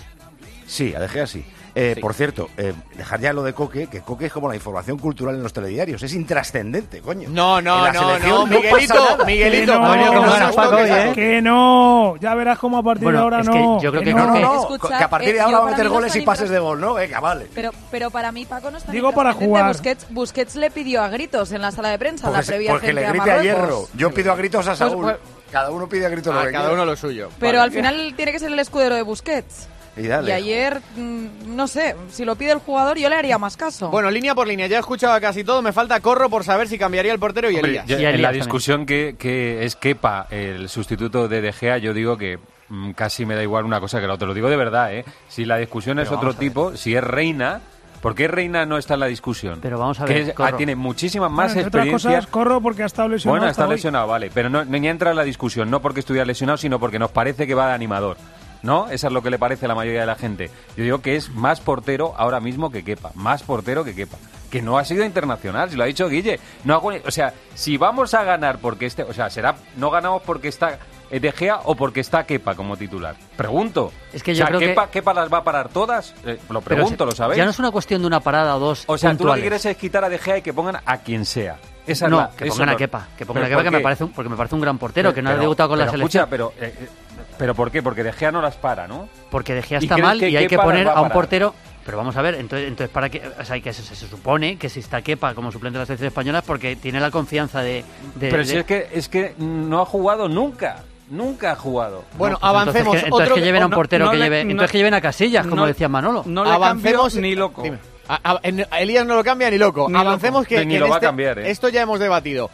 Sí, 0.66 0.94
a 0.94 1.00
De 1.00 1.08
Gea 1.08 1.26
sí. 1.26 1.44
Eh, 1.78 1.94
Por 2.00 2.14
cierto, 2.14 2.48
eh, 2.56 2.72
dejar 2.96 3.20
ya 3.20 3.34
lo 3.34 3.42
de 3.42 3.52
Coque, 3.52 3.86
que 3.86 4.00
Coque 4.00 4.24
es 4.26 4.32
como 4.32 4.48
la 4.48 4.54
información 4.54 4.98
cultural 4.98 5.34
en 5.34 5.42
los 5.42 5.52
telediarios. 5.52 6.02
Es 6.02 6.14
intrascendente, 6.14 7.02
coño. 7.02 7.28
No, 7.30 7.60
no, 7.60 7.92
no, 7.92 8.18
no, 8.18 8.46
Miguelito, 8.46 8.94
nada. 8.94 9.24
Miguelito, 9.26 9.72
Que 9.74 9.78
no, 9.78 9.86
coño, 9.86 10.10
que 10.10 10.40
no 10.40 10.52
Paco, 10.54 10.76
Que 11.14 11.42
no, 11.42 12.16
ya 12.18 12.34
verás 12.34 12.58
cómo 12.58 12.78
a 12.78 12.82
partir 12.82 13.04
Bueno, 13.04 13.18
de 13.18 13.24
ahora 13.24 13.40
es 13.42 13.48
que 13.50 13.54
no. 13.58 13.82
yo 13.82 13.90
creo 13.90 14.02
que 14.04 14.14
No, 14.14 14.26
no, 14.26 14.38
no, 14.40 14.60
Escuchad, 14.62 14.96
que 14.98 15.04
a 15.04 15.10
partir 15.10 15.32
de 15.32 15.36
eh, 15.36 15.40
ahora 15.42 15.58
va 15.58 15.66
a 15.66 15.70
meter 15.72 15.84
no 15.84 15.90
goles 15.92 16.16
y 16.16 16.20
pases 16.22 16.48
de 16.48 16.58
gol, 16.58 16.80
¿no? 16.80 16.94
Venga, 16.94 17.20
vale. 17.20 17.46
Pero, 17.54 17.70
pero 17.90 18.10
para 18.10 18.32
mí 18.32 18.46
Paco 18.46 18.70
no 18.70 18.78
está 18.78 18.90
Digo 18.90 19.12
para 19.12 19.34
jugar. 19.34 19.68
Busquets, 19.68 20.06
Busquets 20.08 20.56
le 20.56 20.70
pidió 20.70 21.02
a 21.02 21.08
gritos 21.10 21.52
en 21.52 21.60
la 21.60 21.72
sala 21.72 21.90
de 21.90 21.98
prensa, 21.98 22.24
Porque, 22.28 22.40
la 22.40 22.46
previa 22.46 22.70
porque 22.72 22.92
le 22.94 23.06
grite 23.06 23.30
a 23.32 23.42
hierro. 23.42 23.86
Yo 23.94 24.10
pido 24.14 24.32
a 24.32 24.36
gritos 24.36 24.66
a 24.66 24.70
Pues- 24.70 24.78
Saúl. 24.78 25.02
pues- 25.04 25.16
cada 25.52 25.70
uno 25.70 25.86
pide 25.90 26.06
a 26.06 26.08
gritos 26.08 26.34
lo 26.34 26.40
Ah, 26.40 26.46
que 26.46 26.52
cada 26.52 26.72
uno 26.72 26.86
lo 26.86 26.96
suyo. 26.96 27.28
Pero 27.38 27.60
al 27.60 27.70
final 27.70 28.14
tiene 28.16 28.32
que 28.32 28.38
ser 28.38 28.50
el 28.50 28.58
escudero 28.58 28.94
de 28.94 29.02
Busquets. 29.02 29.68
Y 29.96 30.06
dale. 30.06 30.28
Y 30.28 30.32
ayer, 30.32 30.80
mm, 30.96 31.56
no 31.56 31.66
sé, 31.66 31.96
si 32.10 32.24
lo 32.24 32.36
pide 32.36 32.52
el 32.52 32.58
jugador 32.58 32.98
yo 32.98 33.08
le 33.08 33.16
haría 33.16 33.38
más 33.38 33.56
caso. 33.56 33.88
Bueno, 33.90 34.10
línea 34.10 34.34
por 34.34 34.46
línea, 34.46 34.66
ya 34.66 34.76
he 34.76 34.80
escuchado 34.80 35.18
casi 35.20 35.42
todo. 35.44 35.62
Me 35.62 35.72
falta 35.72 36.00
corro 36.00 36.28
por 36.28 36.44
saber 36.44 36.68
si 36.68 36.78
cambiaría 36.78 37.12
el 37.12 37.18
portero 37.18 37.50
y 37.50 37.54
Hombre, 37.56 37.70
Elías. 37.70 37.88
en 37.90 37.96
Elías 37.96 38.12
la 38.20 38.28
también. 38.28 38.44
discusión 38.44 38.86
que, 38.86 39.16
que 39.18 39.64
es 39.64 39.74
Kepa, 39.76 40.26
el 40.30 40.68
sustituto 40.68 41.28
de 41.28 41.40
De 41.40 41.52
Gea, 41.52 41.78
yo 41.78 41.94
digo 41.94 42.18
que 42.18 42.38
mm, 42.68 42.90
casi 42.92 43.24
me 43.24 43.34
da 43.34 43.42
igual 43.42 43.64
una 43.64 43.80
cosa 43.80 44.00
que 44.00 44.06
la 44.06 44.14
otra. 44.14 44.28
Lo 44.28 44.34
digo 44.34 44.50
de 44.50 44.56
verdad, 44.56 44.94
¿eh? 44.94 45.04
Si 45.28 45.44
la 45.44 45.56
discusión 45.56 45.98
es 45.98 46.10
otro 46.10 46.34
tipo, 46.34 46.76
si 46.76 46.94
es 46.94 47.02
Reina, 47.02 47.60
¿por 48.02 48.14
qué 48.14 48.28
Reina 48.28 48.66
no 48.66 48.76
está 48.76 48.94
en 48.94 49.00
la 49.00 49.06
discusión? 49.06 49.60
Pero 49.62 49.78
vamos 49.78 49.98
a 50.00 50.04
Que 50.04 50.12
ver, 50.12 50.22
es- 50.28 50.34
Corro. 50.34 50.54
ah, 50.54 50.56
tiene 50.58 50.76
muchísima 50.76 51.26
Bueno, 51.28 51.36
más 51.36 51.52
entre 51.52 51.68
otras 51.68 51.86
experiencia. 51.86 52.10
cosas, 52.18 52.26
corro 52.30 52.60
porque 52.60 52.82
ha 52.82 52.86
estado 52.86 53.08
lesionado. 53.08 53.38
Bueno, 53.40 53.50
está 53.50 53.64
hoy. 53.66 53.70
lesionado, 53.76 54.06
vale, 54.08 54.30
pero 54.34 54.50
no, 54.50 54.62
ni 54.64 54.86
entra 54.88 55.10
en 55.10 55.16
la 55.16 55.24
discusión, 55.24 55.70
no 55.70 55.80
porque 55.80 56.00
estuviera 56.00 56.26
lesionado, 56.26 56.58
sino 56.58 56.78
porque 56.78 56.98
nos 56.98 57.10
parece 57.10 57.46
que 57.46 57.54
va 57.54 57.68
de 57.68 57.72
animador. 57.74 58.18
¿No? 58.66 58.88
Eso 58.90 59.06
es 59.06 59.12
lo 59.12 59.22
que 59.22 59.30
le 59.30 59.38
parece 59.38 59.64
a 59.66 59.68
la 59.68 59.74
mayoría 59.74 60.00
de 60.00 60.06
la 60.06 60.16
gente. 60.16 60.50
Yo 60.76 60.82
digo 60.84 61.00
que 61.00 61.16
es 61.16 61.30
más 61.30 61.60
portero 61.60 62.14
ahora 62.16 62.40
mismo 62.40 62.70
que 62.70 62.82
Kepa. 62.84 63.12
Más 63.14 63.42
portero 63.44 63.84
que 63.84 63.94
Kepa. 63.94 64.16
Que 64.50 64.60
no 64.60 64.76
ha 64.76 64.84
sido 64.84 65.04
internacional, 65.04 65.70
si 65.70 65.76
lo 65.76 65.84
ha 65.84 65.86
dicho 65.86 66.08
Guille. 66.08 66.38
No 66.64 66.74
hago 66.74 66.90
o 67.06 67.10
sea, 67.10 67.32
si 67.54 67.76
vamos 67.76 68.12
a 68.14 68.24
ganar 68.24 68.58
porque 68.58 68.86
este. 68.86 69.02
O 69.04 69.12
sea, 69.12 69.30
será. 69.30 69.54
No 69.76 69.90
ganamos 69.90 70.22
porque 70.22 70.48
está 70.48 70.78
eh, 71.10 71.20
De 71.20 71.30
Gea 71.32 71.60
o 71.64 71.76
porque 71.76 72.00
está 72.00 72.24
Kepa 72.26 72.54
como 72.56 72.76
titular. 72.76 73.14
Pregunto. 73.36 73.92
Es 74.12 74.22
que 74.22 74.32
O 74.32 74.34
yo 74.34 74.38
sea, 74.38 74.46
creo 74.48 74.58
que- 74.60 74.66
Kepa, 74.68 74.90
Kepa 74.90 75.14
las 75.14 75.32
va 75.32 75.38
a 75.38 75.44
parar 75.44 75.68
todas. 75.68 76.14
Eh, 76.24 76.38
lo 76.50 76.60
pregunto, 76.60 77.06
¿lo 77.06 77.12
sabéis? 77.12 77.38
Ya 77.38 77.44
no 77.44 77.50
es 77.52 77.58
una 77.60 77.70
cuestión 77.70 78.00
de 78.00 78.06
una 78.08 78.18
parada 78.20 78.56
o 78.56 78.58
dos 78.58 78.82
O 78.88 78.98
sea, 78.98 79.16
tú 79.16 79.24
lo 79.24 79.34
que 79.34 79.40
quieres 79.42 79.64
es 79.64 79.76
quitar 79.76 80.04
a 80.04 80.08
De 80.08 80.18
Gea 80.18 80.38
y 80.38 80.42
que 80.42 80.52
pongan 80.52 80.78
a 80.84 80.98
quien 80.98 81.24
sea. 81.24 81.56
Esa 81.86 82.06
es 82.06 82.10
no, 82.10 82.16
la- 82.18 82.30
que 82.30 82.46
pongan 82.46 82.70
es 82.70 82.74
a 82.74 82.78
Kepa. 82.78 83.08
Que 83.16 83.24
pongan 83.26 83.44
¿Pero 83.44 83.46
a 83.46 83.48
Kepa, 83.48 83.62
por 83.62 83.70
que 83.70 83.76
me 83.76 83.82
parece 83.82 84.04
un, 84.04 84.10
porque 84.12 84.28
me 84.28 84.36
parece 84.36 84.54
un 84.56 84.60
gran 84.60 84.76
portero, 84.78 85.14
que 85.14 85.22
no 85.22 85.30
ha 85.30 85.36
debutado 85.36 85.68
con 85.68 85.78
la 85.78 85.84
pero 85.84 85.92
selección. 85.98 86.24
escucha, 86.24 86.30
pero, 86.30 86.52
eh, 86.60 86.88
¿pero 87.38 87.54
¿por 87.54 87.70
qué? 87.70 87.82
Porque 87.82 88.02
De 88.02 88.12
Gea 88.12 88.30
no 88.32 88.40
las 88.42 88.56
para, 88.56 88.86
¿no? 88.88 89.08
Porque 89.30 89.54
De 89.54 89.62
Gea 89.62 89.78
¿Y 89.80 89.84
está 89.84 89.96
mal 89.98 90.18
que 90.18 90.28
y 90.30 90.36
hay 90.36 90.46
que 90.46 90.58
poner 90.58 90.88
a 90.88 91.00
un 91.00 91.10
portero. 91.10 91.54
Pero 91.84 91.98
vamos 91.98 92.16
a 92.16 92.22
ver, 92.22 92.34
entonces, 92.34 92.66
entonces 92.66 92.92
para 92.92 93.08
que, 93.08 93.22
o 93.38 93.44
sea, 93.44 93.60
que 93.60 93.72
se, 93.72 93.80
se 93.82 94.08
supone 94.08 94.56
que 94.58 94.68
si 94.68 94.80
está 94.80 95.02
Kepa 95.02 95.34
como 95.34 95.52
suplente 95.52 95.78
de 95.78 95.82
la 95.82 95.86
selección 95.86 96.08
española 96.08 96.40
es 96.40 96.44
porque 96.44 96.74
tiene 96.74 96.98
la 96.98 97.12
confianza 97.12 97.60
de. 97.62 97.84
de- 98.16 98.28
Pero 98.28 98.38
de- 98.38 98.44
si 98.44 98.56
es 98.56 98.64
que, 98.64 98.88
es 98.92 99.08
que 99.08 99.34
no 99.38 99.80
ha 99.82 99.86
jugado 99.86 100.28
nunca. 100.28 100.82
Nunca 101.08 101.52
ha 101.52 101.54
jugado. 101.54 102.02
Bueno, 102.18 102.36
pues 102.40 102.50
avancemos. 102.50 102.76
Entonces, 102.96 103.02
que, 103.02 103.06
entonces 103.06 103.26
Otro 103.28 103.34
que 103.36 103.40
lleven 103.42 103.62
a 103.62 103.66
un 103.66 103.70
portero 103.72 104.06
no 104.06 104.10
que 104.10 104.16
le- 104.16 104.24
lleve. 104.24 104.44
no- 104.44 104.50
entonces 104.50 104.72
que 104.72 104.78
lleven 104.78 104.94
a 104.94 105.00
Casillas, 105.00 105.44
como 105.46 105.62
no- 105.62 105.66
decía 105.66 105.88
Manolo. 105.88 106.24
No 106.26 106.42
le 106.44 106.50
Avancemos- 106.50 107.14
ni 107.14 107.36
loco. 107.36 107.62
Dime. 107.62 107.78
A- 108.08 108.32
a- 108.32 108.40
en- 108.42 108.66
a 108.68 108.80
Elías 108.80 109.06
no 109.06 109.14
lo 109.14 109.22
cambia 109.22 109.48
ni 109.48 109.56
loco. 109.58 109.86
Ni 109.88 109.96
Avancemos 109.96 110.40
loco. 110.40 110.48
que, 110.48 110.66
Ni 110.66 110.74
que 110.74 110.80
lo 110.80 110.86
en 110.86 110.90
va 110.90 110.96
a 110.96 110.98
este- 110.98 111.06
cambiar, 111.06 111.38
¿eh? 111.38 111.50
Esto 111.52 111.68
ya 111.68 111.82
hemos 111.82 112.00
debatido. 112.00 112.50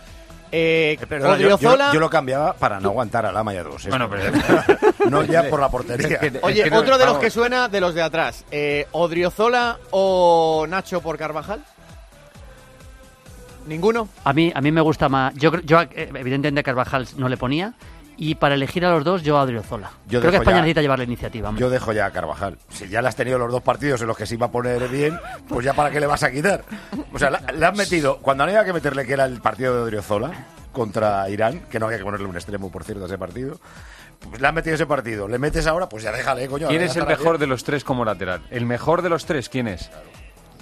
Eh, 0.54 0.98
Perdona, 1.08 1.38
yo, 1.38 1.58
yo- 1.58 1.76
yo 1.94 1.98
lo 2.00 2.10
cambiaba 2.10 2.52
para 2.52 2.78
no 2.78 2.90
aguantar 2.90 3.24
a 3.24 3.32
Lama 3.32 3.54
y 3.54 3.56
a 3.56 3.62
dos. 3.64 3.86
Bueno, 3.88 4.08
pero- 4.10 4.30
no 5.10 5.24
ya 5.24 5.48
por 5.48 5.58
la 5.58 5.70
portería. 5.70 6.20
Oye, 6.42 6.70
otro 6.76 6.98
de 6.98 7.06
los 7.06 7.16
que 7.18 7.30
suena 7.30 7.68
de 7.68 7.80
los 7.80 7.94
de 7.94 8.02
atrás. 8.02 8.44
Eh, 8.50 8.86
¿Odriozola 8.92 9.78
o 9.92 10.66
Nacho 10.68 11.00
por 11.00 11.16
Carvajal? 11.16 11.64
¿Ninguno? 13.66 14.08
A 14.24 14.32
mí, 14.32 14.52
a 14.54 14.60
mí 14.60 14.72
me 14.72 14.80
gusta 14.80 15.08
más. 15.08 15.32
Yo, 15.36 15.50
creo- 15.52 15.62
yo 15.62 15.80
eh, 15.82 16.10
evidentemente 16.14 16.60
a 16.60 16.64
Carvajal 16.64 17.06
no 17.16 17.28
le 17.28 17.36
ponía. 17.36 17.72
Y 18.24 18.36
para 18.36 18.54
elegir 18.54 18.86
a 18.86 18.90
los 18.92 19.02
dos, 19.02 19.24
yo 19.24 19.36
a 19.36 19.42
Adriozola. 19.42 19.90
Yo 20.06 20.20
Creo 20.20 20.30
que 20.30 20.36
España 20.36 20.58
ya- 20.58 20.62
necesita 20.62 20.80
llevar 20.80 20.98
la 20.98 21.04
iniciativa. 21.04 21.48
hombre. 21.48 21.60
Yo 21.60 21.68
dejo 21.68 21.92
ya 21.92 22.06
a 22.06 22.12
Carvajal. 22.12 22.56
Si 22.68 22.88
ya 22.88 23.02
le 23.02 23.08
has 23.08 23.16
tenido 23.16 23.36
los 23.36 23.50
dos 23.50 23.62
partidos 23.62 24.00
en 24.00 24.06
los 24.06 24.16
que 24.16 24.26
se 24.26 24.34
iba 24.34 24.46
a 24.46 24.50
poner 24.52 24.86
bien, 24.86 25.18
pues 25.48 25.64
ya 25.64 25.74
para 25.74 25.90
qué 25.90 25.98
le 25.98 26.06
vas 26.06 26.22
a 26.22 26.30
quitar. 26.30 26.62
O 27.12 27.18
sea, 27.18 27.30
le 27.30 27.66
has 27.66 27.76
metido, 27.76 28.18
cuando 28.18 28.44
no 28.44 28.50
había 28.52 28.64
que 28.64 28.72
meterle 28.72 29.04
que 29.06 29.14
era 29.14 29.24
el 29.24 29.40
partido 29.40 29.74
de 29.74 29.82
Odriozola 29.82 30.30
contra 30.70 31.28
Irán, 31.30 31.62
que 31.68 31.80
no 31.80 31.86
había 31.86 31.98
que 31.98 32.04
ponerle 32.04 32.26
un 32.28 32.36
extremo, 32.36 32.70
por 32.70 32.84
cierto, 32.84 33.02
a 33.02 33.06
ese 33.06 33.18
partido, 33.18 33.58
pues 34.30 34.40
le 34.40 34.46
has 34.46 34.54
metido 34.54 34.76
ese 34.76 34.86
partido. 34.86 35.26
Le 35.26 35.40
metes 35.40 35.66
ahora, 35.66 35.88
pues 35.88 36.04
ya 36.04 36.12
déjale, 36.12 36.46
coño. 36.46 36.68
¿Quién 36.68 36.82
es 36.82 36.94
el 36.94 37.06
mejor 37.06 37.38
bien. 37.38 37.40
de 37.40 37.46
los 37.48 37.64
tres 37.64 37.82
como 37.82 38.04
lateral? 38.04 38.40
¿El 38.50 38.66
mejor 38.66 39.02
de 39.02 39.08
los 39.08 39.26
tres 39.26 39.48
quién 39.48 39.66
es? 39.66 39.90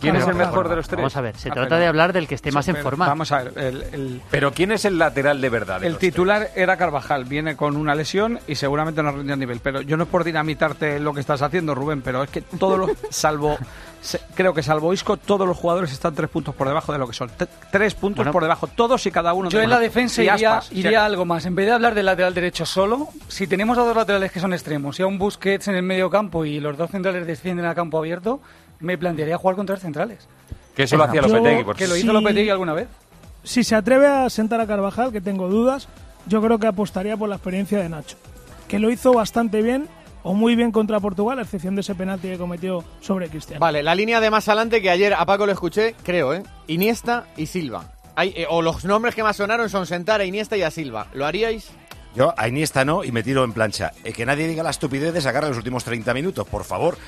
¿Quién 0.00 0.16
es 0.16 0.26
el 0.26 0.34
mejor 0.34 0.68
de 0.68 0.76
los 0.76 0.86
tres? 0.88 0.96
Vamos 0.98 1.16
a 1.16 1.20
ver, 1.20 1.36
se 1.36 1.50
trata 1.50 1.78
de 1.78 1.86
hablar 1.86 2.12
del 2.12 2.26
que 2.26 2.34
esté 2.34 2.50
más 2.52 2.66
en 2.68 2.74
Pero 2.76 2.84
forma. 2.84 3.06
Vamos 3.06 3.30
a 3.32 3.42
ver, 3.44 3.52
el, 3.58 3.82
el- 3.92 4.22
Pero 4.30 4.52
¿quién 4.52 4.72
es 4.72 4.84
el 4.84 4.98
lateral 4.98 5.40
de 5.40 5.48
verdad? 5.48 5.80
de 5.80 5.86
el 5.86 5.92
los 5.94 6.00
titular 6.00 6.48
era 6.56 6.76
Carvajal, 6.76 7.24
viene 7.24 7.56
con 7.56 7.76
una 7.76 7.94
lesión 7.94 8.38
y 8.46 8.54
seguramente 8.54 9.02
no 9.02 9.12
rinde 9.12 9.32
a 9.32 9.36
nivel. 9.36 9.60
Pero 9.60 9.80
yo 9.82 9.96
no 9.96 10.04
es 10.04 10.08
por 10.08 10.24
dinamitarte 10.24 10.98
lo 11.00 11.12
que 11.14 11.20
estás 11.20 11.42
haciendo, 11.42 11.74
Rubén, 11.74 12.02
pero 12.02 12.22
es 12.22 12.30
que 12.30 12.40
todos 12.40 12.78
los, 12.78 12.90
salvo, 13.10 13.58
se- 14.00 14.20
creo 14.34 14.54
que 14.54 14.62
salvo 14.62 14.92
Isco, 14.92 15.16
todos 15.16 15.46
los 15.46 15.56
jugadores 15.56 15.92
están 15.92 16.14
tres 16.14 16.30
puntos 16.30 16.54
por 16.54 16.66
debajo 16.68 16.92
de 16.92 16.98
lo 16.98 17.06
que 17.06 17.12
son. 17.14 17.28
T- 17.30 17.46
tres 17.70 17.94
puntos 17.94 18.16
Bueno, 18.18 18.32
por 18.32 18.42
debajo, 18.42 18.66
todos 18.66 19.04
y 19.06 19.10
cada 19.10 19.32
uno. 19.32 19.48
de 19.50 19.56
de 19.58 19.64
uno. 19.66 19.76
uno. 19.76 19.84
Y 19.84 20.20
Y 20.20 20.20
iría, 20.22 20.34
Aspas, 20.34 20.72
iría 20.72 20.88
o 20.88 20.92
sea, 20.92 21.04
algo 21.04 21.24
más. 21.24 21.44
En 21.46 21.54
vez 21.54 21.66
de 21.66 21.72
hablar 21.72 21.94
del 21.94 22.06
lateral 22.06 22.34
derecho 22.34 22.64
solo, 22.64 23.08
si 23.28 23.46
tenemos 23.46 23.76
a 23.78 23.82
dos 23.82 23.96
laterales 23.96 24.32
que 24.32 24.40
son 24.40 24.52
extremos 24.52 24.98
y 24.98 25.02
a 25.02 25.06
un 25.06 25.18
Busquets 25.18 25.68
en 25.68 25.74
el 25.74 25.82
medio 25.82 26.08
campo 26.10 26.44
y 26.44 26.60
los 26.60 26.76
dos 26.76 26.90
centrales 26.90 27.26
descienden 27.26 27.66
a 27.66 27.74
campo 27.74 27.98
abierto, 27.98 28.40
me 28.80 28.98
plantearía 28.98 29.36
jugar 29.38 29.56
con 29.56 29.66
tres 29.66 29.80
centrales. 29.80 30.26
Que 30.74 30.84
eso 30.84 30.96
lo 30.96 31.04
hacía 31.04 31.22
Lopetegui, 31.22 31.64
por 31.64 31.76
Que 31.76 31.86
lo 31.86 31.94
Sí. 31.94 32.02
hizo 32.02 32.12
Lopetegui 32.12 32.50
alguna 32.50 32.72
vez. 32.74 32.88
Si 33.44 33.64
se 33.64 33.74
atreve 33.74 34.06
a 34.06 34.28
sentar 34.30 34.60
a 34.60 34.66
Carvajal, 34.66 35.12
que 35.12 35.20
tengo 35.20 35.48
dudas, 35.48 35.88
yo 36.26 36.42
creo 36.42 36.58
que 36.58 36.66
apostaría 36.66 37.16
por 37.16 37.28
la 37.28 37.36
experiencia 37.36 37.78
de 37.78 37.88
Nacho. 37.88 38.16
Que 38.68 38.78
lo 38.78 38.90
hizo 38.90 39.12
bastante 39.12 39.62
bien 39.62 39.88
o 40.22 40.34
muy 40.34 40.54
bien 40.54 40.70
contra 40.70 41.00
Portugal, 41.00 41.38
a 41.38 41.42
excepción 41.42 41.74
de 41.74 41.80
ese 41.80 41.94
penalti 41.94 42.28
que 42.28 42.36
cometió 42.38 42.84
sobre 43.00 43.28
Cristiano. 43.28 43.58
Vale, 43.60 43.82
la 43.82 43.94
línea 43.94 44.20
de 44.20 44.30
más 44.30 44.46
adelante 44.48 44.82
que 44.82 44.90
ayer 44.90 45.14
a 45.14 45.24
Paco 45.24 45.46
lo 45.46 45.52
escuché, 45.52 45.94
creo, 46.02 46.34
¿eh? 46.34 46.42
Iniesta 46.66 47.24
y 47.38 47.46
Silva. 47.46 47.92
Hay, 48.16 48.34
eh, 48.36 48.46
o 48.50 48.60
los 48.60 48.84
nombres 48.84 49.14
que 49.14 49.22
más 49.22 49.36
sonaron 49.36 49.70
son 49.70 49.86
sentar 49.86 50.20
a 50.20 50.24
Iniesta 50.26 50.56
y 50.58 50.62
a 50.62 50.70
Silva. 50.70 51.06
¿Lo 51.14 51.24
haríais? 51.24 51.70
Yo 52.14 52.34
a 52.36 52.48
Iniesta 52.48 52.84
no 52.84 53.04
y 53.04 53.12
me 53.12 53.22
tiro 53.22 53.44
en 53.44 53.52
plancha. 53.52 53.92
Eh, 54.02 54.12
que 54.12 54.26
nadie 54.26 54.48
diga 54.48 54.62
la 54.64 54.70
estupidez 54.70 55.14
de 55.14 55.20
sacarle 55.20 55.48
los 55.50 55.58
últimos 55.58 55.84
30 55.84 56.12
minutos, 56.12 56.46
por 56.48 56.64
favor. 56.64 56.98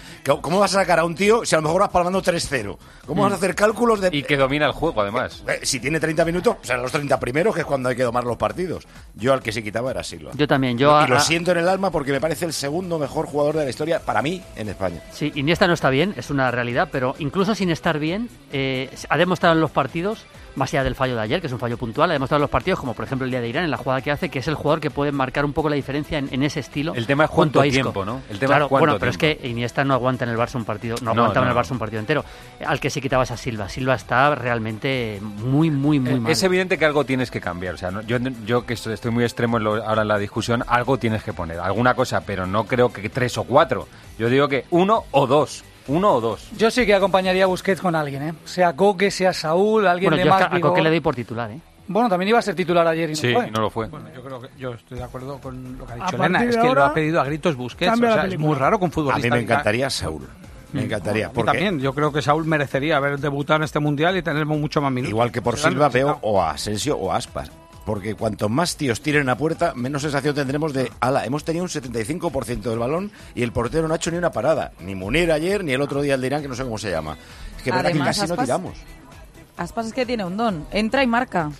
¿Cómo 0.41 0.61
vas 0.61 0.75
a 0.77 0.81
sacar 0.81 1.01
a 1.01 1.05
un 1.05 1.15
tío 1.17 1.45
si 1.45 1.55
a 1.57 1.59
lo 1.59 1.62
mejor 1.62 1.81
vas 1.81 1.91
palmando 1.91 2.23
3-0? 2.23 2.77
¿Cómo 3.07 3.23
vas 3.25 3.33
a 3.33 3.35
hacer 3.37 3.55
cálculos 3.57 4.01
de... 4.01 4.11
Y 4.12 4.23
que 4.23 4.37
domina 4.37 4.67
el 4.67 4.73
juego, 4.73 5.01
además. 5.03 5.43
Eh, 5.49 5.61
si 5.65 5.81
tiene 5.81 5.99
30 5.99 6.25
minutos, 6.25 6.57
o 6.62 6.65
sea, 6.65 6.77
los 6.77 6.93
30 6.93 7.19
primeros, 7.19 7.53
que 7.55 7.62
es 7.62 7.67
cuando 7.67 7.88
hay 7.88 7.97
que 7.97 8.05
domar 8.05 8.23
los 8.25 8.37
partidos. 8.37 8.87
Yo 9.17 9.33
al 9.33 9.43
que 9.43 9.51
se 9.51 9.62
quitaba 9.62 9.91
era 9.91 10.05
Silva. 10.05 10.31
Yo 10.35 10.47
también, 10.47 10.79
yo 10.79 10.93
y 11.01 11.05
a- 11.05 11.09
lo 11.09 11.21
siento 11.21 11.51
en 11.51 11.59
el 11.59 11.69
alma 11.69 11.91
porque 11.91 12.12
me 12.12 12.21
parece 12.21 12.45
el 12.45 12.53
segundo 12.53 12.99
mejor 13.01 13.27
jugador 13.27 13.57
de 13.57 13.65
la 13.65 13.71
historia 13.71 13.99
para 13.99 14.23
mí 14.23 14.41
en 14.55 14.69
España. 14.69 15.01
Sí, 15.12 15.33
Iniesta 15.35 15.67
no 15.67 15.73
está 15.75 15.91
bien, 15.91 16.15
es 16.17 16.31
una 16.31 16.51
realidad, 16.53 16.88
pero 16.93 17.17
incluso 17.19 17.57
sin 17.57 17.71
estar 17.71 17.99
bien, 17.99 18.29
eh, 18.53 18.88
ha 19.09 19.17
demostrado 19.19 19.55
en 19.57 19.61
los 19.61 19.73
partidos 19.73 20.25
más 20.55 20.73
allá 20.73 20.85
del 20.85 20.95
fallo 20.95 21.15
de 21.17 21.23
ayer, 21.23 21.41
que 21.41 21.47
es 21.47 21.53
un 21.53 21.59
fallo 21.59 21.77
puntual, 21.79 22.11
ha 22.11 22.12
demostrado 22.12 22.38
en 22.38 22.43
los 22.43 22.51
partidos, 22.51 22.79
como 22.81 22.95
por 22.95 23.05
ejemplo 23.05 23.25
el 23.25 23.31
día 23.31 23.41
de 23.41 23.49
Irán, 23.49 23.65
en 23.65 23.71
la 23.71 23.77
jugada 23.77 24.01
que 24.03 24.11
hace, 24.11 24.29
que 24.29 24.41
es 24.41 24.49
el 24.49 24.55
jugador 24.55 24.81
que 24.81 24.91
puede 24.91 25.12
marcar 25.12 25.45
un 25.45 25.53
poco 25.53 25.69
la 25.69 25.77
diferencia 25.77 26.19
en, 26.19 26.29
en 26.33 26.43
ese 26.43 26.61
estilo. 26.61 26.95
El 26.95 27.07
tema 27.07 27.25
es 27.25 27.31
cuánto 27.31 27.61
a 27.61 27.65
tiempo, 27.65 28.05
¿no? 28.05 28.21
El 28.31 28.38
tema 28.38 28.51
claro, 28.51 28.65
es 28.67 28.69
cuánto 28.69 28.87
bueno, 28.87 28.99
pero 28.99 29.11
es 29.11 29.19
que 29.19 29.41
Iniesta 29.49 29.85
no 29.85 29.95
aguanta 29.95 30.25
en 30.25 30.31
el 30.31 30.37
Barça 30.37 30.57
un 30.57 30.65
partido, 30.65 30.97
no, 31.03 31.15
No, 31.15 31.33
en 31.33 31.49
el 31.49 31.55
Barça 31.55 31.71
un 31.73 31.79
partido 31.79 32.00
entero. 32.00 32.25
Al 32.67 32.81
que 32.81 32.90
se 32.90 33.00
quitabas 33.00 33.31
a 33.31 33.37
Silva. 33.37 33.69
Silva 33.69 33.94
está 33.94 34.35
realmente 34.35 35.19
muy, 35.23 35.71
muy, 35.71 35.98
muy 35.98 36.13
Eh, 36.13 36.21
mal. 36.21 36.33
Es 36.33 36.42
evidente 36.42 36.79
que 36.79 36.85
algo 36.85 37.05
tienes 37.05 37.31
que 37.31 37.40
cambiar. 37.40 37.75
O 37.75 37.79
sea, 37.79 37.90
no- 37.90 38.03
yo, 38.03 38.19
yo 38.46 38.65
que 38.67 38.75
estoy 38.75 38.92
estoy 38.94 39.11
muy 39.11 39.25
extremo 39.25 39.57
en 39.57 39.65
lo- 39.65 39.85
ahora 39.85 40.03
en 40.03 40.09
la 40.09 40.19
discusión, 40.19 40.63
algo 40.67 40.98
tienes 40.98 41.23
que 41.23 41.33
poner, 41.33 41.59
alguna 41.61 41.94
cosa, 41.94 42.21
pero 42.23 42.46
no 42.46 42.65
creo 42.65 42.92
que 42.92 43.09
tres 43.09 43.37
o 43.38 43.44
cuatro. 43.44 43.88
Yo 44.19 44.29
digo 44.29 44.48
que 44.48 44.65
uno 44.71 45.05
o 45.11 45.27
dos. 45.27 45.65
Uno 45.89 46.13
o 46.15 46.21
dos. 46.21 46.49
Yo 46.57 46.71
sí 46.71 46.87
que 46.87 46.95
acompañaría 46.95 47.45
a 47.45 47.47
Busquets 47.47 47.81
con 47.81 47.95
alguien, 47.95 48.23
¿eh? 48.23 48.35
Sea 48.45 48.75
Coque, 48.75 49.11
sea 49.11 49.33
Saúl, 49.33 49.87
alguien 49.87 50.11
Bueno, 50.11 50.21
de 50.23 50.25
yo 50.29 50.31
más 50.31 50.43
a 50.43 50.45
Coque 50.47 50.57
vigor. 50.57 50.81
le 50.83 50.91
doy 50.91 51.01
por 51.01 51.15
titular, 51.15 51.51
¿eh? 51.51 51.61
Bueno, 51.89 52.09
también 52.09 52.29
iba 52.29 52.39
a 52.39 52.43
ser 52.43 52.55
titular 52.55 52.87
ayer 52.87 53.11
y 53.11 53.13
no 53.15 53.19
Sí, 53.19 53.33
fue. 53.35 53.51
no 53.51 53.61
lo 53.61 53.69
fue. 53.71 53.89
Bueno, 53.89 54.07
yo 54.15 54.23
creo 54.23 54.41
que 54.41 54.49
yo 54.57 54.73
estoy 54.75 54.99
de 54.99 55.05
acuerdo 55.05 55.39
con 55.39 55.77
lo 55.79 55.85
que 55.85 55.93
ha 55.93 55.97
A 55.97 55.99
dicho 56.07 56.17
Elena. 56.17 56.45
Es 56.45 56.57
que 56.57 56.73
lo 56.75 56.85
ha 56.85 56.95
pedido 56.95 57.21
a 57.21 57.25
gritos 57.25 57.57
Busquets. 57.57 57.91
cambia 57.91 58.11
O 58.11 58.15
sea, 58.15 58.25
es 58.27 58.39
muy 58.39 58.55
raro 58.57 58.79
con 58.79 58.89
A 58.89 58.93
futbolista. 58.93 59.29
mí 59.29 59.31
me 59.31 59.41
encantaría 59.43 59.91
Saúl. 59.91 60.23
Me 60.73 60.85
encantaría. 60.85 61.27
A 61.27 61.29
mí 61.29 61.35
porque 61.35 61.51
también. 61.53 61.81
Yo 61.81 61.93
creo 61.93 62.13
que 62.13 62.23
Saúl 62.23 62.47
merecería 62.47 62.97
haber 62.97 63.19
debutado 63.19 63.57
en 63.59 63.65
este 63.65 63.79
mundial 63.81 64.17
y 64.17 64.23
tener 64.23 64.47
mucho 64.47 64.81
más 64.81 64.91
minutos. 64.93 65.11
Igual 65.11 65.33
que 65.33 65.43
por 65.43 65.59
Silva 65.59 65.89
veo 65.89 66.19
o 66.23 66.41
a 66.41 66.53
Asensio 66.53 66.97
o 66.97 67.13
a 67.13 67.17
Aspas. 67.17 67.51
Porque 67.85 68.15
cuanto 68.15 68.49
más 68.49 68.77
tíos 68.77 69.01
tiren 69.01 69.29
a 69.29 69.37
puerta, 69.37 69.73
menos 69.75 70.03
sensación 70.03 70.35
tendremos 70.35 70.73
de, 70.73 70.91
ala, 71.01 71.25
hemos 71.25 71.45
tenido 71.45 71.65
un 71.65 71.69
75% 71.69 72.61
del 72.63 72.79
balón 72.79 73.11
y 73.35 73.43
el 73.43 73.53
portero 73.53 73.89
no 73.89 73.95
ha 73.95 73.97
hecho 73.97 74.11
ni 74.13 74.19
una 74.19 74.31
parada. 74.31 74.73
Ni 74.81 74.95
Munir 74.95 75.33
ayer, 75.33 75.65
ni 75.65 75.73
el 75.73 75.81
otro 75.83 76.01
día 76.01 76.15
el 76.15 76.21
de 76.21 76.29
Irán, 76.29 76.43
que 76.43 76.49
no 76.49 76.55
sé 76.55 76.63
cómo 76.63 76.79
se 76.79 76.91
llama. 76.91 77.17
Es 77.57 77.63
que 77.65 77.71
es 77.71 77.75
verdad 77.77 77.91
que 77.91 77.97
Además, 77.99 78.17
casi 78.19 78.29
no 78.29 78.35
Aspas- 78.37 78.45
tiramos. 78.45 78.75
Aspas 79.57 79.87
es 79.87 79.93
que 79.93 80.07
tiene 80.07 80.25
un 80.25 80.37
don. 80.37 80.65
Entra 80.71 81.03
y 81.03 81.07
marca. 81.07 81.51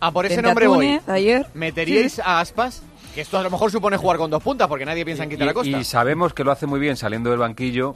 Ah, 0.00 0.10
por 0.12 0.24
ese 0.26 0.38
a 0.38 0.42
nombre 0.42 0.66
voy. 0.68 1.00
Ayer. 1.06 1.46
¿Meteríais 1.54 2.12
Sí. 2.14 2.20
a 2.24 2.40
Aspas? 2.40 2.82
Que 3.14 3.20
esto 3.20 3.36
a 3.38 3.42
lo 3.42 3.50
mejor 3.50 3.70
supone 3.70 3.96
jugar 3.98 4.16
con 4.16 4.30
dos 4.30 4.42
puntas, 4.42 4.68
porque 4.68 4.86
nadie 4.86 5.04
piensa 5.04 5.24
en 5.24 5.30
quitar 5.30 5.48
a 5.48 5.52
Costa. 5.52 5.78
Y 5.78 5.84
sabemos 5.84 6.32
que 6.32 6.44
lo 6.44 6.50
hace 6.52 6.66
muy 6.66 6.80
bien 6.80 6.96
saliendo 6.96 7.28
del 7.30 7.40
banquillo. 7.40 7.94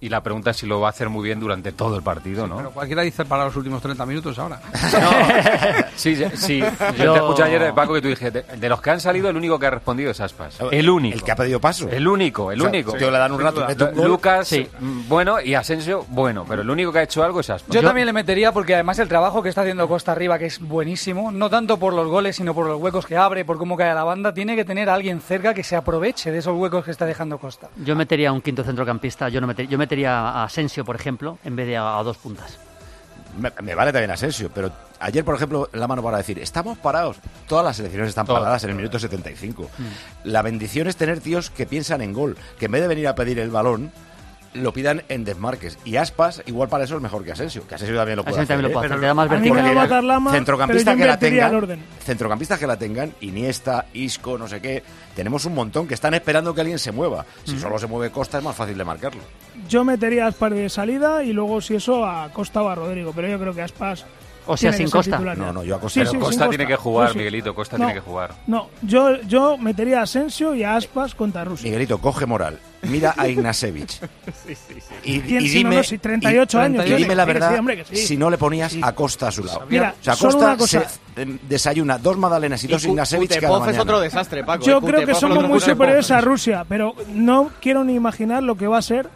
Y 0.00 0.08
la 0.08 0.22
pregunta 0.22 0.50
es 0.50 0.56
si 0.58 0.66
lo 0.66 0.80
va 0.80 0.88
a 0.88 0.90
hacer 0.90 1.08
muy 1.08 1.24
bien 1.24 1.40
durante 1.40 1.72
todo 1.72 1.96
el 1.96 2.02
partido, 2.02 2.46
¿no? 2.46 2.56
Pero 2.58 2.70
cualquiera 2.70 3.02
dice 3.02 3.24
para 3.24 3.44
los 3.46 3.56
últimos 3.56 3.82
30 3.82 4.06
minutos 4.06 4.38
ahora. 4.38 4.60
Sí, 5.96 6.14
sí, 6.14 6.24
sí. 6.34 6.58
Yo- 6.60 7.04
Yo 7.04 7.12
te 7.12 7.18
escuché 7.18 7.42
ayer, 7.42 7.74
Paco, 7.74 7.94
que 7.94 8.00
tú 8.02 8.08
dijiste, 8.08 8.30
de, 8.30 8.56
de 8.56 8.68
los 8.68 8.80
que 8.80 8.90
han 8.90 9.00
salido, 9.00 9.28
el 9.28 9.36
único 9.36 9.58
que 9.58 9.66
ha 9.66 9.70
respondido 9.70 10.10
es 10.12 10.20
Aspas. 10.20 10.58
El 10.70 10.88
único. 10.88 11.16
El 11.16 11.24
que 11.24 11.32
ha 11.32 11.36
pedido 11.36 11.60
paso. 11.60 11.88
El 11.90 12.06
único, 12.06 12.52
el 12.52 12.60
O 12.60 12.62
sea, 12.62 12.70
único. 12.70 12.92
tío, 12.92 13.10
le 13.10 13.18
dan 13.18 13.32
un 13.32 13.40
rato 13.40 13.66
un. 13.96 14.06
Lucas, 14.08 14.46
Sí. 14.46 14.66
mm, 14.78 15.08
bueno, 15.08 15.40
y 15.40 15.54
Asensio, 15.54 16.04
bueno, 16.08 16.44
pero 16.48 16.62
el 16.62 16.70
único 16.70 16.92
que 16.92 17.00
ha 17.00 17.02
hecho 17.02 17.24
algo 17.24 17.40
es 17.40 17.50
Aspas. 17.50 17.74
Yo, 17.74 17.82
también 17.82 18.06
le 18.06 18.12
metería 18.12 18.52
porque 18.52 18.74
además 18.74 18.98
el 19.00 19.08
trabajo 19.08 19.42
que 19.42 19.48
está 19.48 19.62
haciendo 19.62 19.88
Costa 19.88 20.12
Arriba, 20.12 20.38
que 20.38 20.46
es 20.46 20.60
buenísimo, 20.60 21.32
no 21.32 21.50
tanto 21.50 21.78
por 21.78 21.92
los 21.92 22.06
goles, 22.08 22.36
sino 22.36 22.54
por 22.54 22.66
los 22.66 22.80
huecos 22.80 23.04
que 23.06 23.16
abre, 23.16 23.44
por 23.44 23.58
cómo 23.58 23.76
cae 23.76 23.90
a 23.90 23.94
la 23.94 24.04
banda, 24.04 24.32
tiene 24.32 24.54
que 24.54 24.64
tener 24.64 24.88
a 24.88 24.94
alguien 24.94 25.20
cerca 25.20 25.52
que 25.54 25.64
se 25.64 25.74
aproveche 25.76 26.30
de 26.30 26.38
esos 26.38 26.56
huecos 26.56 26.84
que 26.84 26.90
está 26.92 27.06
dejando 27.06 27.38
Costa. 27.38 27.68
Yo 27.84 27.96
metería 27.96 28.28
a 28.28 28.32
un 28.32 28.40
quinto 28.40 28.62
centrocampista, 28.62 29.28
yo 29.28 29.40
no 29.40 29.46
metería, 29.48 29.70
yo 29.72 29.77
metería 29.78 30.18
a 30.18 30.44
Asensio, 30.44 30.84
por 30.84 30.96
ejemplo, 30.96 31.38
en 31.44 31.56
vez 31.56 31.66
de 31.66 31.76
a, 31.76 31.98
a 31.98 32.02
dos 32.02 32.18
puntas. 32.18 32.58
Me, 33.38 33.52
me 33.62 33.74
vale 33.74 33.92
también 33.92 34.10
Asensio, 34.10 34.50
pero 34.52 34.70
ayer, 35.00 35.24
por 35.24 35.34
ejemplo, 35.34 35.68
la 35.72 35.86
mano 35.86 36.02
para 36.02 36.16
decir, 36.18 36.38
estamos 36.38 36.76
parados. 36.78 37.18
Todas 37.46 37.64
las 37.64 37.76
selecciones 37.76 38.08
están 38.08 38.26
paradas 38.26 38.64
en 38.64 38.70
el 38.70 38.76
minuto 38.76 38.98
75. 38.98 39.70
La 40.24 40.42
bendición 40.42 40.88
es 40.88 40.96
tener 40.96 41.20
tíos 41.20 41.50
que 41.50 41.66
piensan 41.66 42.00
en 42.00 42.12
gol, 42.12 42.36
que 42.58 42.66
en 42.66 42.72
vez 42.72 42.82
de 42.82 42.88
venir 42.88 43.06
a 43.08 43.14
pedir 43.14 43.38
el 43.38 43.50
balón, 43.50 43.92
lo 44.58 44.72
pidan 44.72 45.02
en 45.08 45.24
desmarques. 45.24 45.78
Y 45.84 45.96
Aspas, 45.96 46.42
igual 46.46 46.68
para 46.68 46.84
eso 46.84 46.96
es 46.96 47.02
mejor 47.02 47.24
que 47.24 47.32
Asensio, 47.32 47.66
que 47.66 47.74
Asensio 47.74 47.96
también 47.96 48.16
lo 48.16 48.24
puede 48.24 48.36
Asensio 48.36 48.54
también 48.54 48.72
lo 48.72 48.74
puede 48.74 48.86
¿eh? 48.86 48.90
hacer, 48.90 49.00
te 49.00 49.06
da 49.06 49.14
más 49.14 49.30
A 49.30 49.34
mí 49.34 49.40
me 49.40 49.50
verticalidad. 49.50 49.76
va 49.76 49.80
a 49.80 49.84
matar 49.84 50.04
Lama, 50.04 50.32
centrocampista 50.32 50.90
pero 50.92 50.98
yo 50.98 51.02
que 51.04 51.08
la 51.08 51.18
tengan, 51.18 51.50
el 51.50 51.56
orden. 51.56 51.84
centrocampistas 52.04 52.58
que 52.58 52.66
la 52.66 52.76
tengan, 52.76 53.12
Iniesta, 53.20 53.86
Isco, 53.92 54.36
no 54.38 54.48
sé 54.48 54.60
qué, 54.60 54.82
tenemos 55.14 55.44
un 55.44 55.54
montón 55.54 55.86
que 55.86 55.94
están 55.94 56.14
esperando 56.14 56.54
que 56.54 56.60
alguien 56.60 56.78
se 56.78 56.92
mueva. 56.92 57.24
Si 57.44 57.58
solo 57.58 57.78
se 57.78 57.86
mueve 57.86 58.10
Costa 58.10 58.38
es 58.38 58.44
más 58.44 58.54
fácil 58.56 58.76
de 58.78 58.84
marcarlo. 58.84 59.20
Yo 59.68 59.84
metería 59.84 60.24
a 60.26 60.28
Aspas 60.28 60.52
de 60.52 60.68
salida 60.68 61.24
y 61.24 61.32
luego, 61.32 61.60
si 61.60 61.74
eso, 61.74 62.04
a 62.06 62.30
Costa 62.32 62.62
o 62.62 62.68
a 62.68 62.74
Rodrigo. 62.74 63.12
Pero 63.14 63.28
yo 63.28 63.38
creo 63.38 63.54
que 63.54 63.62
Aspas. 63.62 64.04
O 64.50 64.56
sea, 64.56 64.72
sin 64.72 64.88
Costa. 64.90 65.18
No, 65.18 65.52
no, 65.52 65.62
yo 65.62 65.76
a 65.76 65.80
Costa- 65.80 65.94
Sí, 65.94 66.00
Pero 66.00 66.10
sí, 66.10 66.16
Costa 66.18 66.48
tiene 66.48 66.66
que 66.66 66.76
jugar, 66.76 67.08
Sí, 67.08 67.12
sí. 67.12 67.18
Miguelito, 67.18 67.54
Costa 67.54 67.76
No, 67.78 67.84
tiene 67.86 68.00
que 68.00 68.06
jugar. 68.06 68.34
No, 68.46 68.68
yo, 68.82 69.20
yo 69.22 69.56
metería 69.58 70.00
a 70.00 70.02
Asensio 70.02 70.54
y 70.54 70.64
a 70.64 70.74
Aspas 70.76 71.14
contra 71.14 71.44
Rusia. 71.44 71.64
Miguelito, 71.66 71.98
coge 71.98 72.26
moral. 72.26 72.58
Mira 72.82 73.14
a 73.16 73.28
Ignasevich. 73.28 74.00
Y, 75.04 75.20
¿Quién 75.20 75.44
y 75.44 75.48
dime, 75.48 75.76
no, 75.76 75.82
si 75.82 75.98
38 75.98 76.58
y- 76.58 76.60
años, 76.60 76.86
y 76.86 76.92
dime 76.94 77.14
la 77.14 77.24
verdad, 77.24 77.52
sí, 77.52 77.58
hombre, 77.58 77.84
si 77.92 78.16
no 78.16 78.30
le 78.30 78.38
ponías 78.38 78.76
a 78.82 78.94
Costa 78.94 79.28
a 79.28 79.30
su 79.32 79.44
lado. 79.44 79.64
Mira, 79.68 79.94
o 80.00 80.04
sea, 80.04 80.14
solo 80.14 80.32
Costa 80.32 80.46
una 80.48 80.56
cosa. 80.56 80.84
se 80.88 81.22
eh, 81.22 81.38
desayuna 81.48 81.98
dos 81.98 82.16
magdalenas 82.18 82.62
y 82.64 82.66
dos 82.68 82.84
Ignasevich 82.84 83.38
cada 83.40 83.58
mañana. 83.58 83.72
es 83.76 83.82
otro 83.82 84.00
desastre, 84.00 84.44
Paco. 84.44 84.64
Yo 84.64 84.78
eh, 84.78 84.82
creo 84.84 85.06
que 85.06 85.14
somos 85.14 85.42
lo 85.42 85.48
muy 85.48 85.60
superiores 85.60 86.10
a 86.10 86.20
Rusia, 86.20 86.64
pero 86.68 86.94
no 87.12 87.50
quiero 87.60 87.84
ni 87.84 87.94
imaginar 87.94 88.42
lo 88.42 88.56
que 88.56 88.66
va 88.66 88.78
a 88.78 88.82
ser 88.82 89.08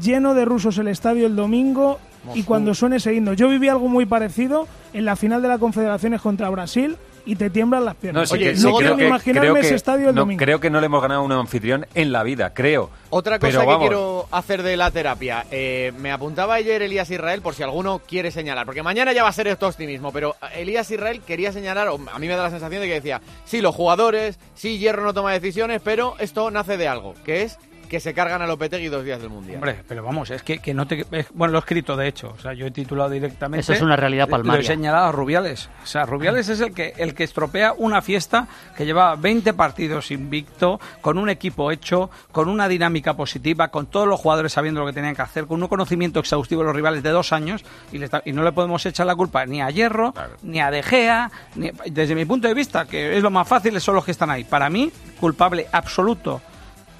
lleno 0.00 0.34
de 0.34 0.44
rusos 0.44 0.78
el 0.78 0.88
estadio 0.88 1.26
el 1.26 1.34
domingo 1.36 1.98
y 2.34 2.42
cuando 2.44 2.74
suene 2.74 2.96
ese 2.96 3.14
himno. 3.14 3.32
Yo 3.34 3.48
viví 3.48 3.68
algo 3.68 3.88
muy 3.88 4.06
parecido 4.06 4.66
en 4.92 5.04
la 5.04 5.16
final 5.16 5.42
de 5.42 5.48
la 5.48 5.58
Confederaciones 5.58 6.20
contra 6.20 6.48
Brasil 6.50 6.96
y 7.24 7.36
te 7.36 7.50
tiemblan 7.50 7.84
las 7.84 7.94
piernas. 7.94 8.28
sí 8.28 8.34
Oye, 8.34 8.44
que- 8.50 8.56
sí, 8.56 8.64
no 8.64 8.74
creo 8.74 8.94
quiero 8.96 9.08
imaginarme 9.08 9.40
creo 9.50 9.54
que- 9.54 9.60
ese 9.60 9.74
estadio 9.76 10.08
el 10.08 10.14
no, 10.16 10.22
domingo. 10.22 10.40
Creo 10.40 10.58
que 10.58 10.70
no 10.70 10.80
le 10.80 10.86
hemos 10.86 11.00
ganado 11.00 11.20
a 11.20 11.24
un 11.24 11.30
anfitrión 11.30 11.86
en 11.94 12.10
la 12.10 12.24
vida, 12.24 12.52
creo. 12.52 12.90
Otra 13.10 13.38
cosa 13.38 13.48
Pero 13.50 13.60
que 13.60 13.66
vamos, 13.66 13.86
quiero 13.86 14.26
hacer 14.32 14.64
de 14.64 14.76
la 14.76 14.90
terapia. 14.90 15.46
Eh, 15.52 15.92
me 16.00 16.10
apuntaba 16.10 16.54
ayer 16.54 16.82
Elías 16.82 17.08
Israel 17.10 17.40
por 17.40 17.54
si 17.54 17.62
alguno 17.62 18.00
quiere 18.08 18.32
señalar. 18.32 18.66
Porque 18.66 18.82
mañana 18.82 19.12
ya 19.12 19.22
va 19.22 19.28
a 19.28 19.32
ser 19.32 19.46
esto 19.46 19.68
optimismo. 19.68 20.10
Pero 20.12 20.34
Elías 20.56 20.90
Israel 20.90 21.20
quería 21.24 21.52
señalar, 21.52 21.86
o 21.88 22.00
a 22.12 22.18
mí 22.18 22.26
me 22.26 22.34
da 22.34 22.42
la 22.42 22.50
sensación 22.50 22.80
de 22.80 22.88
que 22.88 22.94
decía, 22.94 23.20
sí, 23.44 23.60
los 23.60 23.74
jugadores, 23.74 24.40
sí, 24.54 24.78
Hierro 24.78 25.04
no 25.04 25.14
toma 25.14 25.32
decisiones, 25.32 25.80
pero 25.80 26.16
esto 26.18 26.50
nace 26.50 26.76
de 26.76 26.88
algo, 26.88 27.14
que 27.24 27.42
es 27.42 27.56
que 27.92 28.00
se 28.00 28.14
cargan 28.14 28.40
a 28.40 28.46
Lopetegui 28.46 28.88
dos 28.88 29.04
días 29.04 29.20
del 29.20 29.28
Mundial. 29.28 29.56
Hombre, 29.56 29.76
pero 29.86 30.02
vamos, 30.02 30.30
es 30.30 30.42
que, 30.42 30.60
que 30.60 30.72
no 30.72 30.86
te... 30.86 31.04
es- 31.10 31.28
bueno, 31.34 31.52
lo 31.52 31.58
he 31.58 31.60
escrito, 31.60 31.94
de 31.94 32.08
hecho. 32.08 32.34
O 32.34 32.40
sea, 32.40 32.54
yo 32.54 32.64
he 32.66 32.70
titulado 32.70 33.10
directamente... 33.10 33.60
Eso 33.60 33.74
es 33.74 33.82
una 33.82 33.96
realidad 33.96 34.26
Lo 34.30 34.36
he 34.36 34.38
palmaria. 34.38 34.66
señalado 34.66 35.08
a 35.08 35.12
Rubiales. 35.12 35.68
O 35.82 35.86
sea, 35.86 36.06
Rubiales 36.06 36.48
es 36.48 36.60
el 36.62 36.72
que, 36.72 36.94
el 36.96 37.14
que 37.14 37.22
estropea 37.24 37.74
una 37.76 38.00
fiesta 38.00 38.48
que 38.78 38.86
lleva 38.86 39.14
20 39.16 39.52
partidos 39.52 40.10
invicto, 40.10 40.80
con 41.02 41.18
un 41.18 41.28
equipo 41.28 41.70
hecho, 41.70 42.08
con 42.32 42.48
una 42.48 42.66
dinámica 42.66 43.12
positiva, 43.14 43.68
con 43.68 43.84
todos 43.86 44.08
los 44.08 44.18
jugadores 44.18 44.52
sabiendo 44.54 44.80
lo 44.80 44.86
que 44.86 44.94
tenían 44.94 45.14
que 45.14 45.20
hacer, 45.20 45.44
con 45.44 45.62
un 45.62 45.68
conocimiento 45.68 46.18
exhaustivo 46.20 46.62
de 46.62 46.68
los 46.68 46.74
rivales 46.76 47.02
de 47.02 47.10
dos 47.10 47.34
años, 47.34 47.62
y, 47.92 47.98
le 47.98 48.08
y 48.24 48.32
no 48.32 48.42
le 48.42 48.52
podemos 48.52 48.86
echar 48.86 49.04
la 49.06 49.14
culpa 49.14 49.44
ni 49.44 49.60
a 49.60 49.68
Hierro, 49.68 50.14
ni 50.42 50.60
a 50.60 50.70
De 50.70 50.82
Gea, 50.82 51.30
ni- 51.56 51.70
desde 51.90 52.14
mi 52.14 52.24
punto 52.24 52.48
de 52.48 52.54
vista, 52.54 52.86
que 52.86 53.18
es 53.18 53.22
lo 53.22 53.30
más 53.30 53.46
fácil, 53.46 53.78
son 53.82 53.96
los 53.96 54.04
que 54.06 54.12
están 54.12 54.30
ahí. 54.30 54.44
Para 54.44 54.70
mí, 54.70 54.90
culpable 55.20 55.66
absoluto. 55.72 56.40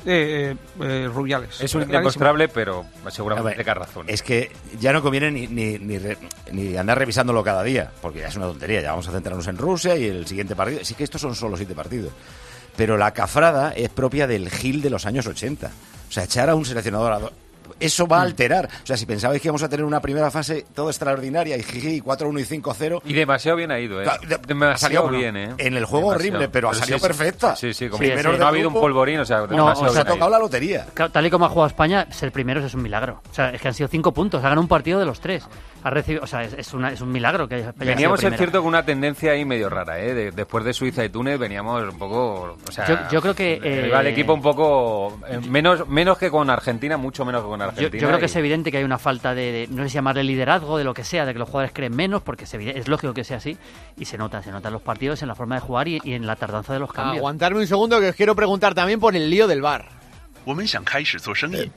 Eh, 0.07 0.57
eh, 0.80 1.11
Rubiales. 1.12 1.61
Es 1.61 1.74
un 1.74 1.82
indemostrable, 1.82 2.48
pero 2.48 2.84
seguramente 3.11 3.48
ver, 3.48 3.57
tenga 3.59 3.74
razón. 3.74 4.07
Es 4.09 4.22
que 4.22 4.50
ya 4.80 4.92
no 4.92 5.03
conviene 5.03 5.30
ni, 5.30 5.46
ni, 5.46 5.78
ni, 5.78 5.98
re- 5.98 6.18
ni 6.50 6.76
andar 6.76 6.98
revisándolo 6.98 7.42
cada 7.44 7.62
día, 7.62 7.90
porque 8.00 8.20
ya 8.20 8.28
es 8.28 8.36
una 8.36 8.46
tontería. 8.46 8.80
Ya 8.80 8.90
vamos 8.90 9.09
a 9.09 9.12
centrarnos 9.12 9.46
en 9.48 9.59
Rusia 9.59 9.96
y 9.96 10.05
el 10.07 10.26
siguiente 10.26 10.57
partido. 10.57 10.84
Sí 10.84 10.94
que 10.94 11.05
estos 11.05 11.20
son 11.20 11.34
solo 11.34 11.57
siete 11.57 11.74
partidos. 11.74 12.12
Pero 12.76 12.96
la 12.96 13.12
cafrada 13.12 13.72
es 13.72 13.90
propia 13.90 14.26
del 14.26 14.50
Gil 14.50 14.80
de 14.82 14.90
los 14.90 15.05
años 15.07 15.26
80. 15.26 15.66
O 16.09 16.12
sea, 16.12 16.24
echar 16.24 16.48
a 16.50 16.55
un 16.55 16.64
seleccionador 16.64 17.12
a 17.12 17.18
do- 17.18 17.32
Eso 17.80 18.06
va 18.06 18.18
a 18.18 18.22
alterar. 18.22 18.68
O 18.82 18.86
sea, 18.86 18.96
si 18.96 19.06
pensabais 19.06 19.40
que 19.40 19.48
íbamos 19.48 19.62
a 19.62 19.68
tener 19.68 19.84
una 19.84 20.00
primera 20.00 20.30
fase 20.30 20.64
todo 20.74 20.88
extraordinaria 20.88 21.56
y 21.56 21.62
jiji, 21.62 22.00
4-1 22.00 22.40
y 22.40 22.60
5-0. 22.60 23.02
Y 23.04 23.12
demasiado 23.12 23.56
bien 23.56 23.70
ha 23.70 23.78
ido, 23.80 24.02
¿eh? 24.02 24.06
Demasiado 24.46 24.72
ha 24.72 24.76
salido 24.78 25.08
bien, 25.08 25.36
¿eh? 25.36 25.54
en 25.58 25.74
el 25.76 25.84
juego 25.84 26.10
Demasiado. 26.12 26.36
horrible, 26.38 26.48
pero 26.48 26.70
ha 26.70 26.74
salido 26.74 26.98
sí, 26.98 27.02
perfecta. 27.06 27.56
Sí, 27.56 27.72
sí, 27.74 27.88
como 27.88 28.02
Sí, 28.02 28.08
primero 28.08 28.32
sí. 28.32 28.38
no 28.38 28.44
ha 28.44 28.48
habido 28.48 28.68
un 28.68 28.74
polvorín, 28.74 29.20
o 29.20 29.24
sea, 29.24 29.46
No, 29.46 29.66
o 29.66 29.88
sea, 29.92 30.02
ha 30.02 30.04
tocado 30.04 30.30
la 30.30 30.38
lotería. 30.38 30.86
Tal 31.12 31.26
y 31.26 31.30
como 31.30 31.46
ha 31.46 31.48
jugado 31.48 31.66
España, 31.68 32.06
ser 32.10 32.32
primeros 32.32 32.64
es 32.64 32.74
un 32.74 32.82
milagro. 32.82 33.20
O 33.30 33.34
sea, 33.34 33.50
es 33.50 33.60
que 33.60 33.68
han 33.68 33.74
sido 33.74 33.88
cinco 33.88 34.12
puntos, 34.12 34.40
ha 34.40 34.44
ganado 34.44 34.60
un 34.60 34.68
partido 34.68 34.98
de 34.98 35.06
los 35.06 35.20
tres. 35.20 35.44
Ha 35.85 35.91
recibido, 35.91 36.22
o 36.22 36.26
sea, 36.26 36.43
es, 36.43 36.53
es 36.55 36.72
una- 36.74 36.93
es 36.93 37.01
un 37.01 37.11
milagro 37.11 37.49
que 37.49 37.57
haya, 37.57 37.72
Veníamos, 37.76 38.22
es 38.22 38.37
cierto, 38.37 38.59
con 38.61 38.68
una 38.68 38.85
tendencia 38.85 39.33
ahí 39.33 39.45
medio 39.45 39.68
rara, 39.68 39.99
¿eh? 40.01 40.14
De- 40.14 40.30
después 40.30 40.64
de 40.64 40.72
Suiza 40.72 41.05
y 41.05 41.09
Túnez 41.09 41.39
veníamos 41.39 41.83
un 41.83 41.99
poco... 41.99 42.57
O 42.68 42.72
sea, 42.72 42.87
Yo- 42.87 42.97
yo 43.11 43.20
creo 43.20 43.35
que, 43.35 43.55
eh, 43.55 43.61
eh, 43.62 43.85
iba 43.89 44.01
el 44.01 44.07
equipo 44.07 44.33
un 44.35 44.43
poco... 44.43 45.18
eh, 45.28 45.41
menos, 45.49 45.89
menos 45.89 46.18
que 46.18 46.30
con 46.30 46.49
Argentina, 46.51 46.97
mucho 46.97 47.24
menos 47.24 47.43
que 47.43 47.49
con 47.49 47.61
Argentina. 47.62 48.01
yo 48.01 48.07
creo 48.09 48.18
que 48.20 48.26
es 48.26 48.37
evidente 48.37 48.70
que 48.70 48.78
hay 48.78 48.85
una 48.85 48.99
falta 48.99 49.35
de, 49.35 49.53
de- 49.53 49.66
no 49.68 49.83
sé 49.83 49.89
si 49.89 49.95
llamarle 49.95 50.22
liderazgo, 50.24 50.78
de 50.78 50.85
lo 50.85 50.95
que 50.95 51.05
sea, 51.05 51.26
de 51.26 51.33
que 51.33 51.39
los 51.39 51.49
jugadores 51.49 51.72
creen 51.74 51.97
menos, 51.97 52.22
porque 52.22 52.45
es, 52.45 52.55
evide- 52.55 52.76
es 52.78 52.87
lógico 52.89 53.12
que 53.12 53.24
sea 53.24 53.39
así, 53.39 53.57
y 53.99 54.05
se 54.05 54.16
nota, 54.18 54.43
se 54.43 54.51
nota 54.53 54.68
en 54.68 54.74
los 54.74 54.83
partidos, 54.83 55.20
en 55.22 55.28
la 55.28 55.35
forma 55.35 55.57
de 55.57 55.61
jugar 55.62 55.89
y, 55.89 56.01
y 56.05 56.14
en 56.14 56.26
la 56.26 56.37
tardanza 56.37 56.72
de 56.72 56.78
los 56.78 56.93
cambios. 56.93 57.18
Aguantarme 57.18 57.59
un 57.61 57.66
segundo 57.66 57.99
que 58.01 58.11
os 58.11 58.14
quiero 58.16 58.37
preguntar 58.37 58.74
también 58.74 59.01
por 59.01 59.16
el 59.16 59.28
lío 59.28 59.47
del 59.49 59.62
bar. 59.62 59.87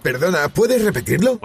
Perdona, 0.01 0.49
¿puedes 0.49 0.84
repetirlo? 0.84 1.38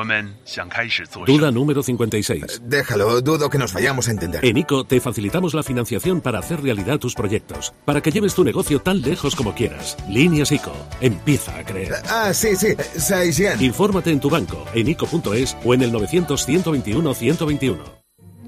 Duda 1.27 1.51
número 1.51 1.83
56. 1.83 2.63
Déjalo, 2.65 3.21
dudo 3.21 3.51
que 3.51 3.59
nos 3.59 3.73
vayamos 3.73 4.09
a 4.09 4.11
entender. 4.11 4.45
En 4.45 4.57
ICO 4.57 4.85
te 4.85 5.01
facilitamos 5.01 5.55
la 5.55 5.63
financiación 5.63 6.21
para 6.21 6.39
hacer 6.39 6.63
realidad 6.63 6.99
tus 6.99 7.15
proyectos, 7.15 7.73
para 7.85 8.01
que 8.01 8.11
lleves 8.11 8.35
tu 8.35 8.45
negocio 8.45 8.81
tan 8.81 9.03
lejos 9.03 9.37
como 9.37 9.55
quieras. 9.55 9.97
Líneas 10.09 10.53
ICO. 10.53 10.73
Empieza 11.01 11.57
a 11.57 11.65
creer. 11.65 11.95
Ah, 12.09 12.33
sí, 12.33 12.57
sí, 12.57 12.75
Saisian. 12.97 13.63
Infórmate 13.63 14.11
en 14.11 14.21
tu 14.21 14.31
banco, 14.31 14.65
en 14.75 14.89
ICO.es 14.89 15.57
o 15.65 15.75
en 15.75 15.83
el 15.83 15.93
900 15.93 16.45
121 16.45 17.15
121. 17.15 18.00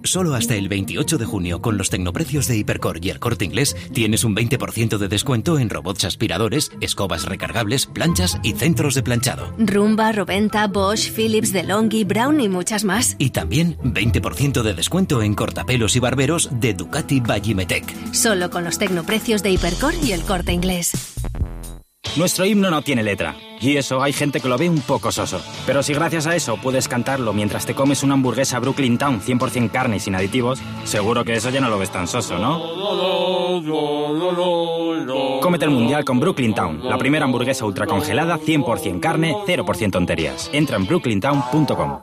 Solo 0.05 0.35
hasta 0.35 0.55
el 0.57 0.69
28 0.69 1.19
de 1.19 1.25
junio, 1.25 1.63
con 1.63 1.79
los 1.79 1.91
tecnoprecios 1.91 2.49
de 2.49 2.57
Hipercor 2.57 3.05
y 3.05 3.11
el 3.11 3.21
corte 3.21 3.45
inglés, 3.45 3.77
tienes 3.93 4.25
un 4.25 4.35
20% 4.35 4.99
de 4.99 5.09
descuento 5.09 5.59
en 5.59 5.71
robots 5.71 6.05
aspiradores, 6.05 6.71
escobas 6.81 7.25
recargables, 7.25 7.87
planchas 7.87 8.39
y 8.43 8.53
centros 8.53 8.95
de 8.95 9.03
planchado. 9.03 9.53
Rumba, 9.59 10.13
Roventa, 10.13 10.67
Bosch, 10.67 11.11
Philips, 11.11 11.53
DeLonghi, 11.53 12.05
Brown 12.05 12.41
y 12.41 12.49
muchas 12.49 12.85
más. 12.85 13.15
Y 13.19 13.31
también 13.31 13.77
20% 13.79 14.63
de 14.63 14.75
descuento 14.75 15.23
en 15.23 15.35
cortapelos 15.35 15.97
y 15.97 16.01
barberos 16.01 16.51
de 16.53 16.75
Ducati 16.75 17.21
Vallimetec. 17.21 18.13
Solo 18.13 18.51
con 18.51 18.65
los 18.65 18.79
tecnoprecios 18.79 19.43
de 19.43 19.51
Hipercor 19.51 19.95
y 20.03 20.13
el 20.13 20.23
corte 20.23 20.53
inglés. 20.53 20.93
Nuestro 22.17 22.45
himno 22.45 22.71
no 22.71 22.83
tiene 22.83 23.03
letra, 23.03 23.37
y 23.59 23.79
eso 23.79 24.03
hay 24.03 24.13
gente 24.13 24.41
que 24.41 24.49
lo 24.49 24.59
ve 24.59 24.69
un 24.69 24.83
poco 24.83 25.11
soso. 25.11 25.41
Pero 25.65 25.83
si 25.83 25.95
gracias 25.95 26.27
a 26.27 26.37
eso 26.37 26.59
puedes 26.59 26.87
cantarlo 26.87 27.33
mientras 27.33 27.65
te 27.65 27.75
comes 27.75 28.03
una 28.03 28.13
hamburguesa 28.15 28.59
Brooklyn 28.59 28.99
Town 28.99 29.23
100% 29.23 29.71
carne 29.71 29.97
y 29.97 30.01
sin 30.01 30.15
aditivos, 30.15 30.61
seguro 30.85 31.25
que 31.25 31.33
eso 31.33 31.49
ya 31.49 31.63
no 31.63 31.71
lo 31.71 31.79
ves 31.79 31.91
tan 31.91 32.07
soso, 32.07 32.39
¿no? 32.39 32.61
Cómete 35.41 35.65
el 35.65 35.71
mundial 35.71 36.05
con 36.05 36.21
Brooklyn 36.21 36.55
Town, 36.55 36.81
la 36.87 36.99
primera 36.99 37.25
hamburguesa 37.25 37.65
ultracongelada 37.65 38.39
100% 38.39 39.01
carne, 39.01 39.35
0% 39.47 39.91
tonterías. 39.91 40.51
Entra 40.53 40.77
en 40.77 40.87
brooklyntown.com. 40.87 42.03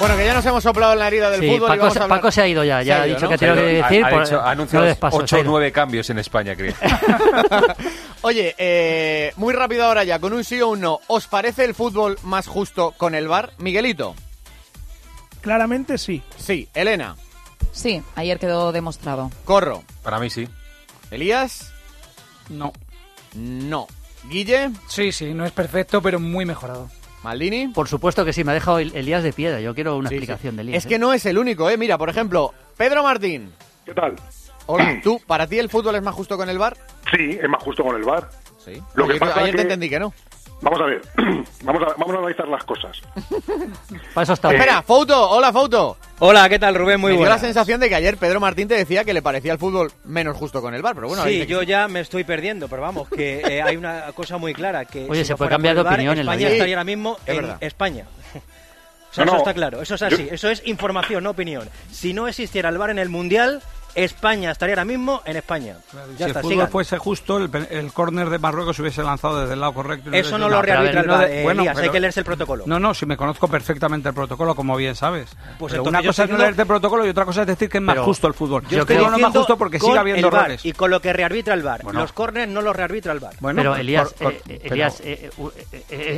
Bueno, 0.00 0.16
que 0.16 0.24
ya 0.24 0.32
nos 0.34 0.46
hemos 0.46 0.62
soplado 0.64 0.94
en 0.94 0.98
la 0.98 1.06
herida 1.08 1.30
del 1.30 1.40
Sí, 1.40 1.46
fútbol. 1.46 1.68
y 1.68 1.68
Paco, 1.68 1.78
vamos 1.80 1.92
se- 1.92 1.98
a 1.98 2.02
hablar- 2.04 2.18
Paco 2.20 2.30
se 2.32 2.40
ha 2.40 2.48
ido 2.48 2.64
ya, 2.64 2.82
ya 2.82 2.96
Se 2.96 3.02
ha 3.02 3.06
ido, 3.06 3.14
dicho 3.16 3.26
¿no? 3.26 3.30
que 3.32 3.38
tiene 3.38 3.54
que 3.54 3.60
decir. 3.60 4.04
ha, 4.04 4.10
por- 4.10 4.22
hecho- 4.22 4.40
ha 4.40 4.44
no 4.44 4.48
anunciado 4.48 4.84
des 4.86 4.96
paso, 4.96 5.16
8 5.18 5.26
se 5.26 5.36
ha 5.36 5.38
o 5.38 5.42
ido. 5.42 5.50
9 5.50 5.72
cambios 5.72 6.08
en 6.10 6.18
España, 6.18 6.56
creo. 6.56 6.74
Oye, 8.22 8.54
eh, 8.58 9.32
muy 9.36 9.52
rápido 9.54 9.84
ahora 9.84 10.04
ya, 10.04 10.18
con 10.18 10.32
un 10.32 10.42
sí 10.42 10.60
o 10.60 10.68
un 10.68 10.80
no. 10.80 11.00
¿Os 11.06 11.26
parece 11.26 11.64
el 11.64 11.74
fútbol 11.74 12.18
más 12.22 12.46
justo 12.46 12.92
con 12.96 13.14
el 13.14 13.28
VAR? 13.28 13.52
Miguelito. 13.58 14.14
Claramente 15.42 15.98
sí. 15.98 16.22
Sí. 16.38 16.68
Elena. 16.74 17.16
Sí, 17.72 18.02
ayer 18.16 18.38
quedó 18.38 18.72
demostrado. 18.72 19.30
Corro. 19.44 19.82
Para 20.02 20.18
mí 20.18 20.30
sí. 20.30 20.48
Elías. 21.10 21.72
No. 22.48 22.72
No. 23.34 23.86
Guille. 24.28 24.70
Sí, 24.88 25.12
sí, 25.12 25.32
no 25.34 25.44
es 25.44 25.52
perfecto, 25.52 26.02
pero 26.02 26.18
muy 26.20 26.44
mejorado. 26.44 26.90
Maldini. 27.22 27.68
Por 27.68 27.88
supuesto 27.88 28.24
que 28.24 28.32
sí, 28.32 28.44
me 28.44 28.52
ha 28.52 28.54
dejado 28.54 28.78
El- 28.78 28.94
Elías 28.96 29.22
de 29.22 29.32
piedra. 29.32 29.60
Yo 29.60 29.74
quiero 29.74 29.96
una 29.96 30.08
Sí, 30.08 30.14
explicación 30.16 30.52
sí. 30.52 30.56
de 30.56 30.62
Elías. 30.62 30.78
Es 30.84 30.88
que 30.88 30.98
no 30.98 31.12
es 31.12 31.26
el 31.26 31.38
único, 31.38 31.68
¿eh? 31.68 31.76
Mira, 31.76 31.98
por 31.98 32.08
ejemplo, 32.08 32.52
Pedro 32.76 33.02
Martín. 33.02 33.52
¿Qué 33.84 33.92
tal? 33.94 34.14
Hola, 34.66 35.00
¿tú, 35.02 35.20
para 35.26 35.46
ti 35.46 35.58
el 35.58 35.68
fútbol 35.68 35.96
es 35.96 36.02
más 36.02 36.14
justo 36.14 36.36
con 36.36 36.48
el 36.48 36.58
VAR? 36.58 36.76
Sí, 37.14 37.38
es 37.42 37.48
más 37.48 37.62
justo 37.62 37.82
con 37.82 37.96
el 37.96 38.02
VAR. 38.04 38.28
Sí. 38.64 38.80
Lo 38.94 39.04
que 39.06 39.12
Ayer- 39.14 39.20
pasa 39.20 39.40
ayer 39.40 39.50
que- 39.50 39.56
te 39.56 39.62
entendí 39.62 39.88
que 39.90 39.98
no. 39.98 40.12
Vamos 40.62 40.80
a 40.80 40.84
ver, 40.84 41.00
vamos 41.64 41.82
a, 41.82 41.86
vamos 41.96 42.14
a 42.14 42.18
analizar 42.18 42.46
las 42.46 42.64
cosas. 42.64 43.00
Para 44.14 44.24
eso 44.24 44.32
está. 44.34 44.52
Espera, 44.52 44.82
Foto, 44.82 45.30
hola 45.30 45.52
Foto. 45.52 45.96
Hola, 46.18 46.48
¿qué 46.50 46.58
tal, 46.58 46.74
Rubén? 46.74 47.00
Muy 47.00 47.12
Me 47.12 47.16
dio 47.16 47.20
buena. 47.20 47.36
la 47.36 47.40
sensación 47.40 47.80
de 47.80 47.88
que 47.88 47.94
ayer 47.94 48.18
Pedro 48.18 48.40
Martín 48.40 48.68
te 48.68 48.74
decía 48.74 49.02
que 49.04 49.14
le 49.14 49.22
parecía 49.22 49.52
el 49.52 49.58
fútbol 49.58 49.90
menos 50.04 50.36
justo 50.36 50.60
con 50.60 50.74
el 50.74 50.82
VAR, 50.82 50.94
pero 50.94 51.06
bueno, 51.08 51.22
ahora 51.22 51.32
sí, 51.32 51.38
que 51.40 51.46
yo 51.46 51.62
ya 51.62 51.88
me 51.88 52.00
estoy 52.00 52.24
perdiendo, 52.24 52.68
pero 52.68 52.82
vamos, 52.82 53.08
que 53.08 53.40
eh, 53.40 53.62
hay 53.62 53.76
una 53.78 54.12
cosa 54.12 54.36
muy 54.36 54.52
clara, 54.52 54.84
que 54.84 55.06
Oye, 55.08 55.20
si 55.20 55.28
se 55.28 55.32
no 55.32 55.38
puede 55.38 55.50
cambiar 55.50 55.76
de 55.76 55.80
opinión 55.80 56.18
en 56.18 56.26
la 56.26 56.32
España 56.32 56.38
vida. 56.48 56.50
estaría 56.50 56.74
ahora 56.76 56.84
mismo 56.84 57.16
Es 57.24 57.28
en 57.28 57.36
verdad. 57.36 57.56
España. 57.60 58.04
O 59.10 59.12
sea, 59.12 59.24
No, 59.24 59.32
eso 59.32 59.38
no. 59.38 59.38
está 59.42 59.54
claro, 59.54 59.82
eso 59.82 59.96
es 59.96 60.02
así, 60.02 60.28
eso 60.30 60.48
es 60.50 60.62
información, 60.68 61.24
no 61.24 61.30
opinión. 61.30 61.68
Si 61.90 62.12
no 62.12 62.28
existiera 62.28 62.68
el 62.68 62.78
VAR 62.78 62.90
en 62.90 63.00
el 63.00 63.08
Mundial, 63.08 63.60
España 64.00 64.50
estaría 64.50 64.74
ahora 64.74 64.84
mismo 64.84 65.22
en 65.24 65.36
España. 65.36 65.76
si 65.90 65.96
Ya 66.18 66.24
el 66.26 66.30
está, 66.30 66.40
fútbol 66.40 66.52
sigan. 66.54 66.68
fuese 66.70 66.98
justo, 66.98 67.38
el, 67.38 67.50
el 67.70 67.92
córner 67.92 68.28
de 68.30 68.38
Marruecos 68.38 68.76
se 68.76 68.82
hubiese 68.82 69.02
lanzado 69.02 69.40
desde 69.40 69.54
el 69.54 69.60
lado 69.60 69.72
correcto. 69.74 70.10
y 70.12 70.16
Eso 70.18 70.38
no 70.38 70.48
lo 70.48 70.60
rearbitra 70.62 71.00
el 71.00 71.06
No 71.06 71.12
VAR, 71.14 71.28
de- 71.28 71.40
eh, 71.40 71.42
bueno, 71.44 71.62
Elías, 71.62 71.78
hay 71.78 71.88
que 71.90 72.00
leerse 72.00 72.20
el 72.20 72.26
protocolo. 72.26 72.64
No, 72.66 72.78
no, 72.78 72.94
si 72.94 73.06
me 73.06 73.16
conozco 73.16 73.48
perfectamente 73.48 74.08
el 74.08 74.14
protocolo, 74.14 74.54
como 74.54 74.76
bien 74.76 74.94
sabes. 74.94 75.36
Pues 75.58 75.72
Pero 75.72 75.84
una 75.84 76.02
cosa 76.02 76.24
es 76.24 76.30
no 76.30 76.38
leerte 76.38 76.62
el 76.62 76.68
protocolo 76.68 77.06
y 77.06 77.08
otra 77.10 77.24
cosa 77.24 77.42
es 77.42 77.46
decir 77.46 77.68
que 77.68 77.78
es 77.78 77.82
más 77.82 77.94
Pero 77.94 78.04
justo 78.04 78.26
el 78.26 78.34
fútbol. 78.34 78.62
Yo 78.68 78.86
creo 78.86 79.04
que 79.04 79.10
no 79.10 79.16
es 79.16 79.22
más 79.22 79.32
justo 79.36 79.56
porque 79.56 79.78
sigue 79.80 79.98
habiendo 79.98 80.28
errores. 80.28 80.64
Y 80.64 80.72
con 80.72 80.90
lo 80.90 81.00
que 81.00 81.12
rearbitra 81.12 81.54
el 81.54 81.62
VAR. 81.62 81.82
Bueno. 81.82 82.00
Los 82.00 82.12
corners 82.12 82.50
no 82.50 82.60
los 82.62 82.74
rearbitra 82.74 83.12
el 83.12 83.20
VAR. 83.20 83.34
Bueno, 83.40 83.60
pero 83.62 83.76
Elías, 83.76 84.12
por- 84.14 84.32
eh, 84.32 84.40
eh, 84.48 84.58
pero- 84.62 84.74
Elías 84.74 85.00
eh, 85.04 85.30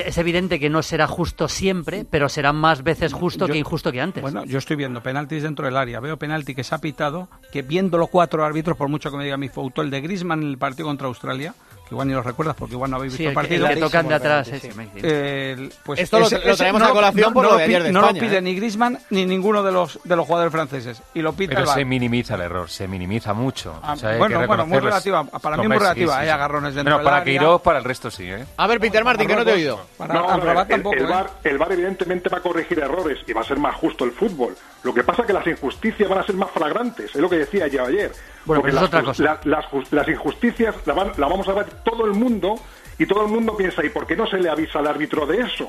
es 0.06 0.18
evidente 0.18 0.58
que 0.58 0.70
no 0.70 0.82
será 0.82 1.06
justo 1.06 1.48
siempre, 1.48 2.04
pero 2.08 2.28
será 2.28 2.52
más 2.52 2.82
veces 2.82 3.12
justo 3.12 3.46
Yo- 3.46 3.52
que 3.52 3.58
injusto 3.58 3.92
que 3.92 4.00
antes. 4.00 4.22
Bueno, 4.22 4.44
yo 4.44 4.58
estoy 4.58 4.76
viendo 4.76 5.02
penaltis 5.02 5.42
dentro 5.42 5.64
del 5.64 5.76
área. 5.76 6.00
Veo 6.00 6.16
penalti 6.16 6.54
que 6.54 6.64
se 6.64 6.74
ha 6.74 6.78
pitado, 6.78 7.28
que 7.52 7.62
viendo 7.72 7.96
los 7.96 8.10
cuatro 8.10 8.44
árbitros, 8.44 8.76
por 8.76 8.88
mucho 8.88 9.10
que 9.10 9.16
me 9.16 9.24
diga 9.24 9.38
mi 9.38 9.48
foto, 9.48 9.80
el 9.80 9.88
de 9.90 10.02
Griezmann 10.02 10.42
en 10.42 10.48
el 10.50 10.58
partido 10.58 10.88
contra 10.88 11.06
Australia, 11.06 11.54
que 11.88 11.94
igual 11.94 12.06
ni 12.06 12.12
lo 12.12 12.20
recuerdas 12.22 12.54
porque 12.54 12.74
igual 12.74 12.90
no 12.90 12.98
habéis 12.98 13.14
Sí, 13.14 13.24
visto 13.26 13.30
el 13.30 13.46
el 13.46 13.48
que- 13.48 13.54
partido. 13.56 13.66
el 13.66 13.74
que 13.74 13.80
tocan 13.80 14.08
de 14.08 14.14
atrás, 14.14 14.46
Sí. 14.46 14.68
Eh, 14.96 15.70
pues 15.82 16.00
Esto 16.00 16.18
lo- 16.18 16.26
ese- 16.26 16.38
lo 16.46 16.54
traemos 16.54 16.82
a 16.82 16.90
colación 16.90 17.32
por 17.32 17.44
lo 17.46 17.56
de 17.56 17.64
ayer 17.64 17.82
de 17.82 17.90
no 17.92 18.00
España, 18.00 18.20
lo 18.20 18.26
pide 18.28 18.36
¿eh? 18.38 18.42
ni 18.42 18.54
Griezmann 18.54 18.98
ni 19.08 19.24
ninguno 19.24 19.62
de 19.62 19.72
los 19.72 19.98
de 20.04 20.16
los 20.16 20.26
jugadores 20.26 20.52
franceses. 20.52 21.02
Y 21.14 21.22
lo 21.22 21.32
pita 21.32 21.54
Pero 21.54 21.62
el 21.62 21.74
se 21.74 21.84
minimiza 21.86 22.34
el 22.34 22.42
error, 22.42 22.68
se 22.68 22.86
minimiza 22.86 23.32
mucho. 23.32 23.74
Ah, 23.82 23.94
O 23.94 23.96
sea, 23.96 24.18
bueno, 24.18 24.40
que 24.40 24.46
bueno, 24.46 24.66
muy 24.66 24.80
relativa. 24.80 25.24
Para 25.24 25.56
mí 25.56 25.66
muy 25.66 25.76
sí, 25.78 25.80
relativa. 25.82 26.12
sí, 26.14 26.20
hay 26.20 26.26
sí. 26.26 26.30
agarrones 26.30 26.74
dentro 26.74 26.96
del 26.98 27.04
para. 27.04 27.24
Queiroz, 27.24 27.62
para 27.62 27.78
el 27.78 27.84
resto 27.84 28.10
sí, 28.10 28.24
¿eh? 28.30 28.44
A 28.58 28.66
ver, 28.66 28.80
Peter 28.80 29.02
Martín, 29.02 29.26
que 29.28 29.36
no 29.36 29.44
te 29.44 29.50
he 29.50 29.54
oído. 29.54 29.80
Para 29.96 30.12
No, 30.14 30.26
tampoco, 30.66 30.94
el 30.94 31.02
¿eh? 31.04 31.06
VAR, 31.08 31.30
el 31.44 31.56
VAR 31.58 31.72
evidentemente 31.72 32.28
va 32.28 32.38
a 32.38 32.42
corregir 32.42 32.78
errores 32.80 33.18
y 33.26 33.32
va 33.32 33.40
a 33.40 33.44
ser 33.44 33.58
más 33.58 33.74
justo 33.76 34.04
el 34.04 34.12
fútbol. 34.12 34.54
Lo 34.84 34.92
que 34.92 35.04
pasa 35.04 35.22
es 35.22 35.26
que 35.28 35.32
las 35.32 35.46
injusticias 35.46 36.08
van 36.08 36.18
a 36.18 36.22
ser 36.24 36.34
más 36.34 36.50
flagrantes, 36.50 37.14
es 37.14 37.20
lo 37.20 37.30
que 37.30 37.36
decía 37.38 37.68
yo 37.68 37.84
ayer. 37.84 38.10
Bueno, 38.44 38.62
Porque 38.62 38.62
pero 38.62 38.68
es 38.68 38.74
las, 38.74 38.84
otra 38.84 39.00
ju- 39.02 39.04
cosa. 39.04 39.22
la- 39.44 39.64
las, 39.92 40.08
injusticias 40.08 40.74
la, 40.86 40.94
vamos 40.94 41.48
a 41.48 41.52
ver 41.52 41.66
todo 41.84 42.04
el 42.04 42.12
mundo 42.12 42.56
y 42.98 43.06
todo 43.06 43.22
el 43.24 43.28
mundo 43.28 43.56
piensa, 43.56 43.84
¿y 43.84 43.90
por 43.90 44.06
qué 44.06 44.16
no 44.16 44.26
se 44.26 44.38
le 44.38 44.50
avisa 44.50 44.80
al 44.80 44.86
árbitro 44.88 45.24
de 45.26 45.40
eso? 45.42 45.68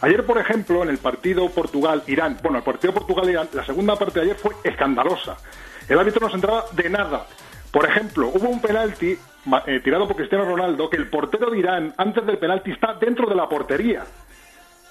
Ayer, 0.00 0.24
por 0.24 0.38
ejemplo, 0.38 0.82
en 0.82 0.88
el 0.88 0.98
partido 0.98 1.48
Portugal-Irán, 1.50 2.38
bueno, 2.42 2.58
el 2.58 2.64
partido 2.64 2.92
Portugal-Irán, 2.94 3.48
la 3.52 3.64
segunda 3.64 3.96
parte 3.96 4.20
de 4.20 4.24
ayer 4.26 4.36
fue 4.36 4.52
escandalosa. 4.64 5.36
El 5.88 5.98
árbitro 5.98 6.20
no 6.22 6.30
se 6.30 6.36
entraba 6.36 6.64
de 6.72 6.88
nada. 6.90 7.26
Por 7.70 7.84
ejemplo, 7.88 8.28
hubo 8.28 8.48
un 8.48 8.60
penalti 8.60 9.18
eh, 9.66 9.80
tirado 9.82 10.06
por 10.06 10.16
Cristiano 10.16 10.44
Ronaldo 10.44 10.88
que 10.88 10.96
el 10.96 11.08
portero 11.08 11.50
de 11.50 11.58
Irán, 11.58 11.92
antes 11.96 12.24
del 12.26 12.38
penalti, 12.38 12.70
está 12.72 12.94
dentro 12.94 13.28
de 13.28 13.34
la 13.34 13.48
portería. 13.48 14.04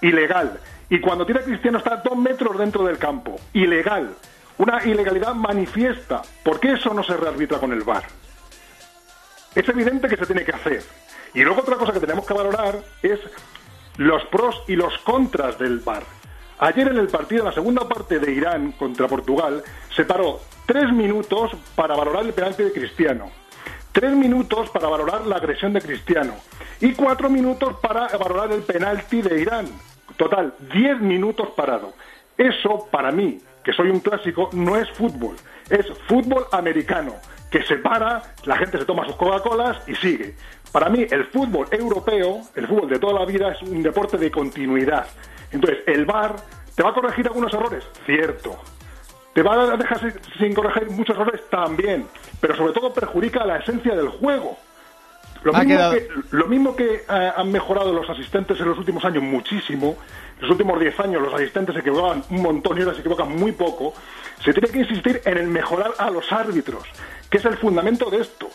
Ilegal. 0.04 0.60
Y 0.90 1.00
cuando 1.00 1.26
tira 1.26 1.42
Cristiano 1.42 1.80
está 1.80 1.98
dos 1.98 2.18
metros 2.18 2.58
dentro 2.58 2.84
del 2.84 2.98
campo. 2.98 3.40
Ilegal. 3.54 4.14
Una 4.58 4.84
ilegalidad 4.84 5.34
manifiesta. 5.34 6.22
¿Por 6.44 6.60
qué 6.60 6.74
eso 6.74 6.94
no 6.94 7.04
se 7.04 7.18
rearbitra 7.18 7.58
con 7.58 7.72
el 7.72 7.82
VAR? 7.82 8.04
Es 9.56 9.68
evidente 9.68 10.08
que 10.08 10.18
se 10.18 10.26
tiene 10.26 10.44
que 10.44 10.52
hacer. 10.52 10.84
Y 11.34 11.42
luego 11.42 11.62
otra 11.62 11.78
cosa 11.78 11.94
que 11.94 12.00
tenemos 12.00 12.28
que 12.28 12.34
valorar 12.34 12.80
es 13.02 13.20
los 13.98 14.24
pros 14.26 14.64
y 14.68 14.76
los 14.76 14.96
contras 15.00 15.58
del 15.58 15.80
VAR. 15.80 16.04
Ayer 16.60 16.88
en 16.90 16.98
el 16.98 17.08
partido, 17.08 17.42
en 17.42 17.48
la 17.48 17.54
segunda 17.54 17.88
parte 17.88 18.20
de 18.20 18.32
Irán 18.32 18.74
contra 18.74 19.08
Portugal, 19.08 19.64
se 19.96 20.06
paró 20.06 20.42
tres 20.66 20.92
minutos 20.92 21.52
para 21.76 21.96
valorar 21.96 22.26
el 22.26 22.34
penalti 22.34 22.64
de 22.64 22.72
Cristiano, 22.72 23.32
tres 23.92 24.12
minutos 24.12 24.70
para 24.70 24.88
valorar 24.88 25.26
la 25.26 25.38
agresión 25.38 25.74
de 25.74 25.82
Cristiano 25.82 26.36
y 26.80 26.94
cuatro 26.94 27.30
minutos 27.30 27.78
para 27.82 28.08
valorar 28.18 28.52
el 28.52 28.62
penalti 28.62 29.22
de 29.22 29.42
Irán. 29.42 29.68
Total, 30.18 30.54
diez 30.74 31.00
minutos 31.00 31.50
parado. 31.56 31.94
Eso, 32.38 32.88
para 32.92 33.12
mí, 33.12 33.40
que 33.64 33.74
soy 33.74 33.90
un 33.90 34.00
clásico, 34.00 34.50
no 34.54 34.76
es 34.78 34.90
fútbol, 34.92 35.36
es 35.70 35.86
fútbol 36.08 36.46
americano, 36.52 37.16
que 37.50 37.64
se 37.64 37.78
para, 37.78 38.22
la 38.46 38.58
gente 38.58 38.78
se 38.78 38.86
toma 38.86 39.06
sus 39.06 39.16
Coca-Colas 39.16 39.78
y 39.88 39.96
sigue. 39.96 40.36
Para 40.72 40.90
mí, 40.90 41.06
el 41.10 41.26
fútbol 41.26 41.68
europeo, 41.72 42.42
el 42.56 42.68
fútbol 42.68 42.90
de 42.90 43.00
toda 43.00 43.20
la 43.20 43.26
vida, 43.26 43.52
es 43.52 43.62
un 43.62 43.84
deporte 43.84 44.18
de 44.18 44.32
continuidad. 44.32 45.06
Entonces, 45.52 45.84
el 45.86 46.06
VAR 46.06 46.36
te 46.76 46.82
va 46.82 46.90
a 46.90 46.94
corregir 46.94 47.28
algunos 47.28 47.54
errores, 47.54 47.84
cierto. 48.06 48.60
Te 49.34 49.44
va 49.44 49.74
a 49.74 49.78
dejar 49.78 50.14
sin 50.38 50.54
corregir 50.54 50.90
muchos 50.92 51.16
errores 51.16 51.42
también, 51.50 52.08
pero 52.40 52.56
sobre 52.56 52.74
todo 52.74 52.94
perjudica 52.94 53.46
la 53.46 53.58
esencia 53.58 53.96
del 53.96 54.10
juego. 54.10 54.58
Lo 55.44 55.54
mismo, 55.54 55.92
que, 55.92 56.08
lo 56.32 56.48
mismo 56.48 56.76
que 56.76 56.96
eh, 56.96 57.32
han 57.36 57.52
mejorado 57.52 57.92
los 57.92 58.10
asistentes 58.10 58.60
en 58.60 58.70
los 58.70 58.78
últimos 58.78 59.04
años 59.04 59.24
muchísimo, 59.24 59.98
en 60.36 60.42
los 60.42 60.52
últimos 60.52 60.80
10 60.80 61.00
años 61.02 61.22
los 61.22 61.34
asistentes 61.34 61.74
se 61.74 61.82
equivocaban 61.82 62.24
un 62.30 62.42
montón 62.42 62.78
y 62.78 62.82
ahora 62.82 62.94
se 62.94 63.02
equivocan 63.02 63.36
muy 63.36 63.52
poco, 63.52 63.94
se 64.44 64.54
tiene 64.54 64.70
que 64.70 64.80
insistir 64.80 65.22
en 65.26 65.38
el 65.38 65.48
mejorar 65.48 65.92
a 65.98 66.10
los 66.10 66.32
árbitros, 66.32 66.84
que 67.30 67.38
es 67.38 67.46
el 67.46 67.58
fundamento 67.58 68.10
de 68.10 68.22
esto. 68.22 68.50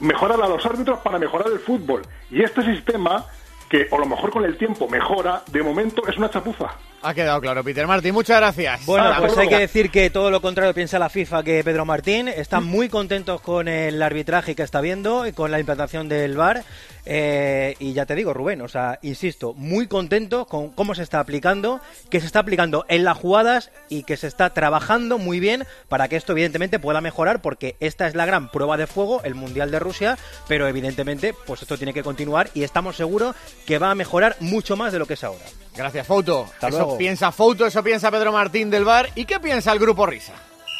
Mejorar 0.00 0.40
a 0.40 0.48
los 0.48 0.64
árbitros 0.64 1.00
para 1.00 1.18
mejorar 1.18 1.48
el 1.50 1.58
fútbol. 1.58 2.02
Y 2.30 2.42
este 2.42 2.62
sistema, 2.62 3.24
que 3.68 3.88
a 3.90 3.96
lo 3.96 4.06
mejor 4.06 4.30
con 4.30 4.44
el 4.44 4.56
tiempo 4.56 4.88
mejora, 4.88 5.42
de 5.50 5.62
momento 5.62 6.06
es 6.06 6.16
una 6.18 6.30
chapuza. 6.30 6.76
Ha 7.00 7.14
quedado 7.14 7.40
claro, 7.40 7.62
Peter 7.62 7.86
Martín. 7.86 8.12
Muchas 8.12 8.38
gracias. 8.38 8.84
Bueno, 8.84 9.12
pues 9.20 9.36
hay 9.38 9.48
que 9.48 9.58
decir 9.58 9.90
que 9.90 10.10
todo 10.10 10.30
lo 10.30 10.40
contrario 10.40 10.74
piensa 10.74 10.98
la 10.98 11.08
FIFA 11.08 11.44
que 11.44 11.62
Pedro 11.62 11.84
Martín. 11.84 12.26
Están 12.26 12.64
muy 12.64 12.88
contentos 12.88 13.40
con 13.40 13.68
el 13.68 14.02
arbitraje 14.02 14.56
que 14.56 14.64
está 14.64 14.80
viendo 14.80 15.26
y 15.26 15.32
con 15.32 15.50
la 15.50 15.60
implantación 15.60 16.08
del 16.08 16.36
VAR. 16.36 16.64
Eh, 17.10 17.76
y 17.78 17.94
ya 17.94 18.04
te 18.04 18.14
digo, 18.14 18.34
Rubén, 18.34 18.60
o 18.60 18.68
sea, 18.68 18.98
insisto, 19.00 19.54
muy 19.54 19.86
contentos 19.86 20.46
con 20.46 20.70
cómo 20.70 20.94
se 20.94 21.02
está 21.02 21.20
aplicando, 21.20 21.80
que 22.10 22.20
se 22.20 22.26
está 22.26 22.40
aplicando 22.40 22.84
en 22.88 23.04
las 23.04 23.16
jugadas 23.16 23.70
y 23.88 24.02
que 24.02 24.18
se 24.18 24.26
está 24.26 24.50
trabajando 24.50 25.16
muy 25.16 25.40
bien 25.40 25.64
para 25.88 26.08
que 26.08 26.16
esto 26.16 26.32
evidentemente 26.32 26.78
pueda 26.78 27.00
mejorar 27.00 27.40
porque 27.40 27.76
esta 27.80 28.08
es 28.08 28.14
la 28.14 28.26
gran 28.26 28.50
prueba 28.50 28.76
de 28.76 28.86
fuego, 28.86 29.22
el 29.24 29.34
Mundial 29.34 29.70
de 29.70 29.78
Rusia, 29.78 30.18
pero 30.48 30.68
evidentemente 30.68 31.34
pues 31.46 31.62
esto 31.62 31.78
tiene 31.78 31.94
que 31.94 32.02
continuar 32.02 32.50
y 32.52 32.62
estamos 32.62 32.96
seguros 32.96 33.34
que 33.64 33.78
va 33.78 33.90
a 33.90 33.94
mejorar 33.94 34.36
mucho 34.40 34.76
más 34.76 34.92
de 34.92 34.98
lo 34.98 35.06
que 35.06 35.14
es 35.14 35.24
ahora. 35.24 35.46
Gracias, 35.76 36.06
Fouto. 36.06 36.44
Hasta 36.54 36.68
eso 36.68 36.78
luego. 36.78 36.98
piensa 36.98 37.30
Fouto, 37.32 37.66
eso 37.66 37.82
piensa 37.82 38.10
Pedro 38.10 38.32
Martín 38.32 38.70
del 38.70 38.84
Bar. 38.84 39.08
¿Y 39.14 39.24
qué 39.24 39.38
piensa 39.40 39.72
el 39.72 39.78
grupo 39.78 40.06
Risa? 40.06 40.32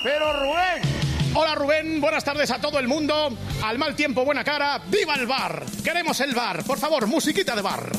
Pero 0.03 0.33
Rubén. 0.33 0.83
Hola 1.35 1.55
Rubén, 1.55 2.01
buenas 2.01 2.25
tardes 2.25 2.51
a 2.51 2.59
todo 2.61 2.79
el 2.79 2.89
mundo. 2.89 3.29
Al 3.63 3.79
mal 3.79 3.95
tiempo, 3.95 4.25
buena 4.25 4.43
cara. 4.43 4.81
¡Viva 4.87 5.15
el 5.15 5.27
bar! 5.27 5.63
Queremos 5.85 6.19
el 6.21 6.35
bar. 6.35 6.65
Por 6.65 6.79
favor, 6.79 7.07
musiquita 7.07 7.55
de 7.55 7.63
bar. 7.63 7.93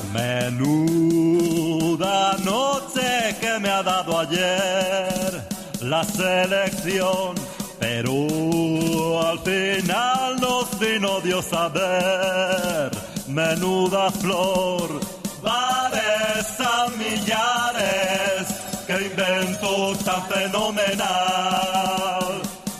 Menuda 1.10 2.36
noche 2.44 3.36
que 3.40 3.60
me 3.60 3.70
ha 3.70 3.82
dado 3.84 4.20
ayer 4.20 5.48
la 5.82 6.04
selección, 6.04 7.36
pero 7.80 9.22
al 9.28 9.40
final 9.40 10.42
nos 10.42 10.78
vino 10.80 11.22
Dios 11.22 11.54
a 11.54 11.70
ver. 11.70 12.92
Menuda 13.28 14.10
flor, 14.12 15.00
bares 15.42 16.60
a 16.60 16.88
millares, 16.98 18.48
que 18.88 18.94
invento 19.08 19.96
tan 20.06 20.24
fenomenal. 20.28 21.60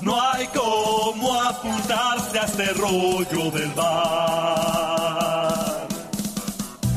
No 0.02 0.22
hay 0.22 0.48
como 0.48 1.34
apuntarse 1.42 2.40
a 2.40 2.44
este 2.44 2.74
rollo 2.74 3.52
del 3.52 3.72
bar. 3.72 5.50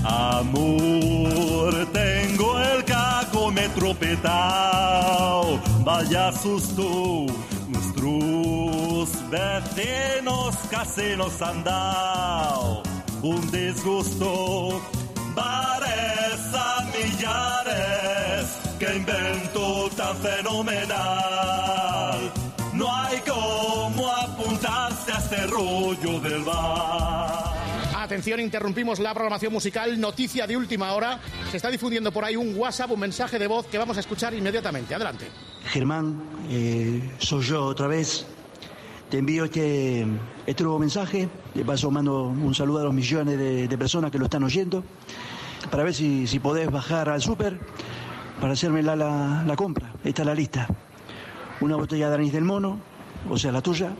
Amor, 0.04 1.86
tengo 1.92 2.58
el 2.58 2.84
cagómetro 2.84 3.94
petao. 3.94 5.60
Vaya 5.84 6.32
susto, 6.32 7.26
nuestros 7.68 9.08
vecinos 9.30 10.56
casi 10.70 11.16
nos 11.16 11.40
han 11.42 11.64
dado 11.64 12.82
un 13.22 13.50
disgusto. 13.50 14.80
Bares 15.35 16.55
a 16.55 16.85
millares, 16.93 18.59
que 18.78 18.97
invento 18.97 19.89
tan 19.97 20.16
fenomenal. 20.16 21.53
No 22.72 22.95
hay 22.95 23.18
como 23.20 24.09
apuntarse 24.09 25.12
a 25.12 25.18
este 25.18 25.47
rollo 25.47 26.20
del 26.20 26.43
bar. 26.43 27.53
Atención, 27.97 28.41
interrumpimos 28.41 28.99
la 28.99 29.14
programación 29.14 29.53
musical. 29.53 29.99
Noticia 29.99 30.47
de 30.47 30.57
última 30.57 30.93
hora. 30.93 31.20
Se 31.51 31.57
está 31.57 31.70
difundiendo 31.70 32.12
por 32.12 32.24
ahí 32.24 32.37
un 32.37 32.55
WhatsApp, 32.59 32.91
un 32.91 33.01
mensaje 33.01 33.39
de 33.39 33.47
voz 33.47 33.66
que 33.66 33.78
vamos 33.78 33.97
a 33.97 34.01
escuchar 34.01 34.35
inmediatamente. 34.35 34.95
Adelante. 34.95 35.28
Germán, 35.66 36.20
eh, 36.51 37.11
soy 37.18 37.43
yo 37.43 37.64
otra 37.64 37.87
vez. 37.87 38.26
Te 39.12 39.18
envío 39.18 39.44
este, 39.44 40.06
este 40.46 40.62
nuevo 40.62 40.78
mensaje. 40.78 41.28
De 41.52 41.66
paso 41.66 41.90
mando 41.90 42.28
un 42.28 42.54
saludo 42.54 42.80
a 42.80 42.84
los 42.84 42.94
millones 42.94 43.38
de, 43.38 43.76
personas 43.76 44.10
que 44.10 44.16
lo 44.18 44.24
están 44.24 44.42
oyendo. 44.42 44.82
Para 45.70 45.84
ver 45.84 45.92
si, 45.92 46.26
si 46.26 46.38
podés 46.38 46.70
bajar 46.70 47.10
al 47.10 47.20
súper 47.20 47.60
para 48.40 48.54
hacerme 48.54 48.82
la, 48.82 49.52
compra. 49.54 49.92
Esta 50.02 50.22
es 50.22 50.26
la 50.26 50.34
lista. 50.34 50.66
Una 51.60 51.76
botella 51.76 52.08
de 52.08 52.14
anís 52.14 52.32
del 52.32 52.44
mono, 52.44 52.78
o 53.28 53.36
sea, 53.36 53.52
la 53.52 53.60
tuya. 53.60 53.92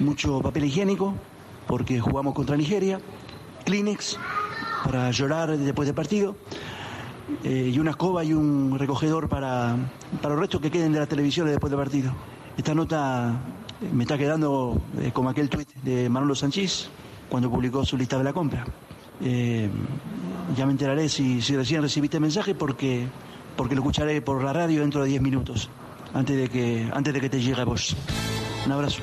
Mucho 0.00 0.40
papel 0.40 0.64
higiénico, 0.64 1.14
porque 1.68 2.00
jugamos 2.00 2.34
contra 2.34 2.56
Nigeria. 2.56 3.00
Kleenex, 3.64 4.18
para 4.82 5.12
llorar 5.12 5.56
después 5.56 5.86
del 5.86 5.94
partido. 5.94 6.34
eh, 7.44 7.70
y 7.72 7.78
una 7.78 7.92
escoba 7.92 8.24
y 8.24 8.32
un 8.32 8.76
recogedor 8.76 9.28
para, 9.28 9.76
para 10.20 10.34
los 10.34 10.40
restos 10.40 10.60
que 10.60 10.72
queden 10.72 10.92
de 10.92 10.98
las 10.98 11.08
televisiones 11.08 11.52
después 11.52 11.70
del 11.70 11.78
partido. 11.78 12.12
Esta 12.56 12.74
nota 12.74 13.40
me 13.92 14.04
está 14.04 14.18
quedando 14.18 14.80
eh, 15.00 15.10
como 15.12 15.30
aquel 15.30 15.48
tuit 15.48 15.68
de 15.82 16.08
Manolo 16.08 16.34
Sánchez 16.34 16.88
cuando 17.28 17.50
publicó 17.50 17.84
su 17.84 17.96
lista 17.96 18.18
de 18.18 18.24
la 18.24 18.32
compra. 18.32 18.64
Eh, 19.22 19.68
ya 20.56 20.66
me 20.66 20.72
enteraré 20.72 21.08
si, 21.08 21.42
si 21.42 21.56
recién 21.56 21.82
recibiste 21.82 22.16
el 22.16 22.22
mensaje 22.22 22.54
porque, 22.54 23.06
porque 23.56 23.74
lo 23.74 23.82
escucharé 23.82 24.20
por 24.22 24.42
la 24.42 24.52
radio 24.52 24.80
dentro 24.80 25.02
de 25.02 25.08
10 25.10 25.22
minutos, 25.22 25.68
antes 26.14 26.36
de 26.36 26.48
que, 26.48 26.88
antes 26.92 27.12
de 27.12 27.20
que 27.20 27.28
te 27.28 27.40
llegue 27.40 27.60
a 27.60 27.64
vos. 27.64 27.96
Un 28.66 28.72
abrazo. 28.72 29.02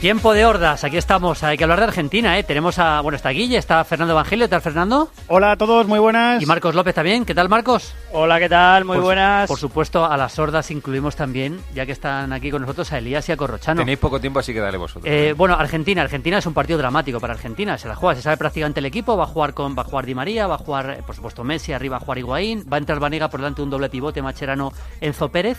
Tiempo 0.00 0.32
de 0.32 0.46
hordas, 0.46 0.82
aquí 0.82 0.96
estamos. 0.96 1.42
Hay 1.42 1.58
que 1.58 1.64
hablar 1.64 1.78
de 1.80 1.84
Argentina, 1.84 2.38
¿eh? 2.38 2.42
Tenemos 2.42 2.78
a. 2.78 3.02
Bueno, 3.02 3.16
está 3.16 3.28
Guille, 3.28 3.58
está 3.58 3.84
Fernando 3.84 4.14
Evangelio. 4.14 4.46
¿Qué 4.46 4.48
tal, 4.48 4.62
Fernando? 4.62 5.10
Hola 5.28 5.52
a 5.52 5.56
todos, 5.58 5.86
muy 5.86 5.98
buenas. 5.98 6.42
Y 6.42 6.46
Marcos 6.46 6.74
López 6.74 6.94
también. 6.94 7.26
¿Qué 7.26 7.34
tal, 7.34 7.50
Marcos? 7.50 7.94
Hola, 8.10 8.38
¿qué 8.38 8.48
tal? 8.48 8.86
Muy 8.86 8.96
Por 8.96 9.04
buenas. 9.04 9.46
Por 9.46 9.58
supuesto, 9.58 10.06
a 10.06 10.16
las 10.16 10.32
sordas 10.32 10.70
incluimos 10.70 11.16
también, 11.16 11.60
ya 11.74 11.84
que 11.84 11.92
están 11.92 12.32
aquí 12.32 12.50
con 12.50 12.62
nosotros, 12.62 12.90
a 12.94 12.96
Elías 12.96 13.28
y 13.28 13.32
a 13.32 13.36
Corrochano. 13.36 13.82
Tenéis 13.82 13.98
poco 13.98 14.18
tiempo, 14.18 14.38
así 14.38 14.54
que 14.54 14.60
dale 14.60 14.78
vosotros. 14.78 15.04
Eh, 15.04 15.34
bueno, 15.36 15.54
Argentina. 15.54 16.00
Argentina 16.00 16.38
es 16.38 16.46
un 16.46 16.54
partido 16.54 16.78
dramático 16.78 17.20
para 17.20 17.34
Argentina. 17.34 17.76
Se 17.76 17.86
la 17.86 17.94
juega, 17.94 18.16
se 18.16 18.22
sabe 18.22 18.38
prácticamente 18.38 18.80
el 18.80 18.86
equipo. 18.86 19.18
Va 19.18 19.24
a 19.24 19.26
jugar 19.26 19.52
con, 19.52 19.76
va 19.76 19.82
a 19.82 19.84
jugar 19.84 20.06
Di 20.06 20.14
María, 20.14 20.46
va 20.46 20.54
a 20.54 20.58
jugar, 20.58 20.90
eh, 20.98 21.02
por 21.04 21.14
supuesto, 21.14 21.44
Messi, 21.44 21.74
arriba 21.74 21.98
va 21.98 21.98
a 21.98 22.00
jugar 22.00 22.16
Higuaín, 22.16 22.64
va 22.72 22.78
a 22.78 22.80
entrar 22.80 23.00
Vanega 23.00 23.28
por 23.28 23.40
delante 23.40 23.60
de 23.60 23.64
un 23.64 23.70
doble 23.70 23.90
pivote, 23.90 24.22
Macherano, 24.22 24.72
Enzo 25.02 25.28
Pérez. 25.28 25.58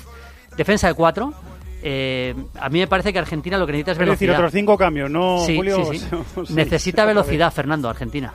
Defensa 0.57 0.87
de 0.87 0.95
cuatro. 0.95 1.31
Eh, 1.83 2.35
a 2.59 2.69
mí 2.69 2.79
me 2.79 2.87
parece 2.87 3.11
que 3.11 3.19
Argentina 3.19 3.57
lo 3.57 3.65
que 3.65 3.71
necesita 3.73 3.91
es 3.91 3.95
Es 3.95 3.99
velocidad. 3.99 4.29
decir, 4.33 4.39
otros 4.39 4.51
cinco 4.51 4.77
cambios, 4.77 5.09
¿no, 5.09 5.43
Sí, 5.45 5.55
Julio? 5.55 5.85
sí, 5.91 5.99
sí. 5.99 6.07
O 6.35 6.45
seis. 6.45 6.51
Necesita 6.51 7.05
velocidad, 7.05 7.51
Fernando, 7.51 7.89
Argentina. 7.89 8.33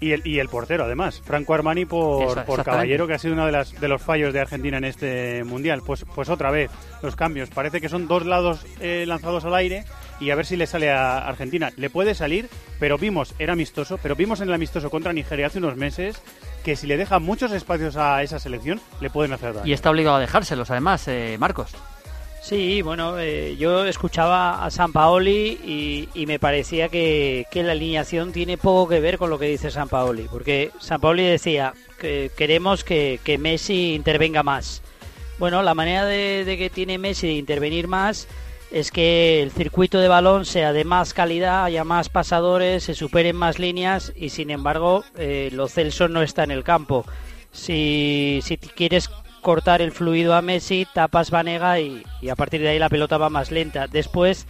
Y 0.00 0.12
el, 0.12 0.26
y 0.26 0.38
el 0.38 0.48
portero, 0.48 0.84
además. 0.84 1.22
Franco 1.24 1.54
Armani 1.54 1.86
por, 1.86 2.24
Eso, 2.26 2.44
por 2.44 2.62
caballero, 2.62 3.06
que 3.06 3.14
ha 3.14 3.18
sido 3.18 3.32
uno 3.34 3.46
de, 3.46 3.52
las, 3.52 3.80
de 3.80 3.88
los 3.88 4.02
fallos 4.02 4.34
de 4.34 4.40
Argentina 4.40 4.76
en 4.76 4.84
este 4.84 5.44
Mundial. 5.44 5.80
Pues, 5.86 6.04
pues 6.14 6.28
otra 6.28 6.50
vez, 6.50 6.70
los 7.02 7.16
cambios. 7.16 7.48
Parece 7.48 7.80
que 7.80 7.88
son 7.88 8.06
dos 8.06 8.26
lados 8.26 8.66
eh, 8.80 9.04
lanzados 9.06 9.46
al 9.46 9.54
aire 9.54 9.84
y 10.20 10.28
a 10.30 10.34
ver 10.34 10.44
si 10.44 10.56
le 10.56 10.66
sale 10.66 10.90
a 10.90 11.18
Argentina. 11.26 11.70
Le 11.76 11.88
puede 11.88 12.14
salir, 12.14 12.50
pero 12.80 12.98
vimos, 12.98 13.34
era 13.38 13.54
amistoso, 13.54 13.98
pero 14.02 14.14
vimos 14.14 14.40
en 14.42 14.48
el 14.48 14.54
amistoso 14.54 14.90
contra 14.90 15.12
Nigeria 15.14 15.46
hace 15.46 15.58
unos 15.58 15.76
meses 15.76 16.20
que 16.64 16.76
si 16.76 16.86
le 16.86 16.98
dejan 16.98 17.22
muchos 17.22 17.52
espacios 17.52 17.96
a 17.96 18.22
esa 18.22 18.38
selección, 18.38 18.80
le 19.00 19.08
pueden 19.08 19.32
hacer 19.32 19.54
daño. 19.54 19.66
Y 19.66 19.72
está 19.72 19.90
obligado 19.90 20.16
a 20.16 20.20
dejárselos, 20.20 20.70
además, 20.70 21.08
eh, 21.08 21.36
Marcos. 21.38 21.72
Sí, 22.44 22.82
bueno, 22.82 23.18
eh, 23.18 23.56
yo 23.56 23.86
escuchaba 23.86 24.66
a 24.66 24.70
San 24.70 24.92
Paoli 24.92 26.10
y, 26.14 26.26
me 26.26 26.38
parecía 26.38 26.90
que, 26.90 27.46
la 27.54 27.72
alineación 27.72 28.32
tiene 28.32 28.58
poco 28.58 28.86
que 28.86 29.00
ver 29.00 29.16
con 29.16 29.30
lo 29.30 29.38
que 29.38 29.46
dice 29.46 29.70
San 29.70 29.88
Paoli, 29.88 30.26
porque 30.30 30.70
San 30.78 31.00
Paoli 31.00 31.22
decía 31.22 31.72
que 31.98 32.30
queremos 32.36 32.84
que, 32.84 33.18
Messi 33.40 33.94
intervenga 33.94 34.42
más. 34.42 34.82
Bueno, 35.38 35.62
la 35.62 35.74
manera 35.74 36.04
de, 36.04 36.44
de 36.44 36.58
que 36.58 36.68
tiene 36.68 36.98
Messi 36.98 37.28
de 37.28 37.32
intervenir 37.32 37.88
más 37.88 38.28
es 38.70 38.90
que 38.90 39.42
el 39.42 39.50
circuito 39.50 39.98
de 39.98 40.08
balón 40.08 40.44
sea 40.44 40.74
de 40.74 40.84
más 40.84 41.14
calidad, 41.14 41.64
haya 41.64 41.84
más 41.84 42.10
pasadores, 42.10 42.84
se 42.84 42.94
superen 42.94 43.36
más 43.36 43.58
líneas 43.58 44.12
y 44.16 44.28
sin 44.28 44.50
embargo 44.50 45.02
eh, 45.16 45.48
Lo 45.50 45.66
Celso 45.66 46.08
no 46.08 46.20
está 46.20 46.44
en 46.44 46.50
el 46.50 46.62
campo. 46.62 47.06
Si, 47.52 48.40
si 48.42 48.58
quieres 48.58 49.08
cortar 49.44 49.82
el 49.82 49.92
fluido 49.92 50.34
a 50.34 50.40
Messi, 50.40 50.86
tapas 50.92 51.30
Vanega 51.30 51.78
y, 51.78 52.02
a 52.28 52.34
partir 52.34 52.62
de 52.62 52.70
ahí 52.70 52.78
la 52.78 52.88
pelota 52.88 53.18
va 53.18 53.28
más 53.28 53.50
lenta. 53.50 53.86
Después, 53.86 54.46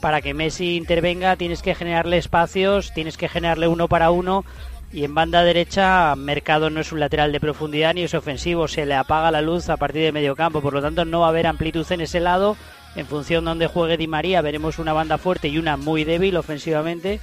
para 0.00 0.22
que 0.22 0.34
Messi 0.34 0.76
intervenga, 0.76 1.34
tienes 1.34 1.62
que 1.62 1.74
generarle 1.74 2.16
espacios, 2.16 2.94
tienes 2.94 3.16
que 3.16 3.28
generarle 3.28 3.66
uno 3.66 3.88
para 3.88 4.10
uno. 4.10 4.44
Y 4.92 5.02
en 5.02 5.16
banda 5.16 5.42
derecha, 5.42 6.14
Mercado 6.14 6.70
no 6.70 6.80
es 6.80 6.92
un 6.92 7.00
lateral 7.00 7.32
de 7.32 7.40
profundidad 7.40 7.92
ni 7.92 8.04
es 8.04 8.14
ofensivo, 8.14 8.68
se 8.68 8.86
le 8.86 8.94
apaga 8.94 9.32
la 9.32 9.42
luz 9.42 9.68
a 9.68 9.78
partir 9.78 10.02
de 10.02 10.12
medio 10.12 10.36
campo, 10.36 10.62
por 10.62 10.74
lo 10.74 10.80
tanto 10.80 11.04
no 11.04 11.20
va 11.20 11.26
a 11.26 11.30
haber 11.30 11.48
amplitud 11.48 11.84
en 11.90 12.02
ese 12.02 12.20
lado. 12.20 12.56
En 12.94 13.06
función 13.06 13.44
de 13.44 13.50
donde 13.50 13.66
juegue 13.66 13.96
Di 13.96 14.06
María, 14.06 14.42
veremos 14.42 14.78
una 14.78 14.92
banda 14.92 15.18
fuerte 15.18 15.48
y 15.48 15.58
una 15.58 15.76
muy 15.76 16.04
débil 16.04 16.36
ofensivamente. 16.36 17.18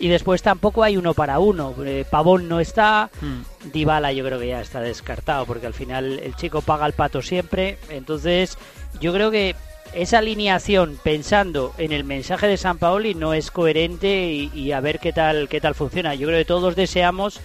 Y 0.00 0.08
después 0.08 0.42
tampoco 0.42 0.84
hay 0.84 0.96
uno 0.96 1.12
para 1.14 1.38
uno. 1.40 1.74
Eh, 1.84 2.04
Pavón 2.08 2.48
no 2.48 2.60
está, 2.60 3.10
Hmm. 3.20 3.42
Dybala 3.72 4.12
yo 4.12 4.24
creo 4.24 4.38
que 4.38 4.46
ya 4.48 4.60
está 4.60 4.80
descartado, 4.80 5.44
porque 5.44 5.66
al 5.66 5.74
final 5.74 6.20
el 6.20 6.36
chico 6.36 6.62
paga 6.62 6.86
el 6.86 6.92
pato 6.92 7.20
siempre. 7.22 7.78
Entonces, 7.88 8.56
yo 9.00 9.12
creo 9.12 9.30
que 9.30 9.56
esa 9.94 10.18
alineación 10.18 10.98
pensando 11.02 11.72
en 11.78 11.92
el 11.92 12.04
mensaje 12.04 12.46
de 12.46 12.56
San 12.58 12.78
Paoli 12.78 13.14
no 13.14 13.34
es 13.34 13.50
coherente 13.50 14.30
y, 14.30 14.50
y 14.54 14.72
a 14.72 14.80
ver 14.80 14.98
qué 15.00 15.12
tal 15.12 15.48
qué 15.48 15.60
tal 15.60 15.74
funciona. 15.74 16.14
Yo 16.14 16.28
creo 16.28 16.38
que 16.38 16.44
todos 16.44 16.76
deseamos 16.76 17.40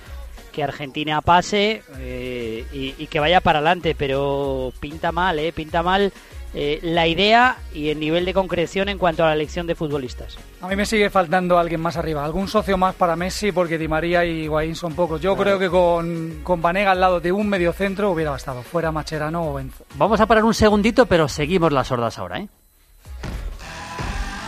que 0.51 0.63
Argentina 0.63 1.21
pase 1.21 1.81
eh, 1.97 2.65
y, 2.71 2.93
y 2.97 3.07
que 3.07 3.19
vaya 3.19 3.41
para 3.41 3.59
adelante, 3.59 3.95
pero 3.97 4.71
pinta 4.79 5.11
mal, 5.11 5.39
eh, 5.39 5.51
pinta 5.51 5.81
mal 5.81 6.13
eh, 6.53 6.79
la 6.83 7.07
idea 7.07 7.57
y 7.73 7.89
el 7.89 7.99
nivel 7.99 8.25
de 8.25 8.33
concreción 8.33 8.89
en 8.89 8.97
cuanto 8.97 9.23
a 9.23 9.27
la 9.27 9.33
elección 9.33 9.67
de 9.67 9.75
futbolistas. 9.75 10.37
A 10.61 10.67
mí 10.67 10.75
me 10.75 10.85
sigue 10.85 11.09
faltando 11.09 11.57
alguien 11.57 11.81
más 11.81 11.97
arriba, 11.97 12.23
algún 12.23 12.47
socio 12.47 12.77
más 12.77 12.95
para 12.95 13.15
Messi, 13.15 13.51
porque 13.51 13.77
Di 13.77 13.87
María 13.87 14.23
y 14.23 14.43
Higuaín 14.43 14.75
son 14.75 14.93
pocos. 14.93 15.19
Yo 15.21 15.35
creo 15.35 15.57
que 15.57 15.69
con, 15.69 16.41
con 16.43 16.61
Vanega 16.61 16.91
al 16.91 16.99
lado 16.99 17.19
de 17.19 17.31
un 17.31 17.49
mediocentro 17.49 18.11
hubiera 18.11 18.31
bastado, 18.31 18.61
fuera 18.61 18.91
Macherano 18.91 19.49
o 19.49 19.53
Benzo. 19.53 19.85
Vamos 19.95 20.19
a 20.19 20.25
parar 20.25 20.43
un 20.43 20.53
segundito, 20.53 21.05
pero 21.05 21.27
seguimos 21.27 21.71
las 21.71 21.87
sordas 21.87 22.17
ahora, 22.19 22.39
¿eh? 22.39 22.47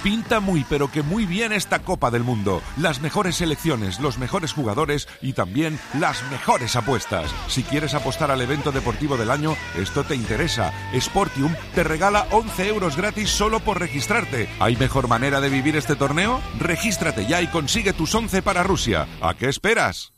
Pinta 0.05 0.39
muy 0.39 0.63
pero 0.69 0.91
que 0.91 1.01
muy 1.01 1.25
bien 1.25 1.51
esta 1.51 1.79
Copa 1.79 2.11
del 2.11 2.23
Mundo. 2.23 2.61
Las 2.77 3.01
mejores 3.01 3.37
selecciones, 3.37 3.99
los 3.99 4.19
mejores 4.19 4.53
jugadores 4.53 5.07
y 5.19 5.33
también 5.33 5.79
las 5.99 6.21
mejores 6.29 6.75
apuestas. 6.75 7.33
Si 7.47 7.63
quieres 7.63 7.95
apostar 7.95 8.29
al 8.29 8.39
evento 8.39 8.71
deportivo 8.71 9.17
del 9.17 9.31
año, 9.31 9.55
esto 9.75 10.03
te 10.03 10.13
interesa. 10.13 10.71
Sportium 10.95 11.55
te 11.73 11.83
regala 11.83 12.27
11 12.29 12.67
euros 12.67 12.97
gratis 12.97 13.31
solo 13.31 13.61
por 13.61 13.79
registrarte. 13.79 14.47
¿Hay 14.59 14.75
mejor 14.75 15.07
manera 15.07 15.41
de 15.41 15.49
vivir 15.49 15.75
este 15.75 15.95
torneo? 15.95 16.39
Regístrate 16.59 17.25
ya 17.25 17.41
y 17.41 17.47
consigue 17.47 17.91
tus 17.91 18.13
11 18.13 18.43
para 18.43 18.61
Rusia. 18.61 19.07
¿A 19.23 19.33
qué 19.33 19.49
esperas? 19.49 20.14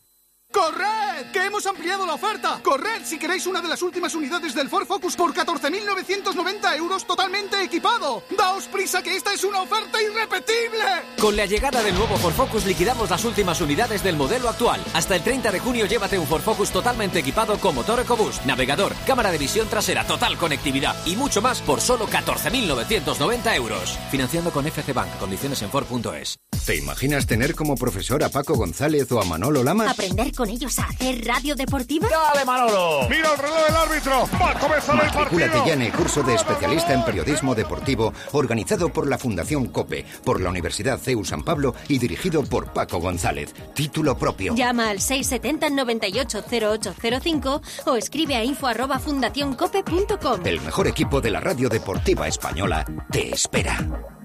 ¡Corred! 0.53 1.31
¡Que 1.31 1.45
hemos 1.45 1.65
ampliado 1.65 2.05
la 2.05 2.13
oferta! 2.13 2.59
¡Corred 2.63 3.03
si 3.03 3.19
queréis 3.19 3.45
una 3.45 3.61
de 3.61 3.67
las 3.67 3.81
últimas 3.81 4.15
unidades 4.15 4.55
del 4.55 4.69
Ford 4.69 4.87
Focus 4.87 5.15
por 5.15 5.33
14.990 5.33 6.77
euros 6.77 7.05
totalmente 7.05 7.61
equipado! 7.61 8.23
¡Daos 8.35 8.65
prisa 8.65 9.03
que 9.03 9.15
esta 9.15 9.33
es 9.33 9.43
una 9.43 9.61
oferta 9.61 10.01
irrepetible! 10.01 10.83
Con 11.19 11.35
la 11.35 11.45
llegada 11.45 11.83
del 11.83 11.95
nuevo 11.95 12.17
Ford 12.17 12.33
Focus 12.33 12.65
liquidamos 12.65 13.09
las 13.09 13.23
últimas 13.25 13.61
unidades 13.61 14.03
del 14.03 14.15
modelo 14.15 14.49
actual. 14.49 14.81
Hasta 14.93 15.15
el 15.15 15.23
30 15.23 15.51
de 15.51 15.59
junio 15.59 15.85
llévate 15.85 16.17
un 16.17 16.25
Ford 16.25 16.41
Focus 16.41 16.71
totalmente 16.71 17.19
equipado 17.19 17.59
con 17.59 17.75
motor 17.75 17.99
EcoBoost, 17.99 18.45
navegador, 18.45 18.93
cámara 19.05 19.31
de 19.31 19.37
visión 19.37 19.67
trasera, 19.67 20.07
total 20.07 20.37
conectividad 20.37 20.95
y 21.05 21.15
mucho 21.15 21.41
más 21.41 21.61
por 21.61 21.81
solo 21.81 22.07
14.990 22.07 23.55
euros. 23.55 23.97
Financiando 24.09 24.51
con 24.51 24.65
FC 24.65 24.93
Bank. 24.93 25.09
Condiciones 25.19 25.61
en 25.61 25.69
Ford.es. 25.69 26.39
¿Te 26.65 26.75
imaginas 26.75 27.27
tener 27.27 27.55
como 27.55 27.75
profesor 27.75 28.23
a 28.23 28.29
Paco 28.29 28.55
González 28.55 29.09
o 29.11 29.21
a 29.21 29.25
Manolo 29.25 29.63
Lamas? 29.63 29.91
¿Aprender 29.91 30.33
con 30.37 30.49
ellos 30.49 30.77
a 30.77 30.83
hacer 30.83 31.25
radio 31.25 31.55
deportiva? 31.55 32.07
¡Dale, 32.07 32.45
Manolo! 32.45 33.09
¡Mira 33.09 33.33
el 33.33 33.39
reloj 33.39 33.65
del 33.65 33.75
árbitro! 33.75 34.29
¡Va 34.39 34.51
a 34.51 34.59
comenzar 34.59 35.03
el 35.03 35.11
partido! 35.11 35.65
ya 35.65 35.73
en 35.73 35.81
el 35.81 35.91
curso 35.91 36.21
de 36.21 36.35
especialista 36.35 36.93
en 36.93 37.03
periodismo 37.03 37.55
deportivo 37.55 38.13
organizado 38.33 38.93
por 38.93 39.07
la 39.07 39.17
Fundación 39.17 39.65
COPE, 39.67 40.05
por 40.23 40.39
la 40.39 40.49
Universidad 40.49 40.99
CEU 40.99 41.25
San 41.25 41.43
Pablo 41.43 41.73
y 41.87 41.97
dirigido 41.97 42.43
por 42.43 42.71
Paco 42.71 42.99
González. 42.99 43.53
Título 43.73 44.15
propio. 44.15 44.53
Llama 44.53 44.91
al 44.91 45.01
670 45.01 45.71
98 45.71 46.43
0805 46.51 47.61
o 47.87 47.95
escribe 47.95 48.35
a 48.35 48.43
info 48.43 48.67
arroba 48.67 48.99
fundacioncope.com. 48.99 50.45
El 50.45 50.61
mejor 50.61 50.87
equipo 50.87 51.19
de 51.19 51.31
la 51.31 51.39
radio 51.39 51.67
deportiva 51.67 52.27
española 52.27 52.85
te 53.11 53.33
espera. 53.33 54.16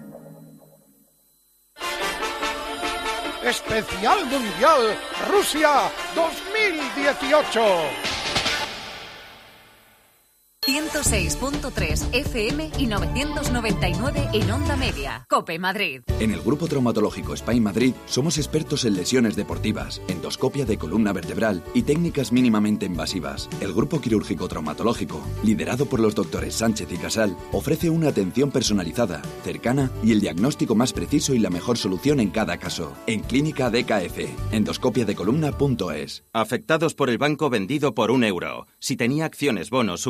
Especial 3.44 4.24
Mundial 4.26 4.96
Rusia 5.28 5.90
2018. 6.14 8.21
106.3 10.64 12.14
FM 12.14 12.70
y 12.78 12.86
999 12.86 14.28
en 14.32 14.48
onda 14.48 14.76
media. 14.76 15.26
Cope 15.28 15.58
Madrid. 15.58 16.02
En 16.20 16.30
el 16.30 16.40
Grupo 16.40 16.68
Traumatológico 16.68 17.34
Spain 17.34 17.64
Madrid 17.64 17.94
somos 18.06 18.38
expertos 18.38 18.84
en 18.84 18.94
lesiones 18.94 19.34
deportivas, 19.34 20.00
endoscopia 20.06 20.64
de 20.64 20.78
columna 20.78 21.12
vertebral 21.12 21.64
y 21.74 21.82
técnicas 21.82 22.30
mínimamente 22.30 22.86
invasivas. 22.86 23.48
El 23.60 23.72
Grupo 23.72 24.00
Quirúrgico 24.00 24.46
Traumatológico, 24.46 25.20
liderado 25.42 25.86
por 25.86 25.98
los 25.98 26.14
doctores 26.14 26.54
Sánchez 26.54 26.92
y 26.92 26.96
Casal, 26.96 27.36
ofrece 27.50 27.90
una 27.90 28.10
atención 28.10 28.52
personalizada, 28.52 29.20
cercana 29.42 29.90
y 30.04 30.12
el 30.12 30.20
diagnóstico 30.20 30.76
más 30.76 30.92
preciso 30.92 31.34
y 31.34 31.40
la 31.40 31.50
mejor 31.50 31.76
solución 31.76 32.20
en 32.20 32.30
cada 32.30 32.58
caso. 32.58 32.92
En 33.08 33.22
Clínica 33.22 33.68
DKF, 33.68 34.52
endoscopiadecolumna.es. 34.52 36.22
Afectados 36.32 36.94
por 36.94 37.10
el 37.10 37.18
banco 37.18 37.50
vendido 37.50 37.96
por 37.96 38.12
un 38.12 38.22
euro. 38.22 38.68
Si 38.78 38.96
tenía 38.96 39.24
acciones, 39.24 39.68
bonos, 39.68 40.02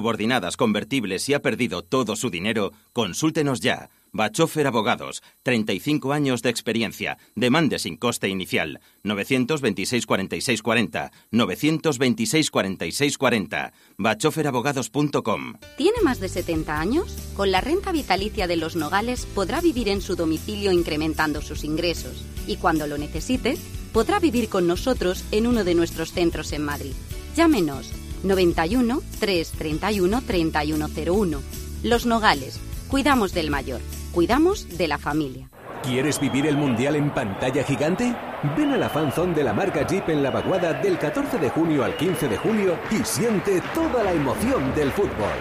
convertibles 0.51 1.29
y 1.29 1.35
ha 1.35 1.41
perdido 1.41 1.83
todo 1.83 2.17
su 2.17 2.31
dinero, 2.31 2.73
consúltenos 2.93 3.61
ya. 3.61 3.91
Bachofer 4.15 4.67
Abogados, 4.67 5.23
35 5.43 6.13
años 6.13 6.43
de 6.43 6.51
experiencia. 6.51 7.17
Demande 7.35 7.79
sin 7.79 7.97
coste 7.97 8.29
inicial. 8.29 8.81
926 9.05 10.05
46 10.05 10.63
40. 10.63 11.13
926 11.31 12.51
46 12.51 13.19
40. 13.19 13.73
bachoferabogados.com. 13.97 15.55
¿Tiene 15.79 15.99
más 16.05 16.21
de 16.21 16.29
70 16.29 16.79
años? 16.79 17.17
Con 17.35 17.51
la 17.51 17.63
renta 17.63 17.91
vitalicia 17.91 18.47
de 18.47 18.57
los 18.57 18.77
Nogales 18.77 19.25
podrá 19.25 19.63
vivir 19.63 19.89
en 19.89 20.03
su 20.03 20.15
domicilio 20.15 20.73
incrementando 20.73 21.41
sus 21.41 21.65
ingresos. 21.65 22.27
Y 22.47 22.57
cuando 22.57 22.87
lo 22.87 22.99
necesite, 22.99 23.57
podrá 23.95 24.19
vivir 24.19 24.51
con 24.51 24.67
nosotros 24.67 25.25
en 25.31 25.47
uno 25.47 25.65
de 25.65 25.75
nuestros 25.75 26.13
centros 26.13 26.53
en 26.53 26.65
Madrid. 26.65 26.93
Llámenos 27.35 27.91
91 28.25 29.01
331 29.21 30.23
3101. 30.27 31.41
Los 31.83 32.07
Nogales. 32.07 32.61
Cuidamos 32.89 33.33
del 33.33 33.51
mayor. 33.51 33.81
Cuidamos 34.13 34.77
de 34.77 34.89
la 34.89 34.99
familia. 34.99 35.49
¿Quieres 35.83 36.21
vivir 36.21 36.47
el 36.47 36.57
Mundial 36.57 36.95
en 36.95 37.11
pantalla 37.11 37.65
gigante? 37.65 38.15
Ven 38.57 38.71
a 38.71 38.77
la 38.77 38.89
fanzone 38.89 39.35
de 39.35 39.43
la 39.43 39.53
marca 39.53 39.85
Jeep 39.85 40.09
en 40.11 40.23
La 40.23 40.31
Vaguada 40.31 40.75
del 40.75 40.97
14 40.97 41.39
de 41.39 41.51
junio 41.51 41.83
al 41.83 41.97
15 41.97 42.29
de 42.29 42.39
julio 42.39 42.79
y 42.91 43.05
siente 43.05 43.61
toda 43.75 44.05
la 44.05 44.13
emoción 44.13 44.73
del 44.77 44.93
fútbol. 44.93 45.33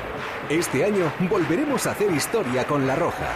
Este 0.50 0.84
año 0.84 1.14
volveremos 1.30 1.86
a 1.86 1.92
hacer 1.92 2.12
historia 2.12 2.66
con 2.66 2.88
La 2.88 2.96
Roja. 2.96 3.30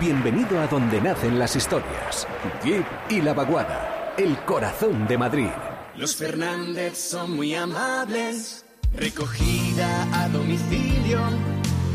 Bienvenido 0.00 0.58
a 0.58 0.66
donde 0.66 1.00
nacen 1.00 1.38
las 1.38 1.54
historias. 1.54 2.26
Jeep 2.64 2.84
y 3.08 3.20
La 3.20 3.32
Vaguada, 3.32 4.14
el 4.18 4.36
corazón 4.44 5.06
de 5.06 5.18
Madrid. 5.18 5.50
Los 5.96 6.16
Fernández 6.16 6.98
son 6.98 7.36
muy 7.36 7.54
amables, 7.54 8.64
recogida 8.94 10.22
a 10.22 10.28
domicilio, 10.28 11.20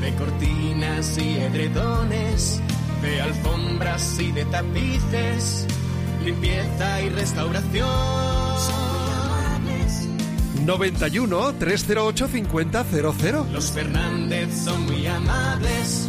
de 0.01 0.13
cortinas 0.15 1.17
y 1.17 1.37
edredones, 1.37 2.61
de 3.01 3.21
alfombras 3.21 4.19
y 4.19 4.31
de 4.31 4.45
tapices, 4.45 5.67
limpieza 6.23 7.01
y 7.01 7.09
restauración. 7.09 7.87
Son 8.57 8.79
muy 8.91 9.11
amables. 9.13 10.07
91 10.65 11.53
308 11.59 12.27
5000. 12.27 13.53
Los 13.53 13.71
Fernández 13.71 14.49
son 14.63 14.85
muy 14.85 15.05
amables. 15.07 16.07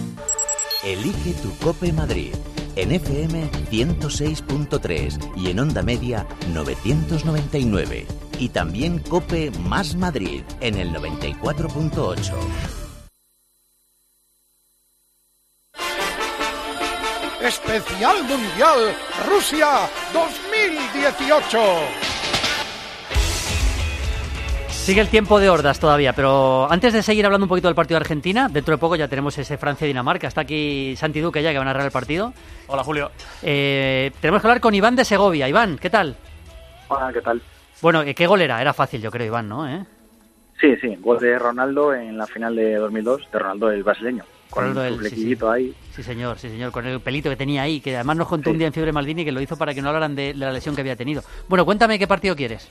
Elige 0.85 1.33
tu 1.43 1.57
Cope 1.59 1.93
Madrid. 1.93 2.35
En 2.77 2.93
FM 2.93 3.51
106.3 3.71 5.33
y 5.37 5.51
en 5.51 5.61
onda 5.61 5.83
media 5.83 6.27
999. 6.53 8.26
Y 8.39 8.51
también 8.51 8.99
Cope 8.99 9.51
Más 9.67 9.95
Madrid 9.95 10.43
en 10.61 10.77
el 10.77 10.93
94.8. 10.93 12.33
Especial 17.41 18.17
Mundial 18.25 18.95
Rusia 19.29 19.89
2018. 20.13 21.59
Sigue 24.69 25.01
el 25.01 25.09
tiempo 25.09 25.41
de 25.41 25.49
hordas 25.49 25.81
todavía, 25.81 26.13
pero 26.13 26.71
antes 26.71 26.93
de 26.93 27.03
seguir 27.03 27.25
hablando 27.25 27.45
un 27.45 27.49
poquito 27.49 27.69
del 27.69 27.75
partido 27.75 27.99
de 27.99 28.03
Argentina, 28.03 28.49
dentro 28.49 28.75
de 28.75 28.79
poco 28.79 28.97
ya 28.97 29.09
tenemos 29.09 29.37
ese 29.39 29.59
Francia-Dinamarca. 29.59 30.29
Está 30.29 30.43
aquí 30.43 30.95
Santi 30.97 31.21
Duque 31.21 31.43
ya 31.43 31.51
que 31.51 31.59
va 31.59 31.63
a 31.63 31.67
narrar 31.67 31.87
el 31.87 31.93
partido. 31.93 32.33
Hola, 32.69 32.85
Julio. 32.85 33.11
Eh, 33.43 34.13
tenemos 34.21 34.43
que 34.43 34.47
hablar 34.47 34.61
con 34.61 34.75
Iván 34.75 34.95
de 34.95 35.05
Segovia. 35.05 35.49
Iván, 35.49 35.79
¿qué 35.79 35.91
tal? 35.91 36.17
Hola, 36.89 37.13
¿qué 37.13 37.21
tal? 37.21 37.43
Bueno, 37.83 38.03
eh, 38.03 38.15
¿qué 38.15 38.27
gol 38.27 38.41
era? 38.41 38.61
Era 38.61 38.73
fácil, 38.73 39.01
yo 39.03 39.11
creo, 39.11 39.27
Iván, 39.27 39.49
¿no? 39.49 39.69
¿Eh? 39.69 39.85
Sí, 40.61 40.75
sí, 40.81 40.97
gol 40.97 41.19
de 41.19 41.39
Ronaldo 41.39 41.93
en 41.93 42.17
la 42.17 42.27
final 42.27 42.57
de 42.57 42.77
2002, 42.77 43.29
de 43.31 43.39
Ronaldo 43.39 43.71
el 43.71 43.83
brasileño. 43.83 44.25
Con 44.49 44.63
Ronaldo 44.63 44.85
el- 44.85 44.95
sí, 44.95 45.01
flequillito 45.01 45.51
ahí. 45.51 45.75
Sí, 45.95 46.03
señor, 46.03 46.39
sí, 46.39 46.49
señor, 46.49 46.73
con 46.73 46.87
el 46.87 47.01
pelito 47.01 47.29
que 47.29 47.37
tenía 47.37 47.63
ahí, 47.63 47.81
que 47.81 47.95
además 47.95 48.17
nos 48.17 48.29
contó 48.29 48.51
un 48.51 48.59
día 48.59 48.67
en 48.67 48.73
Fiebre 48.73 48.93
Maldini 48.93 49.25
que 49.25 49.33
lo 49.33 49.41
hizo 49.41 49.57
para 49.57 49.75
que 49.75 49.83
no 49.83 49.89
hablaran 49.89 50.15
de, 50.15 50.33
la 50.35 50.53
lesión 50.53 50.75
que 50.75 50.81
había 50.81 50.97
tenido. 50.97 51.23
Bueno, 51.49 51.65
cuéntame 51.65 51.99
qué 51.99 52.07
partido 52.07 52.35
quieres. 52.35 52.69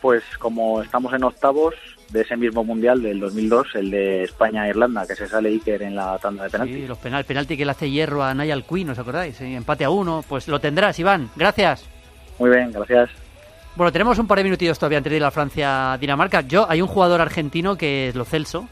Pues 0.00 0.22
como 0.38 0.82
estamos 0.82 1.12
en 1.14 1.24
octavos 1.24 1.74
de 2.10 2.20
ese 2.22 2.36
mismo 2.36 2.62
mundial 2.64 3.02
del 3.02 3.20
2002, 3.20 3.74
el 3.74 3.90
de 3.90 4.22
España-Irlanda, 4.24 5.06
que 5.06 5.14
se 5.16 5.26
sale 5.26 5.48
Iker 5.50 5.82
en 5.82 5.96
la 5.96 6.18
tanda 6.18 6.44
de 6.44 6.50
penaltis. 6.50 6.76
Sí, 6.76 6.86
los 6.86 6.98
penal, 6.98 7.24
penalti 7.24 7.56
que 7.56 7.64
le 7.64 7.70
hace 7.70 7.90
hierro 7.90 8.22
a 8.22 8.32
Nayal 8.34 8.64
Quinn, 8.64 8.90
¿os 8.90 8.98
acordáis? 8.98 9.36
Sí, 9.36 9.54
empate 9.54 9.84
a 9.84 9.90
uno, 9.90 10.22
pues 10.26 10.48
lo 10.48 10.60
tendrás, 10.60 10.98
Iván. 10.98 11.30
Gracias. 11.36 11.86
Muy 12.38 12.50
bien, 12.50 12.70
gracias. 12.72 13.10
Bueno, 13.76 13.90
tenemos 13.92 14.18
un 14.18 14.26
par 14.28 14.38
de 14.38 14.44
minutillos 14.44 14.78
todavía 14.78 14.98
antes 14.98 15.10
de 15.10 15.16
ir 15.16 15.24
a 15.24 15.30
Francia-Dinamarca. 15.32 16.42
Yo, 16.42 16.66
hay 16.70 16.80
un 16.80 16.86
jugador 16.88 17.20
argentino 17.20 17.76
que 17.76 18.08
es 18.08 18.14
Lo 18.14 18.24
Celso, 18.24 18.68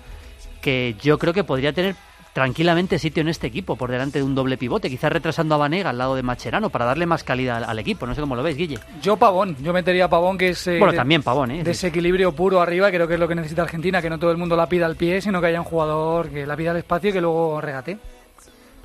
que 0.61 0.95
yo 1.03 1.19
creo 1.19 1.33
que 1.33 1.43
podría 1.43 1.73
tener 1.73 1.97
tranquilamente 2.33 2.99
sitio 2.99 3.21
en 3.21 3.29
este 3.29 3.49
equipo, 3.49 3.77
por 3.77 3.91
delante 3.91 4.19
de 4.21 4.25
un 4.25 4.35
doble 4.35 4.57
pivote, 4.57 4.89
quizás 4.89 5.13
retrasando 5.13 5.55
a 5.57 5.59
Vanega 5.59 5.91
al 5.91 5.99
lado 5.99 6.15
de 6.15 6.23
Macherano 6.23 6.71
para 6.71 6.85
darle 6.87 7.05
más 7.05 7.25
calidad 7.25 7.59
al, 7.59 7.65
al 7.65 7.79
equipo. 7.81 8.07
No 8.07 8.15
sé 8.15 8.21
cómo 8.23 8.37
lo 8.37 8.43
ves, 8.45 8.57
Guille. 8.57 8.79
Yo 9.03 9.17
Pavón, 9.17 9.57
yo 9.61 9.73
metería 9.73 10.05
a 10.05 10.09
Pavón 10.09 10.39
que 10.39 10.51
es... 10.51 10.67
eh, 10.69 10.79
Bueno, 10.79 10.93
de- 10.93 10.99
también 10.99 11.23
Pavón, 11.23 11.51
¿eh? 11.51 11.65
Desequilibrio 11.65 12.33
puro 12.33 12.61
arriba, 12.63 12.89
creo 12.91 13.07
que 13.09 13.15
es 13.15 13.21
lo 13.21 13.27
que 13.29 13.35
necesita 13.35 13.63
Argentina, 13.63 14.01
que 14.01 14.09
no 14.09 14.19
todo 14.19 14.31
el 14.31 14.39
mundo 14.39 14.57
la 14.57 14.67
pida 14.69 14.87
al 14.87 14.97
pie, 14.97 15.21
sino 15.21 15.41
que 15.41 15.49
haya 15.49 15.59
un 15.61 15.67
jugador 15.67 16.31
que 16.31 16.47
la 16.47 16.57
pida 16.57 16.71
al 16.71 16.77
espacio 16.79 17.11
y 17.11 17.13
que 17.13 17.21
luego 17.21 17.61
regate. 17.61 17.99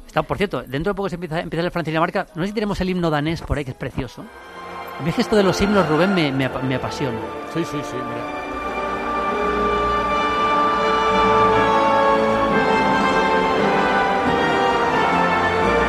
Está, 0.07 0.23
por 0.23 0.35
cierto, 0.37 0.63
dentro 0.63 0.91
de 0.93 0.95
poco 0.97 1.07
se 1.09 1.15
empieza, 1.15 1.39
empieza 1.39 1.63
el 1.63 1.71
Francia-Dinamarca. 1.71 2.27
No 2.35 2.41
sé 2.41 2.47
si 2.47 2.53
tenemos 2.53 2.81
el 2.81 2.89
himno 2.89 3.09
danés 3.09 3.41
por 3.43 3.57
ahí, 3.57 3.63
que 3.63 3.71
es 3.71 3.77
precioso. 3.77 4.25
A 4.99 5.03
mí 5.03 5.09
es 5.09 5.15
que 5.15 5.21
esto 5.21 5.35
de 5.35 5.43
los 5.43 5.59
himnos, 5.61 5.87
Rubén, 5.87 6.13
me, 6.15 6.31
me, 6.31 6.45
apa- 6.45 6.61
me 6.61 6.75
apasiona. 6.75 7.19
Sí, 7.53 7.63
sí, 7.63 7.77
sí, 7.83 7.95
mira. 7.95 9.37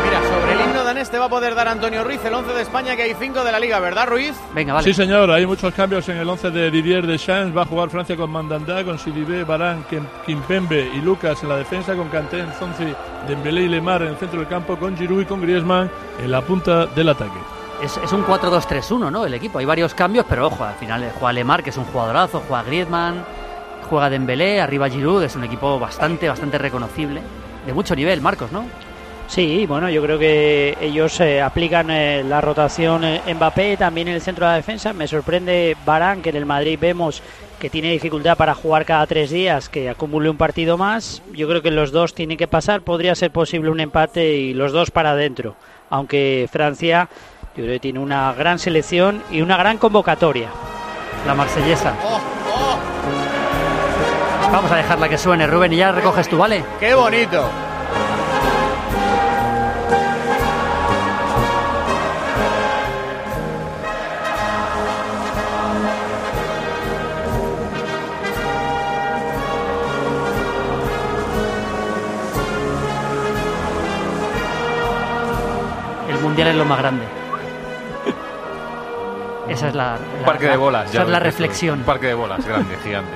Mira, 0.04 0.20
sobre 0.22 0.52
el 0.54 0.60
himno 0.60 0.84
danés 0.84 1.10
te 1.10 1.18
va 1.18 1.26
a 1.26 1.28
poder 1.28 1.54
dar 1.54 1.68
Antonio 1.68 2.04
Ruiz 2.04 2.24
el 2.24 2.32
11 2.34 2.52
de 2.52 2.62
España, 2.62 2.96
que 2.96 3.02
hay 3.02 3.14
5 3.18 3.44
de 3.44 3.52
la 3.52 3.60
Liga, 3.60 3.78
¿verdad, 3.80 4.06
Ruiz? 4.08 4.34
Venga, 4.54 4.74
vale. 4.74 4.84
Sí, 4.84 4.94
señor, 4.94 5.30
hay 5.30 5.46
muchos 5.46 5.72
cambios 5.74 6.08
en 6.08 6.18
el 6.18 6.28
11 6.28 6.50
de 6.50 6.70
Didier 6.70 7.06
Deschamps. 7.06 7.56
Va 7.56 7.62
a 7.62 7.66
jugar 7.66 7.90
Francia 7.90 8.16
con 8.16 8.30
Mandanda, 8.30 8.82
con 8.84 8.98
Sidibé, 8.98 9.44
Barán, 9.44 9.84
Kim- 9.90 10.06
Kimpembe 10.24 10.90
y 10.94 11.00
Lucas 11.00 11.42
en 11.42 11.48
la 11.50 11.56
defensa, 11.56 11.94
con 11.94 12.08
Kanté, 12.08 12.44
Zonzi, 12.58 12.86
Dembélé 13.26 13.62
y 13.62 13.68
Lemar 13.68 14.02
en 14.02 14.08
el 14.08 14.16
centro 14.16 14.38
del 14.40 14.48
campo, 14.48 14.76
con 14.76 14.96
Giroud 14.96 15.22
y 15.22 15.26
con 15.26 15.40
Griezmann 15.42 15.90
en 16.22 16.30
la 16.30 16.40
punta 16.40 16.86
del 16.86 17.08
ataque. 17.10 17.38
Es, 17.82 17.96
es 17.96 18.12
un 18.12 18.24
4-2-3-1, 18.24 19.10
¿no? 19.10 19.24
El 19.24 19.34
equipo. 19.34 19.58
Hay 19.58 19.64
varios 19.64 19.94
cambios, 19.94 20.26
pero 20.28 20.46
ojo, 20.46 20.64
al 20.64 20.74
final 20.74 21.12
juega 21.14 21.32
Lemar, 21.32 21.62
que 21.62 21.70
es 21.70 21.76
un 21.76 21.84
jugadorazo, 21.84 22.42
juega 22.46 22.64
Griezmann, 22.64 23.24
juega 23.88 24.10
Dembélé, 24.10 24.60
arriba 24.60 24.88
Giroud, 24.88 25.22
es 25.22 25.36
un 25.36 25.44
equipo 25.44 25.78
bastante, 25.78 26.28
bastante 26.28 26.58
reconocible. 26.58 27.22
De 27.66 27.72
mucho 27.72 27.94
nivel, 27.94 28.20
Marcos, 28.20 28.50
¿no? 28.52 28.64
Sí, 29.28 29.66
bueno, 29.66 29.90
yo 29.90 30.02
creo 30.02 30.18
que 30.18 30.78
ellos 30.80 31.20
eh, 31.20 31.42
aplican 31.42 31.90
eh, 31.90 32.24
la 32.24 32.40
rotación 32.40 33.04
eh, 33.04 33.20
Mbappé 33.34 33.76
también 33.76 34.08
en 34.08 34.14
el 34.14 34.22
centro 34.22 34.46
de 34.46 34.52
la 34.52 34.56
defensa. 34.56 34.94
Me 34.94 35.06
sorprende 35.06 35.76
Barán, 35.84 36.22
que 36.22 36.30
en 36.30 36.36
el 36.36 36.46
Madrid 36.46 36.78
vemos 36.80 37.22
que 37.60 37.68
tiene 37.68 37.90
dificultad 37.90 38.38
para 38.38 38.54
jugar 38.54 38.86
cada 38.86 39.06
tres 39.06 39.30
días, 39.30 39.68
que 39.68 39.90
acumule 39.90 40.30
un 40.30 40.38
partido 40.38 40.78
más. 40.78 41.22
Yo 41.34 41.46
creo 41.46 41.60
que 41.60 41.70
los 41.70 41.92
dos 41.92 42.14
tienen 42.14 42.38
que 42.38 42.48
pasar. 42.48 42.80
Podría 42.80 43.14
ser 43.14 43.30
posible 43.30 43.68
un 43.68 43.80
empate 43.80 44.34
y 44.34 44.54
los 44.54 44.72
dos 44.72 44.90
para 44.90 45.10
adentro. 45.10 45.56
Aunque 45.90 46.48
Francia, 46.50 47.10
yo 47.58 47.64
creo 47.64 47.74
que 47.74 47.80
tiene 47.80 47.98
una 47.98 48.32
gran 48.34 48.60
selección 48.60 49.20
y 49.32 49.40
una 49.40 49.56
gran 49.56 49.78
convocatoria. 49.78 50.48
La 51.26 51.34
marsellesa. 51.34 51.92
Vamos 54.52 54.70
a 54.70 54.76
dejarla 54.76 55.08
que 55.08 55.18
suene, 55.18 55.44
Rubén, 55.44 55.72
y 55.72 55.78
ya 55.78 55.90
recoges 55.90 56.28
tú, 56.28 56.38
¿vale? 56.38 56.62
¡Qué 56.78 56.94
bonito! 56.94 57.50
El 76.08 76.20
mundial 76.20 76.48
es 76.50 76.54
lo 76.54 76.64
más 76.64 76.78
grande. 76.78 77.17
Esa 79.48 79.68
es 79.68 79.74
la, 79.74 79.98
parque 80.24 80.48
de 80.48 80.56
bolas. 80.56 80.92
ya 80.92 81.02
es 81.02 81.08
la 81.08 81.18
reflexión. 81.18 81.80
Un 81.80 81.84
parque 81.84 82.08
de 82.08 82.14
bolas, 82.14 82.44
grande, 82.44 82.76
gigante. 82.82 83.12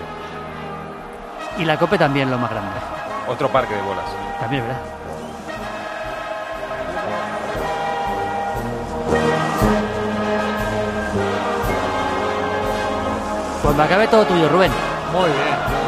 Y 1.58 1.64
la 1.64 1.78
cope 1.78 1.98
también 1.98 2.30
lo 2.30 2.38
más 2.38 2.50
grande. 2.50 2.72
Otro 3.28 3.48
parque 3.48 3.74
de 3.74 3.82
bolas. 3.82 4.04
También, 4.40 4.62
¿verdad? 4.62 4.80
Cuando 13.62 13.82
acabe 13.84 14.08
todo 14.08 14.24
tuyo, 14.26 14.48
Rubén. 14.48 14.72
Muy 15.12 15.30
bien. 15.30 15.82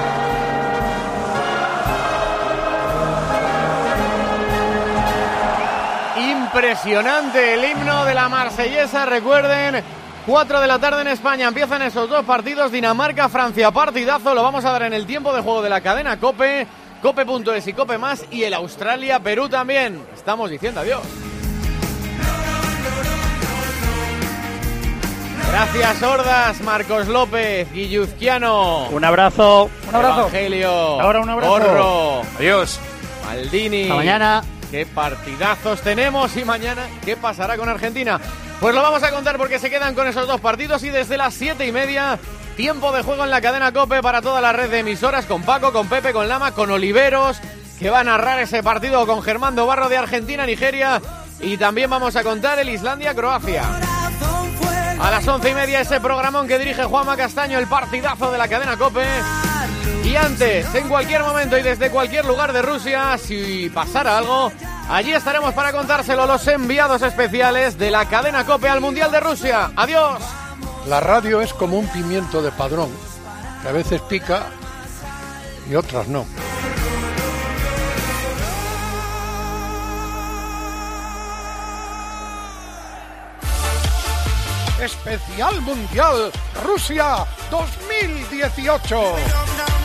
Impresionante 6.30 7.55
el 7.55 7.64
himno 7.64 8.05
de 8.05 8.14
la 8.14 8.28
marsellesa, 8.28 9.07
recuerden. 9.07 9.82
4 10.27 10.61
de 10.61 10.66
la 10.66 10.79
tarde 10.79 11.03
en 11.03 11.09
España 11.09 11.49
empiezan 11.49 11.83
esos 11.83 12.09
dos 12.09 12.25
partidos, 12.25 12.72
Dinamarca-Francia, 12.72 13.70
partidazo, 13.70 14.35
lo 14.35 14.43
vamos 14.43 14.64
a 14.64 14.72
dar 14.72 14.85
en 14.85 14.95
el 14.95 15.05
tiempo 15.05 15.35
de 15.35 15.43
juego 15.43 15.61
de 15.61 15.68
la 15.68 15.83
cadena 15.83 16.18
Cope, 16.18 16.66
Cope.es 17.03 17.66
y 17.66 17.72
Cope 17.75 17.99
Más 17.99 18.25
y 18.31 18.45
el 18.45 18.55
Australia-Perú 18.55 19.51
también. 19.51 20.01
Estamos 20.14 20.51
diciendo 20.51 20.81
adiós. 20.81 21.03
Gracias, 25.51 26.03
Hordas, 26.03 26.61
Marcos 26.62 27.07
López, 27.07 27.70
Guilluzquiano. 27.72 28.89
Un 28.89 29.05
abrazo. 29.05 29.70
Un 29.89 29.95
abrazo. 29.95 30.20
Evangelio. 30.20 30.70
Ahora 30.70 31.20
un 31.20 31.29
abrazo. 31.29 31.53
Porro. 31.53 32.22
Adiós. 32.39 32.81
Maldini. 33.27 33.83
Hasta 33.83 33.95
mañana. 33.95 34.43
Qué 34.70 34.87
partidazos 34.87 35.83
tenemos 35.83 36.37
y 36.37 36.45
mañana, 36.45 36.83
¿qué 37.05 37.16
pasará 37.16 37.57
con 37.57 37.68
Argentina? 37.68 38.18
Pues 38.61 38.74
lo 38.74 38.82
vamos 38.82 39.02
a 39.02 39.11
contar 39.11 39.36
porque 39.36 39.59
se 39.59 39.70
quedan 39.70 39.94
con 39.94 40.07
esos 40.07 40.26
dos 40.26 40.40
partidos 40.40 40.82
y 40.84 40.88
desde 40.90 41.16
las 41.16 41.34
siete 41.34 41.66
y 41.66 41.72
media, 41.72 42.18
tiempo 42.57 42.92
de 42.92 43.02
juego 43.02 43.24
en 43.24 43.30
la 43.30 43.40
cadena 43.40 43.72
Cope 43.72 44.00
para 44.00 44.22
toda 44.22 44.40
la 44.40 44.52
red 44.52 44.70
de 44.70 44.78
emisoras, 44.78 45.26
con 45.26 45.42
Paco, 45.42 45.72
con 45.72 45.88
Pepe, 45.88 46.12
con 46.12 46.28
Lama, 46.28 46.52
con 46.52 46.70
Oliveros, 46.70 47.38
que 47.78 47.90
va 47.90 48.00
a 48.00 48.05
narrar 48.05 48.38
ese 48.38 48.62
partido 48.62 49.07
con 49.07 49.22
Germán 49.22 49.57
Barro 49.57 49.88
de 49.88 49.98
Argentina, 49.98 50.46
Nigeria, 50.46 51.02
y 51.40 51.57
también 51.59 51.90
vamos 51.90 52.16
a 52.16 52.22
contar 52.22 52.59
el 52.59 52.68
Islandia-Croacia. 52.70 53.62
A 55.00 55.11
las 55.11 55.26
once 55.28 55.50
y 55.50 55.55
media 55.55 55.80
ese 55.80 56.00
programón 56.00 56.48
que 56.48 56.59
dirige 56.59 56.84
Juanma 56.84 57.16
Castaño, 57.16 57.59
el 57.59 57.66
partidazo 57.66 58.30
de 58.30 58.38
la 58.38 58.48
cadena 58.48 58.76
Cope. 58.76 59.05
Antes, 60.17 60.73
en 60.75 60.89
cualquier 60.89 61.23
momento 61.23 61.59
y 61.59 61.62
desde 61.62 61.91
cualquier 61.91 62.25
lugar 62.25 62.53
de 62.53 62.62
Rusia, 62.62 63.19
si 63.19 63.69
pasara 63.69 64.17
algo, 64.17 64.53
allí 64.89 65.12
estaremos 65.12 65.53
para 65.55 65.73
contárselo 65.73 66.27
los 66.27 66.47
enviados 66.47 67.03
especiales 67.03 67.77
de 67.79 67.91
la 67.91 68.09
cadena 68.09 68.47
Cope 68.47 68.69
al 68.69 68.81
Mundial 68.81 69.11
de 69.11 69.21
Rusia. 69.21 69.73
Adiós. 69.77 70.23
La 70.87 71.01
radio 71.01 71.41
es 71.41 71.53
como 71.53 71.79
un 71.79 71.89
pimiento 71.89 72.43
de 72.43 72.53
padrón, 72.53 72.91
que 73.62 73.69
a 73.69 73.73
veces 73.73 74.01
pica 74.03 74.47
y 75.69 75.75
otras 75.75 76.07
no. 76.09 76.27
Especial 84.81 85.61
Mundial 85.61 86.31
Rusia 86.62 87.27
2018. 87.51 89.84